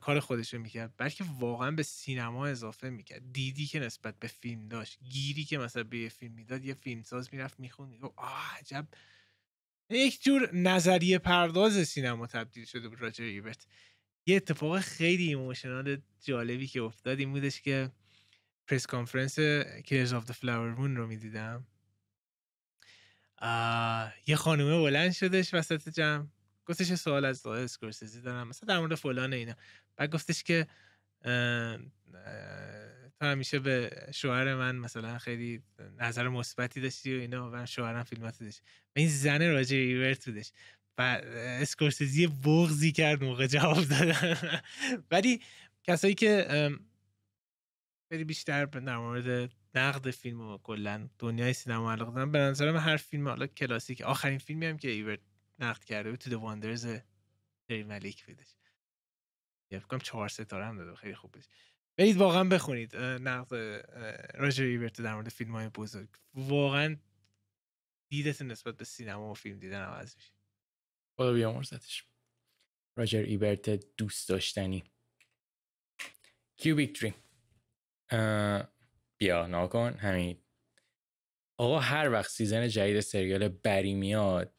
[0.01, 3.33] کار خودش رو می‌کرد بلکه واقعا به سینما اضافه می‌کرد.
[3.33, 4.99] دیدی که نسبت به فیلم داشت.
[5.09, 7.91] گیری که مثلا به یه فیلم می‌داد یه فیلمساز می‌رفت می‌خوند.
[7.91, 8.87] می‌گفت آه عجب.
[9.89, 13.67] یک جور نظریه پرداز سینما تبدیل شده بود راجع ایبرت
[14.25, 17.91] یه اتفاق خیلی emotional جالبی که افتاد این بودش که
[18.67, 19.39] press conference
[19.85, 21.67] Killers of the Flower Moon رو می‌دیدم.
[24.27, 26.27] یه خانومه بلند شدش وسط جمع.
[26.65, 28.47] گفتش سوال از اسکورسیزی دارم.
[28.47, 29.53] مثلا در مورد فلان اینا.
[29.95, 30.67] بعد گفتش که
[33.19, 35.61] تو همیشه به شوهر من مثلا خیلی
[35.99, 38.61] نظر مثبتی داشتی و اینا و شوهرم فیلمات داشت.
[38.95, 40.51] و این زن راجر ایبرت بودش.
[40.97, 44.37] و اسکورسیزی بغزی کرد موقع جواب دادن.
[45.11, 45.41] ولی
[45.83, 46.47] کسایی که
[48.13, 52.79] خیلی بیشتر در مورد نقد فیلم و کلا دنیای سینما علاقه دارن به نظر من
[52.79, 55.19] هر فیلم حالا کلاسیک آخرین فیلمی هم که ایبرت
[55.59, 56.87] نقد کرده To the Wonder
[57.69, 58.55] ترنس مالیک بودش.
[59.71, 61.43] فکر چهار ستاره هم داده خیلی خوب بود.
[61.97, 63.55] برید واقعا بخونید نقد
[64.35, 66.09] راجر ایبرت در مورد فیلم های بزرگ.
[66.33, 66.97] واقعا
[68.09, 70.33] دیدت نسبت به سینما و فیلم دیدن عوض میشه.
[71.17, 72.05] خدا بیامرزتش.
[72.97, 74.83] راجر ایبرت دوست داشتنی.
[76.57, 77.13] Cubic Dream
[79.17, 80.37] بیا ناکن همین.
[81.57, 84.53] آقا هر وقت season جدید سریال Barry میاد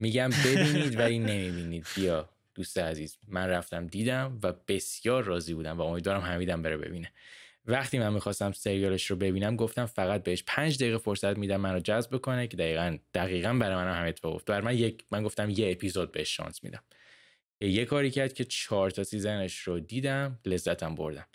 [0.00, 1.86] میگم ببینید ولی نمی‌بینید.
[1.96, 7.12] بیا دوست عزیز من رفتم دیدم و بسیار راضی بودم و امیدوارم حمیدم بره ببینه.
[7.66, 12.16] وقتی من می‌خواستم سریالش رو ببینم گفتم فقط بهش پنج دقیقه فرصت میدم منو جذب
[12.18, 16.12] کنه که دقیقا دقیقا برای من هم اتفاق افتاد من یک من گفتم یه اپیزود
[16.12, 16.82] بهش شانس میدم.
[17.60, 21.26] یه کاری کرد که چهار تا سیزنش رو دیدم لذتم بردم.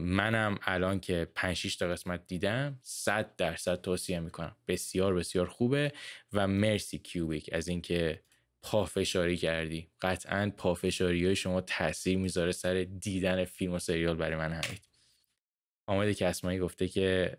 [0.00, 4.56] منم الان که 5 6 تا قسمت دیدم 100 درصد توصیه می‌کنم.
[4.68, 5.92] بسیار بسیار خوبه
[6.32, 8.22] و مرسی کیوبیک از اینکه
[8.62, 9.88] پافشاری کردی.
[10.00, 14.88] قطعا پافشاری های شما تاثیر می‌ذاره سر دیدن فیلم و سریال برای من همید
[15.86, 17.38] آمده که اسمایی گفته که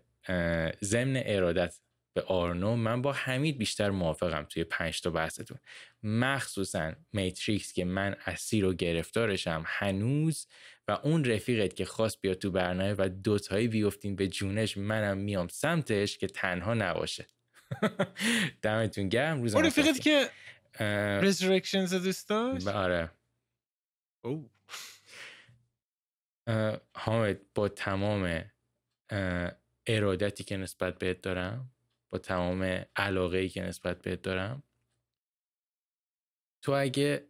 [0.84, 1.80] ضمن ارادت
[2.18, 5.58] به آرنو من با حمید بیشتر موافقم توی پنج تا بحثتون.
[6.02, 10.46] مخصوصا Matrix که من اسیر و گرفتارشم هنوز
[10.88, 15.48] و اون رفیقت که خواست بیاد تو برنامه و دوتایی بیفتیم به جونش منم میام
[15.48, 17.26] سمتش که تنها نباشه.
[18.62, 20.30] دمتون گرم روز اون رفیقت که
[21.22, 23.10] Resurrections دوست داشت؟ آره.
[26.94, 28.44] حامد با تمام
[29.86, 31.70] ارادتی که نسبت بهت دارم
[32.10, 34.62] با تمام علاقه ای که نسبت بهت دارم.
[36.62, 37.28] تو اگه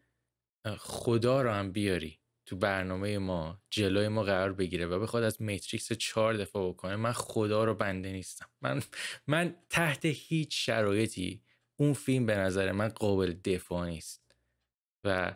[0.79, 5.93] خدا رو هم بیاری تو برنامه ما جلوی ما قرار بگیره و بخواد از میتریکس
[5.93, 8.47] چهار دفاع بکنه من خدا رو بنده نیستم.
[8.61, 8.83] من
[9.27, 11.43] من تحت هیچ شرایطی
[11.77, 14.35] اون فیلم به نظر من قابل دفاع نیست.
[15.05, 15.35] و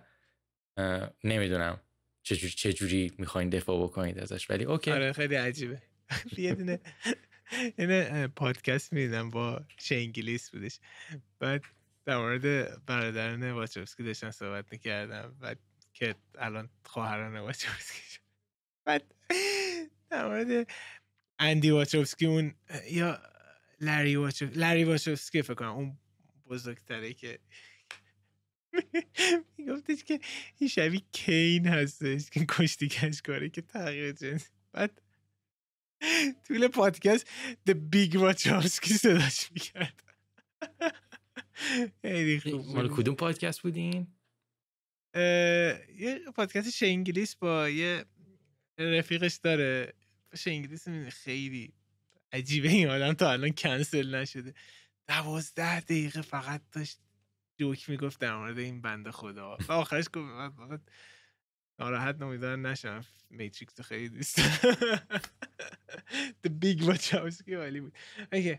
[1.25, 1.81] نمی‌دونم
[2.23, 4.91] چجوری چجوری می‌خواین دفاع بکنید ازش ولی اوکی.
[4.91, 5.83] آره خیلی عجیبه.
[6.39, 6.81] یه دونه
[7.79, 10.79] اینه پادکست می‌دیدم با چه انگلیس بودش.
[11.39, 11.65] بعد
[12.05, 15.55] در مورد برادران واچوفسکی داشتن صحبت می‌کردم و
[15.95, 18.19] که الان خواهران واچوفسکی
[18.85, 19.15] بعد
[20.11, 20.71] در مورد
[21.39, 22.55] اندی واچوفسکی اون
[22.91, 23.23] یا
[23.81, 25.99] لری واچوف لری واچوفسکی فکر کنم اون
[26.47, 27.39] بزرگتره که
[29.59, 30.21] میگفتش که
[30.59, 34.51] این شبیه کین هستش که کشتیگش کاره که تغییر جنس.
[34.73, 35.03] بعد
[36.49, 37.27] طول پادکست
[37.71, 40.03] The Big Wachowski صداش می‌کرد.
[42.03, 44.07] خیلی خوب مال کدوم پادکست بودین؟
[45.15, 48.05] یه پادکست انگلیس با یه
[48.79, 49.93] رفیقش داره.
[50.47, 51.73] انگلیس خیلی
[52.33, 54.55] عجیبه این آدم تا الان کنسل نشده.
[55.09, 56.99] دوازده دقیقه فقط داشت
[57.61, 59.59] جوک می‌گفت در مورد این بنده خدا.
[59.69, 60.83] و آخرش گفت
[61.79, 63.05] ناراحت نمیدارن نشم.
[63.31, 64.41] Matrix خیلی دوست
[66.43, 67.93] The Big Wachowski ولی بود.
[68.33, 68.59] OK.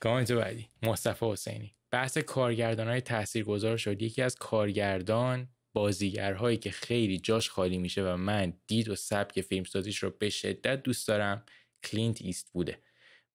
[0.00, 0.68] کامنت بعدی.
[0.82, 1.76] مصطفی حسینی.
[1.90, 4.02] بحث کارگردان های تاثیرگذار شد.
[4.02, 9.98] یکی از کارگردان بازیگرهایی که خیلی جاش خالی میشه و من دید و سبک فیلمسازیش
[9.98, 11.44] رو به شدت دوست دارم
[11.84, 12.78] کلینت ایستووده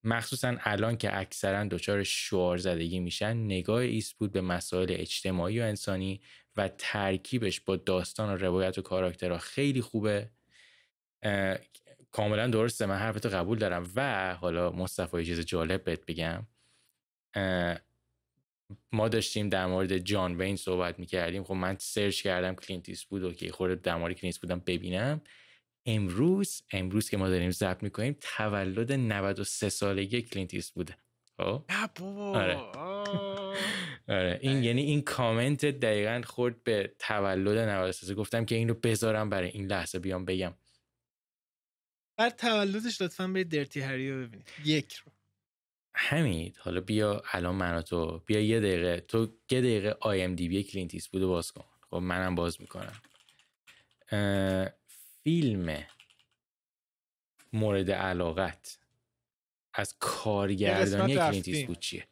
[0.04, 6.20] مخصوصا الان که اکثرا دچار شعار زدگی میشن نگاه ایستوود به مسائل اجتماعی و انسانی
[6.56, 10.30] و ترکیبش با داستان و روایت و کاراکترها خیلی خوبه.
[12.10, 12.86] کاملا درسته.
[12.86, 13.90] من حرفتو قبول دارم.
[13.96, 16.46] و حالا مصطفی چیز جالب بهت بگم.
[18.92, 21.44] ما داشتیم در مورد جان وین صحبت می‌کردیم.
[21.44, 25.20] خب من سرچ کردم کلینت ایستوود و یه خورده در مورد کلینت ایستوودم ببینم.
[25.86, 30.96] امروز امروز که ما داریم ضبط می‌کنیم تولد 93 سالگی کلینت ایستووده
[31.36, 31.64] خب؟
[32.34, 32.56] آره.
[34.10, 39.30] آره این یعنی این کامنت دقیقا خورد به تولد 93 گفتم که این رو بذارم
[39.30, 40.54] برای این لحظه بیام بگم.
[42.16, 44.50] بعد تولدش لطفا برید Dirty Harry رو ببینید.
[44.64, 45.12] یک رو.
[45.94, 48.22] همین حالا بیا الان من تو.
[48.26, 49.00] بیا یه دقیقه.
[49.00, 51.64] تو یه دقیقه IMDb کلینت ایستوود و باز کن.
[51.90, 53.02] خب منم باز می‌کنم.
[55.22, 55.86] فیلم
[57.52, 58.78] مورد علاقت
[59.74, 62.06] از کارگردانی کلینت ایستووده چیه؟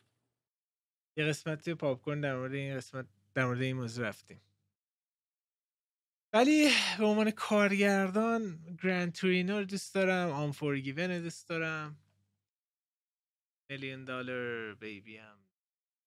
[1.18, 4.40] یه قسمت پاپکورن در مورد این قسمت در مورد این موضوع رفتیم.
[6.32, 11.98] ولی به عنوان کارگردان Gran Torino رو دوست دارم Unforgiven دوست دارم.
[13.70, 15.38] Million Dollar Baby هم.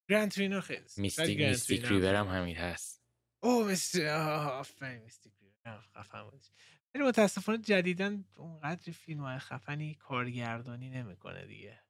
[0.09, 3.03] Gran Torino خیلی Mystic Mystic River هم همین هست.
[3.39, 6.41] او Mystic آفرین Mystic River خفن بود
[6.95, 11.83] ولی متاسفانه جدیدن اونقدر فیلم های خفنی کارگردانی نمی‌کنه دیگه.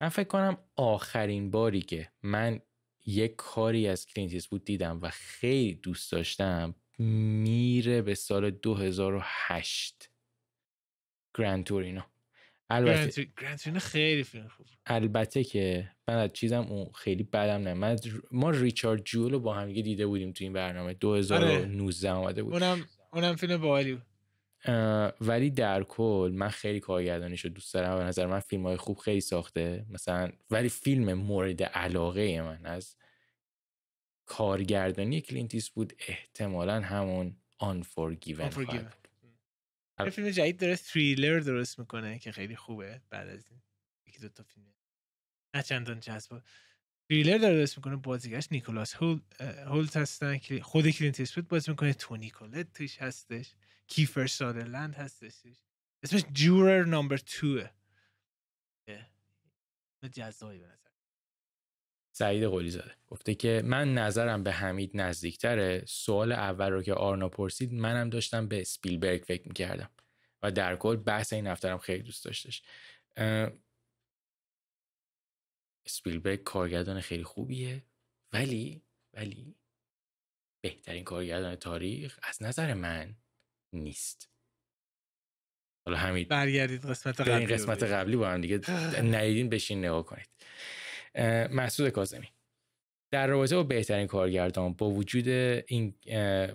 [0.00, 2.60] من فکر کنم آخرین باری که من
[3.06, 10.10] یک کاری از کلینت ایستوود دیدم و خیلی دوست داشتم میره به سال 2008
[11.38, 12.02] Gran Torino.
[12.70, 17.74] البته Gran Torino خیلی فیلم خوب البته که من از چیزم اون خیلی بدم نه.
[17.74, 17.96] من
[18.30, 20.94] ما Richard Jewell رو با هم دیده بودیم تو این برنامه.
[20.94, 22.18] 2019 آره.
[22.18, 22.52] آمده بود.
[22.52, 24.06] اونم اونم فیلم باحالی بود.
[25.20, 27.98] ولی در کل من خیلی کارگردانیش رو دوست دارم.
[27.98, 29.86] و نظر من فیلم های خوب خیلی ساخته.
[29.90, 32.96] مثلا ولی فیلم مورد علاقه من از
[34.26, 38.50] کارگردانی کلینت ایستوود احتمالا همون Unforgiven
[40.00, 43.62] یه فیلم جدید داره تریلر درست می‌کنه که خیلی خوبه بعد از این
[44.06, 44.74] یکی دو تا فیلم.
[45.54, 46.42] نه چندان جذاب.
[47.08, 48.94] تریلر داره درست می‌کنه بازیگرش نیکولاس
[49.66, 50.38] هولت هستن.
[50.62, 51.94] خود کلینت ایستوود بازی می‌کنه.
[51.94, 53.54] تونی کولت توش هستش.
[53.86, 55.34] کیفر سادرلند هستش
[56.02, 57.70] اسمش Juror Number Two ه.
[60.12, 60.78] جذابی به
[62.12, 65.84] سعید قولی زاده گفته که من نظرم به حمید نزدیکتره.
[65.86, 69.90] سوال اول رو که آرنا پرسید منم داشتم به سپیلبرگ فکر می‌کردم
[70.42, 72.62] و در کل بحث این هفترم خیلی دوست داشتش.
[75.86, 77.84] سپیلبرگ کارگردان خیلی خوبیه
[78.32, 78.82] ولی
[79.14, 79.56] ولی
[80.60, 83.16] بهترین کارگردان تاریخ از نظر من
[83.72, 84.30] نیست.
[85.86, 88.70] حالا همین برگردید قسمت قبلی قسمت قبلی با هم دیگه
[89.02, 90.28] ندیدین بشین نگاه کنید.
[91.50, 92.28] محسود کاظمی.
[93.12, 95.94] در رابطه با بهترین کارگردان با وجود این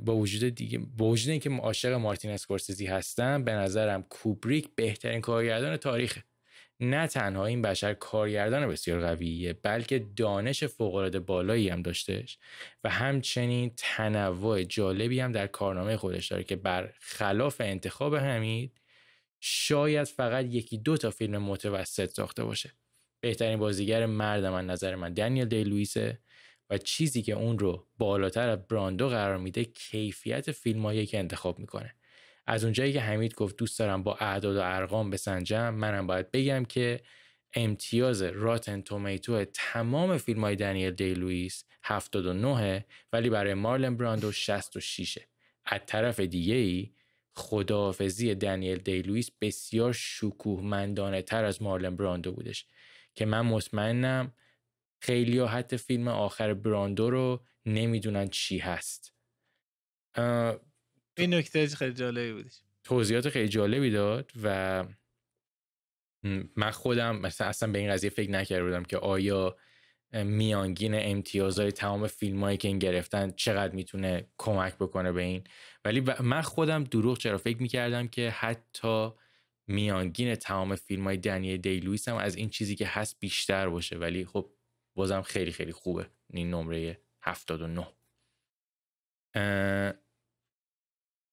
[0.06, 5.78] با وجود دیگه با وجود اینکه عاشق مارتین اسکورسیزی هستم به نظرم کوبریک بهترین کارگردان
[5.78, 6.24] تاریخه.
[6.82, 12.38] نه تنها این بشر کارگردان بسیار قویه بلکه دانش فوقالعاده بالایی هم داشتهش
[12.84, 18.82] و همچنین تنوع جالبی هم در کارنامه خودش داره که بر خلاف انتخاب حمید
[19.40, 22.72] شاید فقط یکی دو تا فیلم متوسط ساخته باشه.
[23.22, 26.20] بهترین بازیگر مرد من نظر من دنیل دی لویسه
[26.70, 31.96] و چیزی که اون رو بالاتر از براندو قرار میده کیفیت فیلمایی که انتخاب می‌کنه.
[32.52, 36.66] از اونجایی که حمید گفت دوست دارم با اعداد و ارقام بسنجم منم باید بگم
[36.66, 37.02] که
[37.54, 45.18] امتیاز راتن تومیتو تمام فیلم های دنیل دی لویس 79 ولی برای مارلن براندو 66
[45.66, 46.92] از طرف دیگه ای
[47.34, 52.66] خداحافظی دنیل دی لویس بسیار شکوهمندانه تر از مارلن براندو بودش
[53.16, 54.34] که من مطمئنم
[55.02, 59.14] خیلی ها حتی فیلم آخر براندو رو نمی‌دونن چی هست.
[61.18, 62.62] این نکته خیلی جالبی بودش.
[62.84, 64.86] توضیحات خیلی جالبی داد و
[66.56, 69.58] من خودم مثلا اصلا به این قضیه فکر نکرده بودم که آیا
[70.14, 75.44] میانگین امتیازهای تمام فیلم که این گرفتن چقدر می‌تونه کمک بکنه به این؟
[75.86, 79.10] ولی من خودم دروغ چرا فکر می‌کردم که حتی
[79.68, 83.98] میانگین تمام فیلم های دنیل دیلویس هم از این چیزی که هست بیشتر باشه.
[83.98, 84.52] ولی خب
[84.96, 86.10] بازم خیلی خیلی خوبه.
[86.34, 87.88] این نمره 79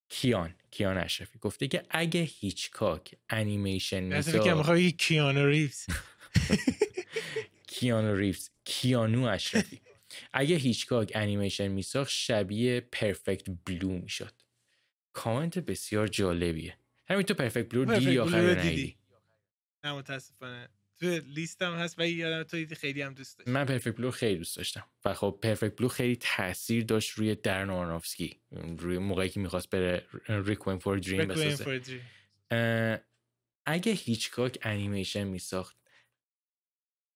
[0.09, 5.85] کیان کیان اشرفی گفته که اگه هیچکاک انیمیشن میساخت کیانو ریوز.
[7.67, 9.81] کیانو ریوز کیانو اشرفی.
[10.33, 14.33] اگه هیچکاک انیمیشن میساخت شبیه Perfect Blue می‌شد.
[15.13, 16.77] کامنت بسیار جالبیه.
[17.07, 18.97] همین تو Perfect Blue دیدی آخر دیدی.
[19.83, 20.69] نه متاسفانه.
[20.99, 24.57] تو لیستم هست و یادم تو خیلی هم دوست داشت من Perfect Blue خیلی دوست
[24.57, 28.39] داشتم و خب Perfect Blue خیلی تاثیر داشت روی دارن آرنوفسکی
[28.77, 33.03] روی موقعی که می‌خواست بره Requiem for Dream بسازه.
[33.65, 35.77] اگه هیچکاک انیمیشن میساخت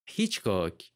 [0.10, 0.92] هیچکاک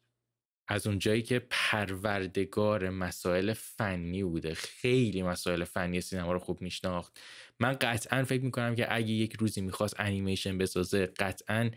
[0.70, 7.20] از اون جایی که پروردگار مسائل فنی بوده خیلی مسائل فنی سینما رو خوب میشناخت.
[7.60, 11.70] من قطعا فکر می‌کنم که اگه یک روزی می‌خواست انیمیشن بسازه قطعا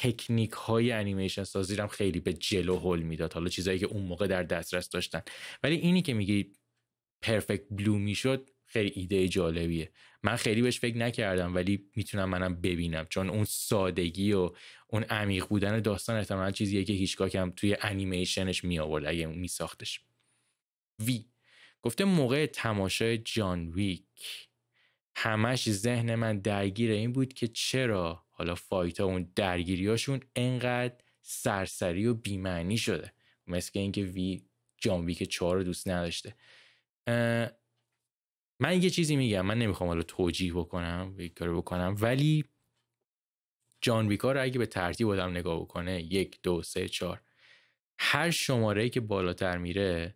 [0.00, 3.32] تکنیک های انیمیشن سازی هم خیلی به جلو هل می‌داد.
[3.32, 5.22] حالا چیزایی که اون موقع در دسترس داشتن.
[5.62, 6.52] ولی اینی که میگی
[7.22, 9.92] پرفکت بلو می‌شد خیلی ایده جالبیه.
[10.22, 13.06] من خیلی بهش فکر نکردم ولی می‌تونم منم ببینم.
[13.10, 14.50] چون اون سادگی و
[14.86, 20.00] اون عمیق بودن داستان احتمالا چیزیه که هیچگاه هم توی انیمیشنش می آورد اگه میساختش.
[20.98, 21.24] وی
[21.82, 24.48] گفته موقع تماشای جان ویک.
[25.16, 32.14] همش ذهن من درگیر این بود که چرا حالا فایتا اون درگیریاشون انقدر سرسری و
[32.14, 33.12] بیمعنی شده.
[33.46, 34.42] مثل اینکه وی
[34.78, 36.34] جان ویک چهار رو دوست نداشته.
[38.60, 39.46] من یه چیزی میگم.
[39.46, 41.96] من نمی‌خوام حالا توجیه بکنم کاری بکنم.
[42.00, 42.44] ولی
[43.80, 47.22] جان ویکا رو اگه به ترتیب آدم نگاه بکنه یک دو سه چهار
[47.98, 50.14] هر شماره که بالاتر میره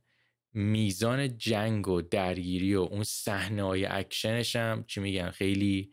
[0.52, 5.92] میزان جنگ و درگیری و اون صحنه های اکشنش هم چی میگن؟ خیلی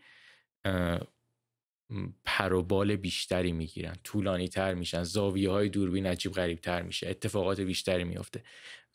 [2.25, 3.95] پروبال بیشتری می‌گیرن.
[4.03, 5.03] طولانی تر میشن.
[5.03, 7.09] زاویه های دوربین عجیب غریب تر میشه.
[7.09, 8.43] اتفاقات بیشتری میافته.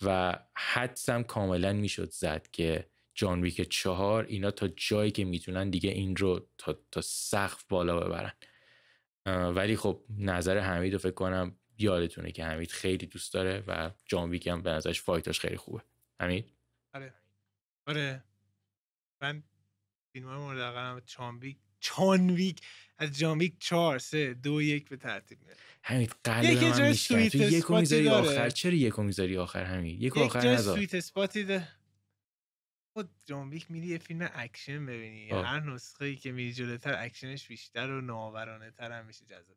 [0.02, 5.90] و حدسم کاملا می‌شد زد که جان ویک چهار اینا تا جایی که می‌تونن دیگه
[5.90, 8.32] این رو تا, تا سقف بالا ببرن.
[9.26, 14.30] ولی خب نظر حمید رو فکر کنم یادتونه که حمید خیلی دوست داره و جان
[14.30, 15.82] ویک هم به نظرش فایتاش خیلی خوبه.
[16.20, 16.52] حمید؟
[16.94, 17.14] آره.
[17.86, 18.24] آره.
[19.22, 19.42] من
[20.12, 22.60] فیلم مورد علاقه جان ویک جان ویک.
[22.98, 27.38] از جان ویک 4 3 2 1 به ترتیب میره حمید قلب من میشکنه تو
[27.38, 30.76] یکو می‌ذاری آخر؟ چرا یکو می‌ذاری آخر حمید؟ یکو آخر نذار.
[30.76, 31.68] سویت اسپاتی ده.
[32.92, 35.30] خود جان ویک میری یه فیلم اکشن ببینی.
[35.30, 39.56] هر نسخه ای که میری جلوتر اکشنش بیشتر و نوآورانه تر هم میشه جذاب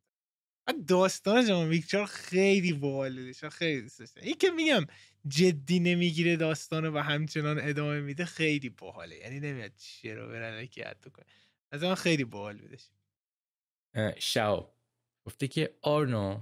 [0.87, 4.85] داستان جان ویک خیلی باحاله خیلی دوست این که میگم
[5.27, 9.15] جدی نمی‌گیره داستانو و همچنان ادامه میده خیلی باحاله.
[9.15, 11.25] یعنی نمیاد چرا برن که حتی کنه
[11.71, 12.89] از من خیلی باحال بودش
[14.19, 14.73] شاو
[15.25, 16.41] گفته که آرنو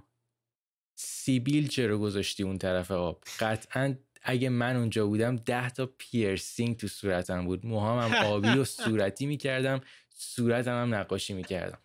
[0.96, 6.88] سیبیل چرا گذاشتی اون طرف آب؟ قطعا اگه من اونجا بودم ده تا پیرسینگ تو
[6.88, 7.66] صورتم بود.
[7.66, 11.82] موهام هم آبی و صورتی می‌کردم صورتم هم نقاشی می‌کردم.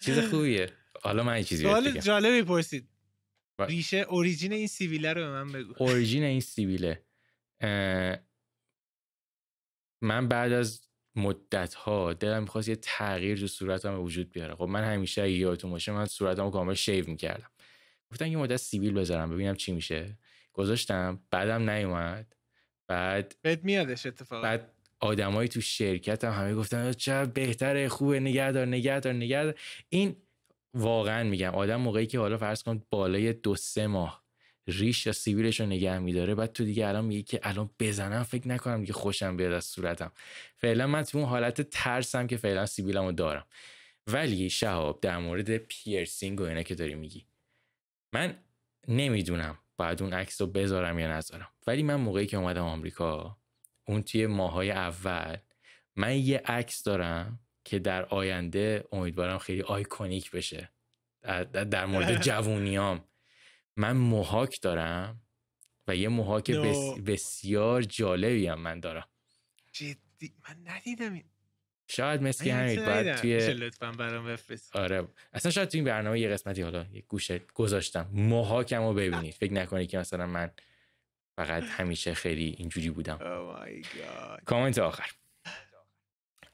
[0.00, 0.72] چیز خوبیه.
[1.02, 2.88] حالا من چیزی سوال جالبی پرسید.
[3.58, 5.74] ریشه اوریجین این سیبیله رو به من بگو.
[5.78, 7.04] اوریجین این سیبیله.
[10.02, 14.54] من بعد از مدت ها دلم می‌خواست یه تغییر تو صورتم وجود بیاره.
[14.54, 17.50] خب من همیشه اگه یادتون باشه من صورتمو کامل شیو می‌کردم.
[18.10, 20.18] گفتم یه مدت سیبیل بذارم ببینم چی میشه.
[20.52, 22.36] گذاشتم بعدم نیومد.
[22.86, 28.66] بعد بهت میادش اتفاق بعد آدمایی تو شرکت هم همه گفتن چه بهتره خوبه نگهدار
[28.66, 29.54] نگهدار نگهدار.
[29.88, 30.16] این
[30.74, 34.21] واقعا میگم آدم موقعی که حالا فرض کن بالای دو سه ماه
[34.66, 36.34] ریش یا سیبیلش رو نگه میداره.
[36.34, 40.12] بعد تو دیگه الان میگی که الان بزنم فکر نکنم دیگه خوشم بیاد از صورتم.
[40.56, 43.46] فعلا من تو اون حالت ترسم که فعلا سیبیلم رو دارم.
[44.06, 47.26] ولی شهاب در مورد پیرسینگ و اینا که داری میگی
[48.12, 48.36] من
[48.88, 51.48] نمی‌دونم باید اون عکس رو بذارم یا نذارم.
[51.66, 53.38] ولی من موقعی که اومدم آمریکا
[53.84, 55.36] اون توی ماهای اول
[55.96, 60.70] من یه عکس دارم که در آینده امیدوارم خیلی آیکونیک بشه.
[61.70, 63.04] در, مورد جوونیام.
[63.76, 65.20] من موهاک دارم
[65.88, 66.50] و یه موهاک
[67.06, 69.08] بسیار جالبی هم من دارم.
[69.72, 71.24] جدی؟ من ندیدم این
[71.88, 75.08] شاید مثل همین بعد توی لطفا برام بفرست آره.
[75.32, 78.10] اصلا شاید توی این برنامه یه قسمتی حالا یه گوشه گذاشتم.
[78.12, 79.34] موهاکم رو ببینید.
[79.34, 80.50] فکر نکنید که مثلا من
[81.36, 83.18] فقط همیشه خیلی اینجوری بودم.
[83.18, 85.10] Oh کامنت آخر.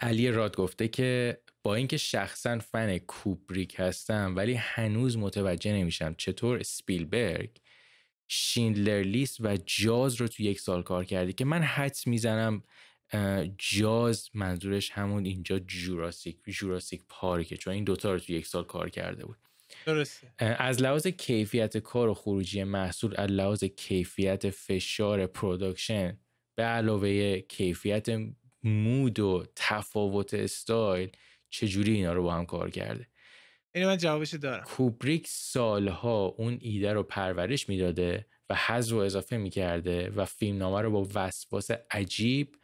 [0.00, 6.62] علی راد گفته که با اینکه شخصا فن کوبریک هستم ولی هنوز متوجه نمیشم چطور
[6.62, 7.50] سپیلبرگ
[8.28, 12.62] شیندلر لیست و جاز رو تو یک سال کار کرده که من حدس می‌زنم
[13.58, 18.90] جاز منظورش همون اینجا جوراسیک جوراسیک پارکه چون این دوتا رو تو یک سال کار
[18.90, 19.38] کرده بود.
[19.86, 20.32] درسته.
[20.38, 26.18] از لحاظ کیفیت کار و خروجی محصول از لحاظ کیفیت فشار production
[26.54, 28.06] به علاوه کیفیت
[28.62, 31.10] mood و تفاوت استایل
[31.50, 33.08] چجوری اینا رو با هم کار کرده.
[33.74, 34.64] اینو من جوابش دارم.
[34.64, 40.90] کوبریک سالها اون ایده رو پرورش می‌داده و حذف و اضافه می‌کرده و فیلمنامه رو
[40.90, 42.56] با وسواس عجیب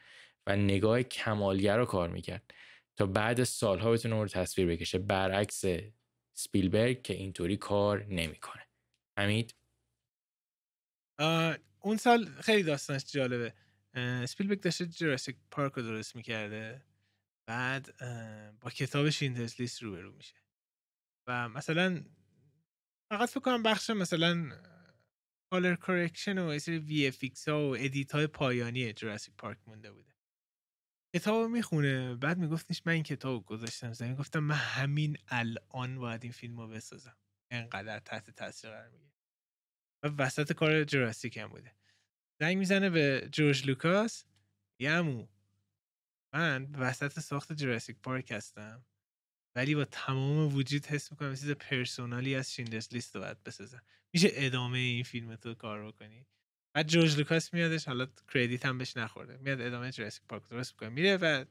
[0.47, 2.55] و نگاه کمالگرا رو کار می‌کرد
[2.97, 4.99] تا بعد سالها بتونه رو تصویر بکشه.
[4.99, 5.65] برعکس
[6.37, 8.63] سپیلبرگ که اینطوری کار نمی‌کنه.
[9.19, 9.55] حمید؟
[11.81, 13.55] اون سال خیلی داستانش جالبه.
[14.27, 16.83] سپیلبرگ داشته Jurassic Park رو درست می‌کرده.
[17.47, 17.97] بعد
[18.61, 20.37] با کتاب Schindler's List روبرو میشه.
[21.27, 22.05] و مثلا
[23.13, 24.63] فقط فکر کنم بخش مثلا
[25.51, 30.15] color correction و سری VFX ها و edit های پایانی Jurassic Park مونده بوده.
[31.15, 34.15] کتاب می‌خونه بعد میگفتش من این کتاب گذاشتم زمین.
[34.15, 37.17] گفتم من همین الان باید این فیلم رو بسازم.
[37.51, 39.13] انقدر تحت تاثیر قرار میگه
[40.03, 41.75] و وسط کار جراسیک هم بوده.
[42.41, 44.25] زنگ می‌زنه به جورج لوکاس.
[44.81, 45.27] یمو
[46.35, 48.85] من وسط ساخت جراسیک پارک هستم.
[49.57, 53.83] ولی با تمام وجود حس می‌کنم چیز پرسونالی از شیندرز لیست رو باید بسازم.
[54.13, 56.27] میشه ادامه این فیلم تو کار بکنی.
[56.73, 59.37] بعد جورج لوکاس میادش حالا credit هم بهش نخورده.
[59.37, 60.89] میاد ادامه Jurassic Park درست می‌کنه.
[60.89, 61.45] میره و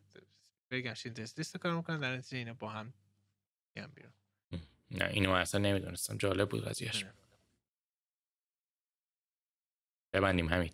[0.71, 2.93] بگم Schindler's List کار می‌کنن در نتیجه اینا با هم
[3.75, 4.13] میان بیرون.
[4.91, 6.17] نه اینو اصلا نمی‌دونستم.
[6.17, 7.03] جالب بود قضیهش.
[7.03, 7.13] آره.
[10.13, 10.71] ببندیم همین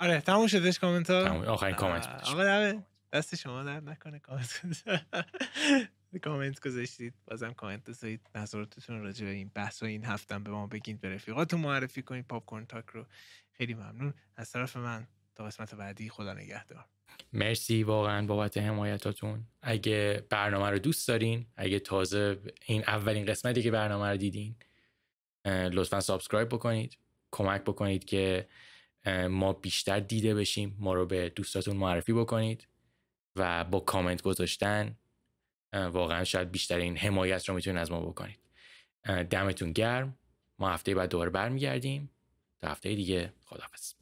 [0.00, 2.06] آره تموم شدش کامنت ها؟ آخرین کامنت.
[2.06, 2.72] آقا
[3.12, 4.18] دست شما در نکنه.
[4.18, 4.62] کامنت
[6.22, 7.14] کامنت گذاشتید.
[7.26, 8.20] بازم کامنت بذارید.
[8.34, 12.26] نظراتتون راجع به این بحث و این هفتم به ما بگید به رفیقاتون معرفی کنید.
[12.26, 13.06] Popcorn Talk رو
[13.52, 14.14] خیلی ممنون.
[14.36, 16.84] از طرف من تا قسمت بعدی خدا نگهدار.
[17.32, 17.82] مرسی.
[17.82, 19.44] واقعا بابت حمایتاتون.
[19.62, 24.56] اگه برنامه رو دوست دارین اگه تازه این اولین قسمتی که برنامه رو دیدین
[25.46, 26.98] لطفا subscribe بکنید.
[27.30, 28.48] کمک بکنید که
[29.30, 32.68] ما بیشتر دیده بشیم ما رو به دوستاتون معرفی بکنید
[33.36, 34.96] و با کامنت گذاشتن
[35.72, 38.38] واقعا شاید بیشترین حمایت رو می‌تونید از ما بکنید.
[39.30, 40.18] دمتون گرم.
[40.58, 42.10] ما هفته بعد دوباره برمیگردیم.
[42.60, 43.95] تا هفته دیگه خداحافظ.